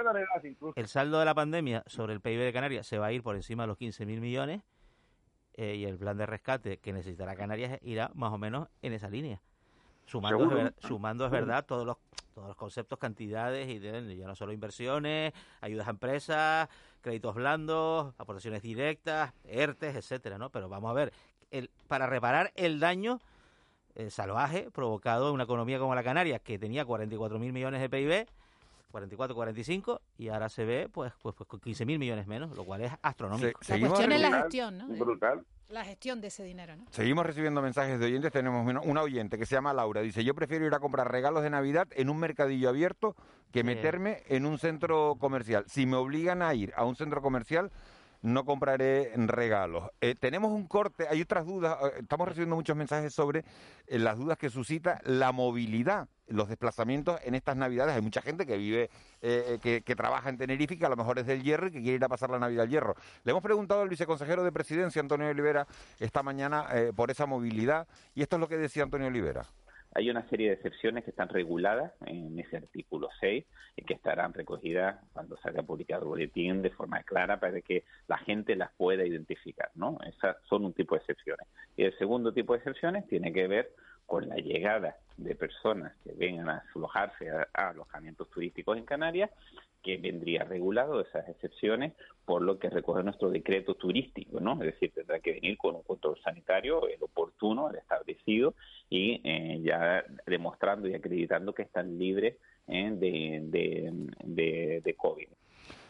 El 0.77 0.87
saldo 0.89 1.19
de 1.19 1.25
la 1.25 1.35
pandemia 1.35 1.83
sobre 1.87 2.13
el 2.13 2.21
PIB 2.21 2.41
de 2.41 2.53
Canarias 2.53 2.87
se 2.87 2.99
va 2.99 3.07
a 3.07 3.13
ir 3.13 3.23
por 3.23 3.35
encima 3.37 3.65
de 3.65 3.67
los 3.69 3.79
15.000 3.79 4.21
millones 4.21 4.63
eh, 5.55 5.75
y 5.77 5.85
el 5.85 5.99
plan 5.99 6.17
de 6.17 6.27
rescate 6.27 6.79
que 6.79 6.93
necesitará 6.93 7.35
Canarias 7.35 7.79
irá 7.83 8.11
más 8.15 8.33
o 8.33 8.39
menos 8.39 8.69
en 8.83 8.93
esa 8.93 9.09
línea. 9.11 9.41
Sumando, 10.07 10.59
es, 10.59 10.73
sumando 10.81 11.25
es 11.27 11.31
verdad 11.31 11.65
todos 11.65 11.87
los 11.87 11.97
todos 12.33 12.49
los 12.49 12.57
conceptos, 12.57 12.99
cantidades 12.99 13.69
y 13.69 13.79
de- 13.79 14.17
ya 14.17 14.27
no 14.27 14.35
solo 14.35 14.53
inversiones, 14.53 15.33
ayudas 15.61 15.87
a 15.87 15.91
empresas, 15.91 16.69
créditos 17.01 17.35
blandos, 17.35 18.15
aportaciones 18.19 18.63
directas, 18.63 19.33
ERTES, 19.45 19.97
etcétera, 19.97 20.39
¿no? 20.39 20.51
Pero 20.51 20.69
vamos 20.69 20.91
a 20.91 20.95
ver, 20.95 21.13
el, 21.51 21.71
para 21.89 22.07
reparar 22.07 22.53
el 22.57 22.81
daño 22.81 23.21
eh, 23.95 24.09
salvaje 24.11 24.71
provocado 24.71 25.29
en 25.29 25.35
una 25.35 25.45
economía 25.45 25.79
como 25.79 25.95
la 25.95 26.03
Canarias, 26.03 26.41
que 26.41 26.59
tenía 26.59 26.85
44 26.85 27.39
mil 27.39 27.53
millones 27.53 27.81
de 27.81 27.91
PIB, 27.91 28.27
44, 28.91 29.35
45, 29.35 30.01
y 30.19 30.29
ahora 30.29 30.49
se 30.49 30.65
ve 30.65 30.89
pues, 30.91 31.13
pues, 31.23 31.35
pues 31.35 31.47
con 31.49 31.61
15 31.61 31.85
mil 31.87 31.99
millones 31.99 32.27
menos, 32.27 32.57
lo 32.57 32.65
cual 32.65 32.83
es 32.83 32.93
astronómico. 33.03 33.59
La 33.69 33.79
cuestión 33.81 34.13
es 34.13 34.21
la 34.21 34.31
gestión, 34.33 34.79
¿no? 34.79 34.87
Brutal. 34.89 35.45
La 35.73 35.85
gestión 35.87 36.21
de 36.21 36.27
ese 36.29 36.45
dinero, 36.45 36.77
¿no? 36.77 36.85
Seguimos 36.91 37.25
recibiendo 37.25 37.63
mensajes 37.63 37.99
de 37.99 38.05
oyentes. 38.05 38.31
Tenemos 38.31 38.67
una- 38.85 39.01
oyente 39.03 39.39
que 39.39 39.47
se 39.47 39.55
llama 39.55 39.73
Laura. 39.73 40.03
Dice, 40.03 40.23
yo 40.23 40.35
prefiero 40.35 40.67
ir 40.67 40.75
a 40.75 40.81
comprar 40.81 41.11
regalos 41.11 41.43
de 41.43 41.49
Navidad 41.49 41.89
en 41.93 42.11
un 42.11 42.19
mercadillo 42.19 42.69
abierto 42.69 43.17
que 43.51 43.65
meterme 43.65 44.23
en 44.29 44.45
un 44.45 44.59
centro 44.59 45.17
comercial. 45.19 45.65
Si 45.69 45.87
me 45.87 45.97
obligan 45.97 46.43
a 46.43 46.53
ir 46.55 46.75
a 46.77 46.85
un 46.85 46.95
centro 46.95 47.23
comercial, 47.23 47.71
no 48.23 48.45
compraré 48.45 49.13
regalos. 49.17 49.91
Eh, 50.01 50.15
tenemos 50.19 50.53
un 50.53 50.67
corte, 50.67 51.07
hay 51.09 51.21
otras 51.21 51.45
dudas. 51.45 51.77
eh, 51.83 51.99
Estamos 52.01 52.29
recibiendo 52.29 52.57
muchos 52.57 52.77
mensajes 52.77 53.13
sobre 53.13 53.45
eh, 53.87 53.99
las 53.99 54.17
dudas 54.17 54.39
que 54.39 54.49
suscita 54.49 55.01
la 55.05 55.33
movilidad, 55.33 56.09
los 56.29 56.49
desplazamientos 56.49 57.21
en 57.25 57.35
estas 57.35 57.57
Navidades. 57.57 57.95
Hay 57.97 58.03
mucha 58.03 58.23
gente 58.23 58.47
que 58.47 58.57
vive, 58.57 58.91
eh, 59.21 59.59
que, 59.61 59.83
que 59.83 59.97
trabaja 59.97 60.29
en 60.29 60.39
Tenerife 60.39 60.79
que 60.79 60.87
a 60.87 60.89
lo 60.89 60.97
mejor 60.97 61.19
es 61.19 61.27
del 61.27 61.43
Hierro 61.43 61.67
y 61.67 61.73
que 61.73 61.83
quiere 61.83 61.97
ir 61.97 62.05
a 62.05 62.09
pasar 62.09 62.31
la 62.31 62.39
Navidad 62.39 62.63
al 62.65 62.71
Hierro. 62.71 62.95
Le 63.25 63.33
hemos 63.33 63.43
preguntado 63.43 63.83
al 63.83 63.89
viceconsejero 63.89 64.45
de 64.45 64.53
Presidencia, 64.53 65.01
Antonio 65.01 65.29
Olivera, 65.29 65.67
esta 65.99 66.23
mañana 66.23 66.67
por 66.95 67.11
esa 67.11 67.27
movilidad 67.27 67.87
y 68.15 68.23
esto 68.23 68.37
es 68.37 68.41
lo 68.41 68.49
que 68.49 68.57
decía 68.57 68.85
Antonio 68.85 69.09
Olivera. 69.09 69.45
Hay 69.95 70.09
una 70.09 70.27
serie 70.29 70.49
de 70.49 70.55
excepciones 70.55 71.05
que 71.05 71.11
están 71.11 71.29
reguladas 71.29 71.93
en 72.07 72.39
ese 72.39 72.57
artículo 72.57 73.09
6 73.21 73.45
y 73.77 73.83
que 73.83 73.95
estarán 73.95 74.33
recogidas 74.33 74.99
cuando 75.13 75.37
salga 75.39 75.63
publicado 75.63 76.03
el 76.03 76.09
boletín 76.09 76.63
de 76.63 76.71
forma 76.71 77.03
clara 77.03 77.39
para 77.39 77.61
que 77.61 77.85
la 78.09 78.17
gente 78.19 78.57
las 78.57 78.73
pueda 78.73 79.05
identificar, 79.05 79.71
¿no? 79.75 79.99
Esas 80.07 80.37
son 80.49 80.65
un 80.65 80.73
tipo 80.73 80.95
de 80.95 81.01
excepciones. 81.01 81.47
Y 81.77 81.85
el 81.85 81.97
segundo 81.99 82.33
tipo 82.33 82.55
de 82.55 82.59
excepciones 82.59 83.07
tiene 83.07 83.33
que 83.33 83.47
ver 83.47 83.73
con 84.07 84.29
la 84.29 84.37
llegada 84.37 84.97
de 85.17 85.35
personas 85.35 85.93
que 86.05 86.13
vengan 86.13 86.49
a 86.49 86.65
alojarse 86.75 87.31
a, 87.31 87.49
alojamientos 87.55 88.29
turísticos 88.31 88.77
en 88.77 88.85
Canarias, 88.85 89.31
que 89.83 89.97
vendría 89.97 90.45
regulado 90.45 91.01
esas 91.01 91.29
excepciones 91.29 91.93
por 92.25 92.43
lo 92.43 92.59
que 92.59 92.71
recoge 92.71 93.03
nuestro 93.03 93.31
decreto 93.31 93.75
turístico, 93.75 94.39
¿no? 94.39 94.53
Es 94.55 94.73
decir, 94.73 94.93
tendrá 94.95 95.19
que 95.19 95.33
venir 95.33 95.59
con 95.59 95.75
un 95.75 95.83
control 95.83 96.21
sanitario, 96.23 96.89
el 96.89 97.03
oportuno, 97.03 97.69
el 97.69 97.77
establecido, 97.77 98.55
y 98.89 99.21
eh, 99.25 99.61
ya 99.63 100.05
demostrando 100.27 100.89
y 100.89 100.95
acreditando 100.95 101.53
que 101.53 101.63
están 101.63 101.99
libres 101.99 102.37
eh, 102.69 102.91
de, 102.93 104.81
de 104.85 104.95
COVID. 104.95 105.29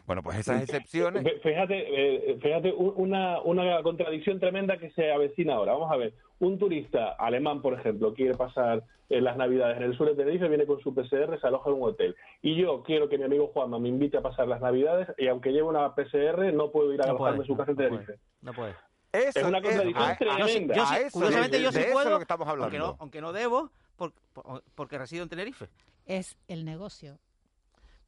Bueno, 0.07 0.23
pues 0.23 0.39
esas 0.39 0.63
excepciones... 0.63 1.23
Fí- 1.25 1.41
Fíjate, 1.43 2.31
eh, 2.33 2.39
fíjate 2.43 2.73
una, 2.73 3.41
una 3.43 3.83
contradicción 3.83 4.41
tremenda 4.41 4.77
que 4.79 4.91
se 4.91 5.13
avecina 5.13 5.55
ahora. 5.55 5.73
Vamos 5.75 5.93
a 5.93 5.97
ver, 5.97 6.13
un 6.41 6.59
turista 6.59 7.11
alemán, 7.13 7.63
por 7.63 7.75
ejemplo, 7.75 8.13
quiere 8.13 8.35
pasar 8.35 8.83
eh, 9.09 9.21
las 9.21 9.37
Navidades 9.37 9.77
en 9.77 9.85
el 9.85 9.97
sur 9.97 10.09
de 10.09 10.15
Tenerife, 10.17 10.49
viene 10.49 10.67
con 10.67 10.81
su 10.81 10.93
PCR, 10.95 11.39
se 11.41 11.47
aloja 11.47 11.71
en 11.71 11.77
un 11.77 11.89
hotel. 11.89 12.17
Y 12.43 12.57
yo 12.57 12.83
quiero 12.83 13.09
que 13.09 13.17
mi 13.19 13.25
amigo 13.25 13.49
Juanma 13.55 13.79
me 13.79 13.89
invite 13.89 14.17
a 14.17 14.23
pasar 14.23 14.49
las 14.49 14.61
Navidades 14.61 15.09
y 15.19 15.29
aunque 15.29 15.51
lleve 15.53 15.69
una 15.69 15.95
PCR, 15.95 16.53
no 16.53 16.71
puedo 16.71 16.93
ir 16.93 17.01
a 17.03 17.07
No 17.07 17.11
alojarme 17.13 17.37
puede, 17.39 17.43
en 17.43 17.47
su 17.47 17.57
casa 17.57 17.71
en 17.71 17.77
no 17.77 17.83
Tenerife. 17.85 18.15
No 18.41 18.53
puede. 18.55 18.75
Eso 19.13 19.39
Es 19.41 19.45
una 19.45 19.61
contradicción 19.63 20.09
yo 20.09 20.17
tremenda. 20.47 20.75
yo 20.75 20.85
Curiosamente 21.13 21.57
de- 21.59 21.63
yo 21.63 21.71
sí 21.71 21.79
de 21.79 21.81
eso 21.83 21.89
es 21.89 21.93
puedo, 21.95 22.11
lo 22.11 22.17
que 22.19 22.23
estamos 22.23 22.49
aunque 22.49 22.65
hablando. 22.65 22.87
no, 22.93 22.97
aunque 22.99 23.21
no 23.21 23.33
debo, 23.33 23.71
por- 23.97 24.13
por- 24.33 24.63
porque 24.75 24.99
resido 24.99 25.23
en 25.23 25.29
Tenerife. 25.29 25.69
Es 26.07 26.37
el 26.49 26.65
negocio. 26.65 27.19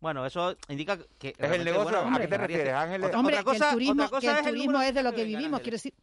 Bueno, 0.04 0.26
eso 0.26 0.54
indica 0.68 0.98
que... 1.18 1.28
el 1.30 1.34
realmente, 1.38 1.64
negocio? 1.72 2.02
bueno, 2.02 2.14
¿A 2.18 2.20
qué 2.20 2.28
te 2.28 2.36
refieres, 2.36 2.74
Ángeles? 2.74 3.14
Hombre, 3.14 3.38
otra 3.38 3.44
cosa, 3.44 3.58
que 3.58 3.64
el 3.68 3.72
turismo, 3.72 3.92
otra 4.04 4.08
cosa 4.10 4.20
que 4.20 4.26
el 4.26 4.32
es 4.40 4.46
el 4.46 4.52
turismo 4.52 4.82
es 4.82 4.94
de 4.94 5.02
lo 5.02 5.12
que 5.14 5.24
vivimos. 5.24 5.60
Quiero 5.62 5.76
decir, 5.76 5.94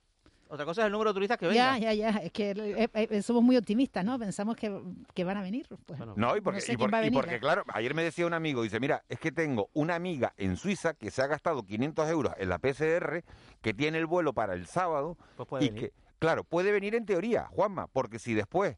Otra 0.50 0.66
cosa 0.66 0.82
es 0.82 0.86
el 0.88 0.92
número 0.92 1.12
de 1.12 1.14
turistas 1.14 1.38
que 1.38 1.54
ya, 1.54 1.74
vengan. 1.74 1.82
ya, 1.82 1.94
ya. 1.94 2.10
Es 2.18 2.32
que 2.32 2.50
eh, 2.50 2.90
eh, 2.96 3.22
somos 3.22 3.44
muy 3.44 3.58
optimistas, 3.58 4.04
¿no? 4.04 4.18
Pensamos 4.18 4.56
que, 4.56 4.76
que 5.14 5.24
van 5.24 5.38
a 5.38 5.44
venir. 5.44 5.68
Pues, 5.86 6.00
No, 6.16 6.36
y 6.36 6.42
porque, 6.42 6.62
no 6.62 6.66
sé 6.66 6.74
y 6.74 6.76
quién 6.78 6.80
por- 6.80 6.94
va 6.96 6.98
a 6.98 7.02
y 7.02 7.06
venir, 7.06 7.22
porque, 7.22 7.36
¿eh? 7.36 7.40
claro, 7.40 7.64
ayer 7.76 7.94
me 7.94 8.02
decía 8.02 8.26
un 8.26 8.34
amigo, 8.34 8.64
dice, 8.64 8.80
mira, 8.80 9.04
es 9.08 9.20
que 9.20 9.32
tengo 9.32 9.70
una 9.74 9.94
amiga 9.94 10.34
en 10.36 10.58
Suiza 10.58 10.96
que 10.96 11.12
se 11.12 11.22
ha 11.22 11.28
gastado 11.28 11.62
500 11.62 12.10
euros 12.10 12.34
en 12.40 12.50
la 12.50 12.58
PCR, 12.58 13.24
que 13.62 13.76
tiene 13.76 14.00
el 14.00 14.08
vuelo 14.08 14.34
para 14.34 14.56
el 14.56 14.66
sábado, 14.66 15.16
Pues 15.38 15.48
puede 15.48 15.66
y 15.66 15.70
venir. 15.70 15.84
que, 15.92 15.94
claro, 16.18 16.44
puede 16.44 16.72
venir 16.72 16.96
en 16.96 17.06
teoría, 17.06 17.46
Juanma, 17.52 17.86
porque 17.86 18.18
si 18.18 18.34
después 18.34 18.78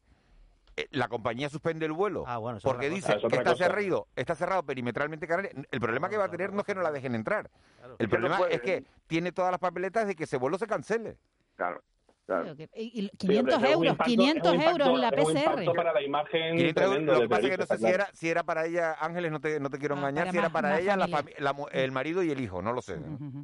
la 0.91 1.07
compañía 1.07 1.49
suspende 1.49 1.85
el 1.85 1.91
vuelo 1.93 2.23
Ah, 2.27 2.37
bueno, 2.37 2.59
porque 2.63 2.89
dice. 2.89 3.13
Ah, 3.13 3.17
otra 3.21 3.37
está 3.39 3.55
cerrado, 3.55 4.07
está 4.15 4.35
cerrado 4.35 4.63
perimetralmente 4.63 5.27
Canarias, 5.27 5.53
el 5.71 5.79
problema 5.79 6.09
que 6.09 6.17
va 6.17 6.25
a 6.25 6.31
tener 6.31 6.51
no 6.53 6.61
es 6.61 6.65
que 6.65 6.75
no 6.75 6.81
la 6.81 6.91
dejen 6.91 7.15
entrar, 7.15 7.49
el 7.83 7.97
que 7.97 8.03
no 8.03 8.09
problema 8.09 8.37
puede 8.37 8.55
es 8.55 8.61
que 8.61 8.83
tiene 9.07 9.31
todas 9.31 9.51
las 9.51 9.59
papeletas 9.59 10.07
de 10.07 10.15
que 10.15 10.23
ese 10.23 10.37
vuelo 10.37 10.57
se 10.57 10.67
cancele. 10.67 11.17
Claro. 11.55 11.83
Claro 12.25 12.55
que- 12.55 12.69
y- 12.75 13.01
y 13.05 13.09
Sí, 13.19 13.37
hombre, 13.37 13.53
500 13.53 13.53
es 13.55 13.59
un 13.63 13.65
euros, 13.73 13.91
impacto- 13.91 14.03
500 14.11 14.53
es 14.53 14.57
un 14.57 14.61
euros 14.63 14.87
en 14.87 15.01
la 15.01 15.07
impacto- 15.07 15.25
PCR. 15.33 15.39
impacto 15.49 15.73
para 15.73 15.93
la 15.93 16.01
imagen 16.01 16.55
500 16.55 16.63
euros, 16.63 16.73
tremendo 16.93 17.13
lo 17.13 17.19
que 17.19 17.27
pasa 17.27 17.41
es 17.41 17.49
que 17.51 17.57
no 17.57 17.65
sé 17.65 17.73
si 17.75 17.79
claro. 17.81 17.95
era, 17.95 18.05
si 18.13 18.29
era 18.29 18.43
para 18.43 18.65
ella, 18.65 18.93
Ángeles, 19.01 19.31
no 19.31 19.39
te, 19.41 19.59
no 19.59 19.69
te 19.69 19.77
quiero 19.77 19.95
Ah, 19.95 19.97
engañar, 19.99 20.23
para 20.27 20.31
si 20.31 20.37
era 20.37 20.43
más- 20.47 20.53
para 20.53 20.69
más 20.69 20.79
ella, 20.79 20.95
la 20.95 21.07
la 21.07 21.55
el 21.73 21.91
marido 21.91 22.23
y 22.23 22.31
el 22.31 22.39
hijo, 22.39 22.61
no 22.61 22.71
lo 22.71 22.81
sé. 22.81 22.97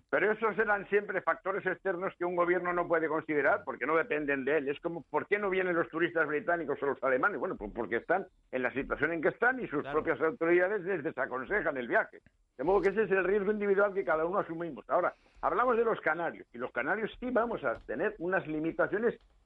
Pero 0.09 0.31
esos 0.31 0.55
serán 0.55 0.87
siempre 0.87 1.21
factores 1.21 1.65
externos 1.65 2.13
que 2.17 2.23
un 2.23 2.37
gobierno 2.37 2.71
no 2.71 2.87
puede 2.87 3.09
considerar 3.09 3.63
porque 3.65 3.85
no 3.85 3.97
dependen 3.97 4.45
de 4.45 4.59
él. 4.59 4.69
Es 4.69 4.79
como, 4.79 5.03
¿por 5.09 5.27
qué 5.27 5.37
no 5.39 5.49
vienen 5.49 5.75
los 5.75 5.89
turistas 5.89 6.25
británicos 6.27 6.81
o 6.81 6.85
los 6.85 7.03
alemanes? 7.03 7.37
Bueno, 7.37 7.57
pues 7.57 7.71
porque 7.75 7.97
están 7.97 8.27
en 8.53 8.63
la 8.63 8.71
situación 8.73 9.11
en 9.11 9.21
que 9.21 9.27
están 9.29 9.59
y 9.61 9.67
sus 9.67 9.83
propias 9.87 10.21
autoridades 10.21 10.81
les 10.83 11.03
desaconsejan 11.03 11.75
el 11.75 11.87
viaje. 11.89 12.19
De 12.57 12.63
modo 12.63 12.81
que 12.81 12.89
ese 12.89 13.03
es 13.03 13.11
el 13.11 13.23
riesgo 13.25 13.51
individual 13.51 13.93
que 13.93 14.03
cada 14.05 14.25
uno 14.25 14.39
asumimos. 14.39 14.83
Ahora, 14.89 15.13
hablamos 15.41 15.77
de 15.77 15.83
los 15.85 15.99
canarios 16.01 16.45
y 16.53 16.57
los 16.57 16.71
canarios 16.71 17.09
sí 17.19 17.29
vamos 17.31 17.63
a 17.63 17.75
tener 17.85 18.15
unas 18.19 18.45
limitaciones 18.47 18.68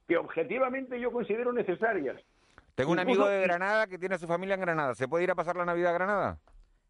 que 0.08 0.18
objetivamente 0.18 1.00
yo 1.00 1.12
considero 1.12 1.54
necesarias. 1.54 2.20
Tengo 2.76 2.92
un 2.92 3.00
amigo 3.00 3.28
de 3.28 3.42
Granada 3.42 3.88
que 3.88 3.98
tiene 4.00 4.16
a 4.16 4.18
su 4.18 4.28
familia 4.28 4.56
en 4.56 4.62
Granada. 4.62 4.96
¿Se 4.96 5.08
puede 5.08 5.24
ir 5.24 5.32
a 5.32 5.36
pasar 5.36 5.56
la 5.56 5.66
Navidad 5.66 5.92
a 5.92 5.94
Granada? 5.94 6.38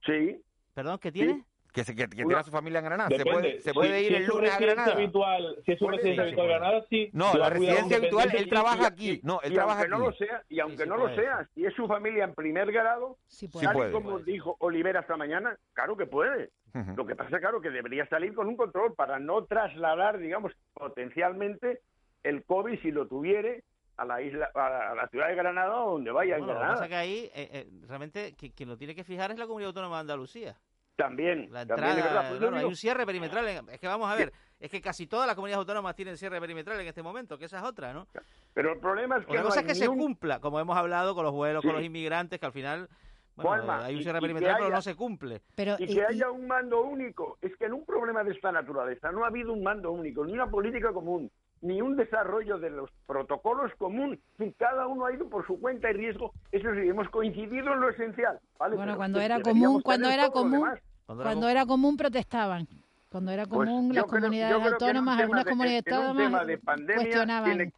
Sí. 0.05 0.41
¿Perdón? 0.73 0.97
¿Qué 0.99 1.11
tiene? 1.11 1.43
Que, 1.73 1.83
se, 1.83 1.95
que, 1.95 2.07
tiene 2.07 2.35
a 2.35 2.43
su 2.43 2.51
familia 2.51 2.79
en 2.79 2.85
Granada. 2.85 3.09
¿Se 3.09 3.23
puede, 3.25 3.59
se 3.59 3.73
puede 3.73 3.99
si 3.99 4.05
ir 4.05 4.15
el 4.15 4.21
un 4.23 4.37
lunes 4.37 4.53
a 4.53 4.59
Granada? 4.59 4.93
habitual- 4.93 5.55
si 5.65 5.71
es 5.71 5.81
un 5.81 5.93
ir, 5.95 6.21
habitual 6.21 6.29
sí. 6.29 6.53
Granada, 6.53 6.85
sí. 6.87 7.09
No, 7.13 7.33
la 7.33 7.49
residencia 7.49 7.97
habitual, 7.97 8.35
él 8.35 8.47
trabaja 8.49 8.87
aquí. 8.87 9.19
No, 9.23 9.41
él 9.41 9.51
y 9.51 9.55
trabaja 9.55 9.79
aunque 9.81 9.89
no 9.89 9.95
aquí. 9.97 10.05
lo 10.05 10.13
sea, 10.13 10.43
y 10.49 10.59
aunque 10.59 10.83
sí 10.83 10.89
no 10.89 10.95
puede, 10.97 11.15
lo 11.15 11.21
sea, 11.21 11.49
si 11.55 11.65
es 11.65 11.73
su 11.73 11.87
familia 11.87 12.25
en 12.25 12.35
primer 12.35 12.71
grado, 12.71 13.17
Sí 13.27 13.47
puede. 13.47 13.65
tal 13.65 13.73
Sí 13.73 13.77
y 13.77 13.77
puede. 13.79 13.91
como 13.91 14.19
dijo 14.19 14.55
Olivera 14.59 14.99
esta 14.99 15.17
mañana, 15.17 15.57
claro 15.73 15.97
que 15.97 16.05
puede. 16.05 16.51
Lo 16.95 17.05
que 17.05 17.15
pasa, 17.15 17.39
claro, 17.39 17.59
que 17.61 17.69
debería 17.71 18.07
salir 18.07 18.33
con 18.33 18.47
un 18.47 18.55
control 18.55 18.93
para 18.95 19.19
no 19.19 19.43
trasladar, 19.45 20.17
digamos, 20.19 20.53
potencialmente 20.73 21.81
el 22.23 22.43
COVID, 22.45 22.79
si 22.81 22.91
lo 22.91 23.07
tuviere, 23.07 23.63
a 23.97 24.05
la 24.05 24.21
isla, 24.21 24.49
a 24.55 24.95
la 24.95 25.07
ciudad 25.09 25.27
de 25.27 25.35
Granada 25.35 25.83
o 25.85 25.91
donde 25.93 26.11
vaya 26.11 26.35
en 26.37 26.45
Bueno, 26.45 26.53
lo 26.55 26.59
que 26.59 26.65
pasa 26.65 26.87
Granada. 26.87 26.87
que 26.89 26.95
ahí 26.95 27.31
eh, 27.35 27.49
eh, 27.53 27.67
realmente 27.87 28.33
qui- 28.35 28.53
quien 28.55 28.69
lo 28.69 28.77
tiene 28.77 28.95
que 28.95 29.03
fijar 29.03 29.31
es 29.31 29.37
la 29.37 29.45
Comunidad 29.45 29.67
Autónoma 29.67 29.97
de 29.97 30.01
Andalucía. 30.01 30.57
También, 30.95 31.47
La 31.51 31.65
también 31.65 31.89
entrada, 31.89 31.97
es 31.97 32.03
verdad. 32.05 32.29
Pues 32.29 32.39
claro, 32.39 32.55
hay 32.57 32.65
un 32.65 32.75
cierre 32.75 33.05
perimetral. 33.05 33.47
en- 33.47 33.69
es 33.69 33.79
que 33.79 33.87
vamos 33.87 34.09
a 34.11 34.15
ver, 34.15 34.31
es 34.59 34.69
que 34.71 34.79
casi 34.81 35.07
todas 35.07 35.25
las 35.27 35.35
comunidades 35.35 35.59
autónomas 35.59 35.95
tienen 35.95 36.17
cierre 36.17 36.39
perimetral 36.39 36.79
en 36.79 36.87
este 36.87 37.01
momento, 37.03 37.37
que 37.37 37.45
esa 37.45 37.57
es 37.57 37.63
otra, 37.63 37.93
¿no? 37.93 38.07
Pero 38.53 38.73
el 38.73 38.79
problema 38.79 39.17
es 39.17 39.25
que 39.25 39.31
Una 39.31 39.41
no 39.41 39.47
cosa 39.47 39.59
hay 39.59 39.65
es 39.65 39.71
que 39.73 39.75
se 39.75 39.87
un- 39.89 39.97
cumpla, 39.97 40.39
como 40.39 40.59
hemos 40.59 40.77
hablado 40.77 41.13
con 41.15 41.23
los 41.23 41.33
vuelos, 41.33 41.63
con 41.63 41.73
los 41.73 41.83
inmigrantes, 41.83 42.39
que 42.39 42.45
al 42.45 42.51
final, 42.51 42.87
bueno, 43.35 43.49
Juanma, 43.63 43.85
hay 43.85 43.95
un 43.95 44.03
cierre 44.03 44.21
perimetral, 44.21 44.53
pero 44.55 44.65
haya- 44.67 44.75
no 44.75 44.81
se 44.83 44.95
cumple. 44.95 45.41
Pero, 45.55 45.75
y 45.79 45.83
y- 45.83 45.87
que 45.87 45.93
y- 45.93 45.99
haya 45.99 46.29
un 46.29 46.45
mando 46.47 46.81
único. 46.83 47.37
Es 47.41 47.55
que 47.57 47.65
en 47.65 47.73
un 47.73 47.85
problema 47.85 48.23
de 48.23 48.31
esta 48.31 48.51
naturaleza 48.51 49.11
no 49.11 49.23
ha 49.23 49.27
habido 49.27 49.51
un 49.53 49.63
mando 49.63 49.91
único, 49.91 50.23
ni 50.25 50.33
una 50.33 50.47
política 50.49 50.91
común, 50.93 51.31
ni 51.63 51.81
un 51.81 51.95
desarrollo 51.95 52.59
de 52.59 52.69
los 52.69 52.89
protocolos 53.07 53.71
común. 53.77 54.19
Si 54.37 54.51
cada 54.53 54.85
uno 54.85 55.05
ha 55.05 55.13
ido 55.13 55.27
por 55.29 55.47
su 55.47 55.59
cuenta 55.59 55.89
y 55.89 55.93
riesgo, 55.93 56.33
eso 56.51 56.67
sí, 56.75 56.81
hemos 56.89 57.07
coincidido 57.09 57.73
en 57.73 57.79
lo 57.79 57.89
esencial. 57.89 58.37
¿vale? 58.59 58.75
bueno, 58.75 58.91
Pero 58.91 58.97
cuando 58.97 59.19
era 59.21 59.39
común, 59.41 59.81
cuando 59.81 60.09
era 60.09 60.29
común. 60.29 60.59
Cuando 61.05 61.23
era 61.23 61.29
cuando 61.29 61.41
como- 61.41 61.49
era 61.49 61.65
común 61.65 61.97
protestaban. 61.97 62.67
Cuando 63.09 63.31
era 63.31 63.45
Pues 63.45 63.69
común, 63.69 63.93
las 63.93 64.03
creo- 64.05 64.19
comunidades 64.19 64.73
autónomas, 64.73 65.19
algunas 65.19 65.45
de- 65.45 65.51
comunidades 65.51 65.87
en 65.87 65.93
un 65.93 65.99
autónomas 65.99 66.25
tema 66.27 66.45
de 66.45 66.57
pandemia 66.57 66.95
cuestionaban. 66.95 67.45
tiene- 67.57 67.73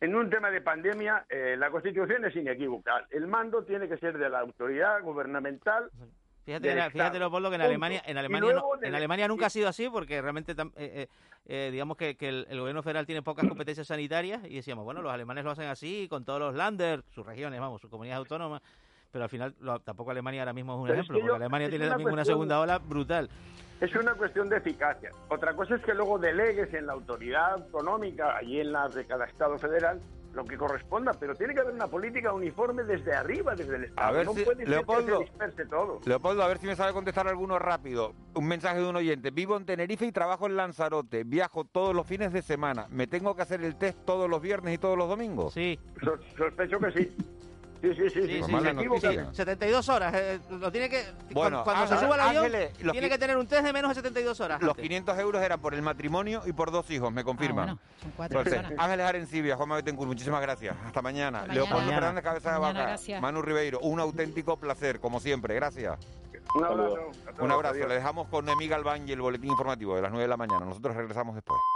En 0.00 0.14
un 0.14 0.30
tema 0.30 0.50
de 0.50 0.60
pandemia, 0.60 1.26
eh, 1.28 1.56
la 1.58 1.70
Constitución 1.72 2.24
es 2.24 2.36
inequívoca. 2.36 3.04
El 3.10 3.26
mando 3.26 3.64
tiene 3.64 3.88
que 3.88 3.98
ser 3.98 4.16
de 4.16 4.30
la 4.30 4.38
autoridad 4.40 5.02
gubernamental. 5.02 5.90
Fíjate, 6.48 6.90
fíjate. 6.90 7.18
Leopoldo, 7.18 7.50
que 7.50 7.56
en. 7.56 7.60
Alemania, 7.62 8.02
en 8.06 8.16
Alemania, 8.16 8.52
no- 8.54 8.64
en 8.82 8.94
Alemania 8.94 9.28
nunca 9.28 9.46
ha 9.46 9.50
sido 9.50 9.68
así, 9.68 9.88
porque 9.90 10.22
realmente, 10.22 10.52
eh, 10.52 10.56
eh, 10.76 11.08
eh, 11.44 11.68
digamos 11.70 11.98
que, 11.98 12.16
que 12.16 12.28
el, 12.30 12.46
el 12.48 12.58
gobierno 12.60 12.82
federal 12.82 13.04
tiene 13.04 13.20
pocas 13.20 13.46
competencias 13.46 13.86
sanitarias 13.86 14.42
y 14.48 14.54
decíamos, 14.54 14.84
bueno, 14.86 15.02
los 15.02 15.12
alemanes 15.12 15.44
lo 15.44 15.50
hacen 15.50 15.66
así, 15.68 16.06
con 16.08 16.24
todos 16.24 16.40
los 16.40 16.54
Länder, 16.54 17.02
sus 17.14 17.26
regiones, 17.26 17.60
vamos, 17.60 17.82
sus 17.82 17.90
comunidades 17.90 18.20
autónomas, 18.20 18.62
pero 19.12 19.24
al 19.24 19.30
final 19.30 19.54
lo- 19.60 19.78
tampoco 19.80 20.10
Alemania 20.10 20.40
ahora 20.40 20.54
mismo 20.54 20.72
es 20.72 20.78
un 20.80 20.86
Pero 20.86 20.94
es 20.94 21.00
ejemplo, 21.00 21.18
que 21.18 21.20
porque 21.22 21.36
Alemania 21.36 21.68
tiene 21.68 21.84
una 21.84 21.94
también 21.94 22.12
una 22.14 22.24
segunda 22.24 22.60
ola 22.60 22.78
brutal. 22.78 23.28
Es 23.80 23.94
una 23.94 24.14
cuestión 24.14 24.48
de 24.48 24.56
eficacia. 24.56 25.10
Otra 25.28 25.54
cosa 25.54 25.76
es 25.76 25.82
que 25.84 25.92
luego 25.94 26.18
delegues 26.18 26.72
en 26.74 26.86
la 26.86 26.94
autoridad 26.94 27.52
autonómica, 27.52 28.36
allí 28.38 28.58
en 28.60 28.72
la 28.72 28.88
de 28.88 29.04
cada 29.06 29.26
Estado 29.26 29.56
federal, 29.58 30.00
lo 30.34 30.44
que 30.44 30.56
corresponda, 30.56 31.12
pero 31.18 31.34
tiene 31.34 31.54
que 31.54 31.60
haber 31.60 31.74
una 31.74 31.86
política 31.88 32.32
uniforme 32.32 32.84
desde 32.84 33.14
arriba, 33.14 33.54
desde 33.54 33.76
el 33.76 33.84
Estado. 33.84 34.08
A 34.08 34.12
ver 34.12 34.26
no 34.26 34.34
si- 34.34 34.42
puede 34.44 34.58
ser 34.58 34.68
Leopoldo. 34.68 35.18
que 35.20 35.24
se 35.26 35.30
disperse 35.30 35.66
todo. 35.66 36.00
Leopoldo, 36.04 36.42
a 36.42 36.48
ver 36.48 36.58
si 36.58 36.66
me 36.66 36.76
sabe 36.76 36.92
contestar 36.92 37.26
alguno 37.28 37.58
rápido. 37.58 38.14
Un 38.34 38.46
mensaje 38.46 38.78
de 38.80 38.88
un 38.88 38.94
oyente. 38.96 39.30
Vivo 39.30 39.56
en 39.56 39.64
Tenerife 39.66 40.06
y 40.06 40.12
trabajo 40.12 40.46
en 40.46 40.56
Lanzarote. 40.56 41.24
Viajo 41.24 41.64
todos 41.64 41.94
los 41.94 42.06
fines 42.06 42.32
de 42.32 42.42
semana. 42.42 42.86
¿Me 42.90 43.06
tengo 43.06 43.34
que 43.34 43.42
hacer 43.42 43.62
el 43.64 43.76
test 43.76 43.98
todos 44.04 44.28
los 44.30 44.40
viernes 44.40 44.74
y 44.74 44.78
todos 44.78 44.96
los 44.96 45.08
domingos? 45.08 45.54
Sí. 45.54 45.78
Sos- 46.02 46.20
sospecho 46.36 46.78
que 46.78 46.92
sí. 46.92 47.16
Sí, 47.80 47.94
sí, 47.94 47.94
sí. 47.94 48.10
Sí, 48.10 48.20
sí, 48.22 48.26
sí, 48.38 48.42
se 48.42 48.52
mala 48.52 48.70
equivoca. 48.72 49.06
noticia. 49.12 49.32
72 49.34 49.88
horas. 49.88 50.12
eh, 50.16 50.40
lo 50.50 50.72
tiene 50.72 50.88
que. 50.90 51.04
Bueno, 51.30 51.62
cuando 51.62 51.64
cuando 51.64 51.86
se 51.86 52.04
suba 52.04 52.14
al 52.16 52.20
avión, 52.20 52.44
Ángeles, 52.46 52.72
tiene 52.92 53.08
que- 53.08 53.18
tener 53.18 53.36
un 53.36 53.46
test 53.46 53.62
de 53.64 53.72
menos 53.72 53.90
de 53.90 53.94
72 53.96 54.40
horas. 54.40 54.60
Los 54.60 54.70
antes. 54.70 54.82
500 54.82 55.18
euros 55.18 55.42
eran 55.42 55.60
por 55.60 55.74
el 55.74 55.82
matrimonio 55.82 56.42
y 56.46 56.52
por 56.52 56.70
dos 56.70 56.90
hijos, 56.90 57.12
me 57.12 57.22
confirman. 57.24 57.68
Ah, 57.70 57.72
bueno, 57.74 57.80
son 58.02 58.12
cuatro 58.16 58.38
Entonces, 58.40 58.60
personas. 58.62 58.84
Ángeles 58.84 59.06
Arencibia, 59.06 59.56
Juanma 59.56 59.76
Betancourt, 59.76 60.08
muchísimas 60.08 60.40
gracias. 60.42 60.76
Hasta 60.84 61.02
mañana. 61.02 61.40
Hasta 61.42 61.52
Leopoldo 61.54 61.76
mañana. 61.78 61.96
Fernández, 61.96 62.24
cabeza 62.24 62.52
de 62.52 62.58
vaca. 62.58 62.82
gracias. 62.82 63.22
Manu 63.22 63.42
Ribeiro, 63.42 63.78
un 63.80 64.00
auténtico 64.00 64.56
placer, 64.58 64.98
como 65.00 65.20
siempre. 65.20 65.54
Gracias. 65.54 65.98
Un 66.54 66.64
abrazo. 66.64 67.10
Un 67.40 67.50
abrazo. 67.52 67.86
Le 67.86 67.94
dejamos 67.94 68.26
con 68.28 68.44
Noemí 68.46 68.68
Galván 68.68 69.06
y 69.06 69.12
el 69.12 69.20
boletín 69.20 69.50
informativo 69.50 69.94
de 69.94 70.02
las 70.02 70.10
9 70.10 70.22
de 70.24 70.28
la 70.28 70.36
mañana. 70.38 70.64
Nosotros 70.64 70.96
regresamos 70.96 71.34
después. 71.34 71.60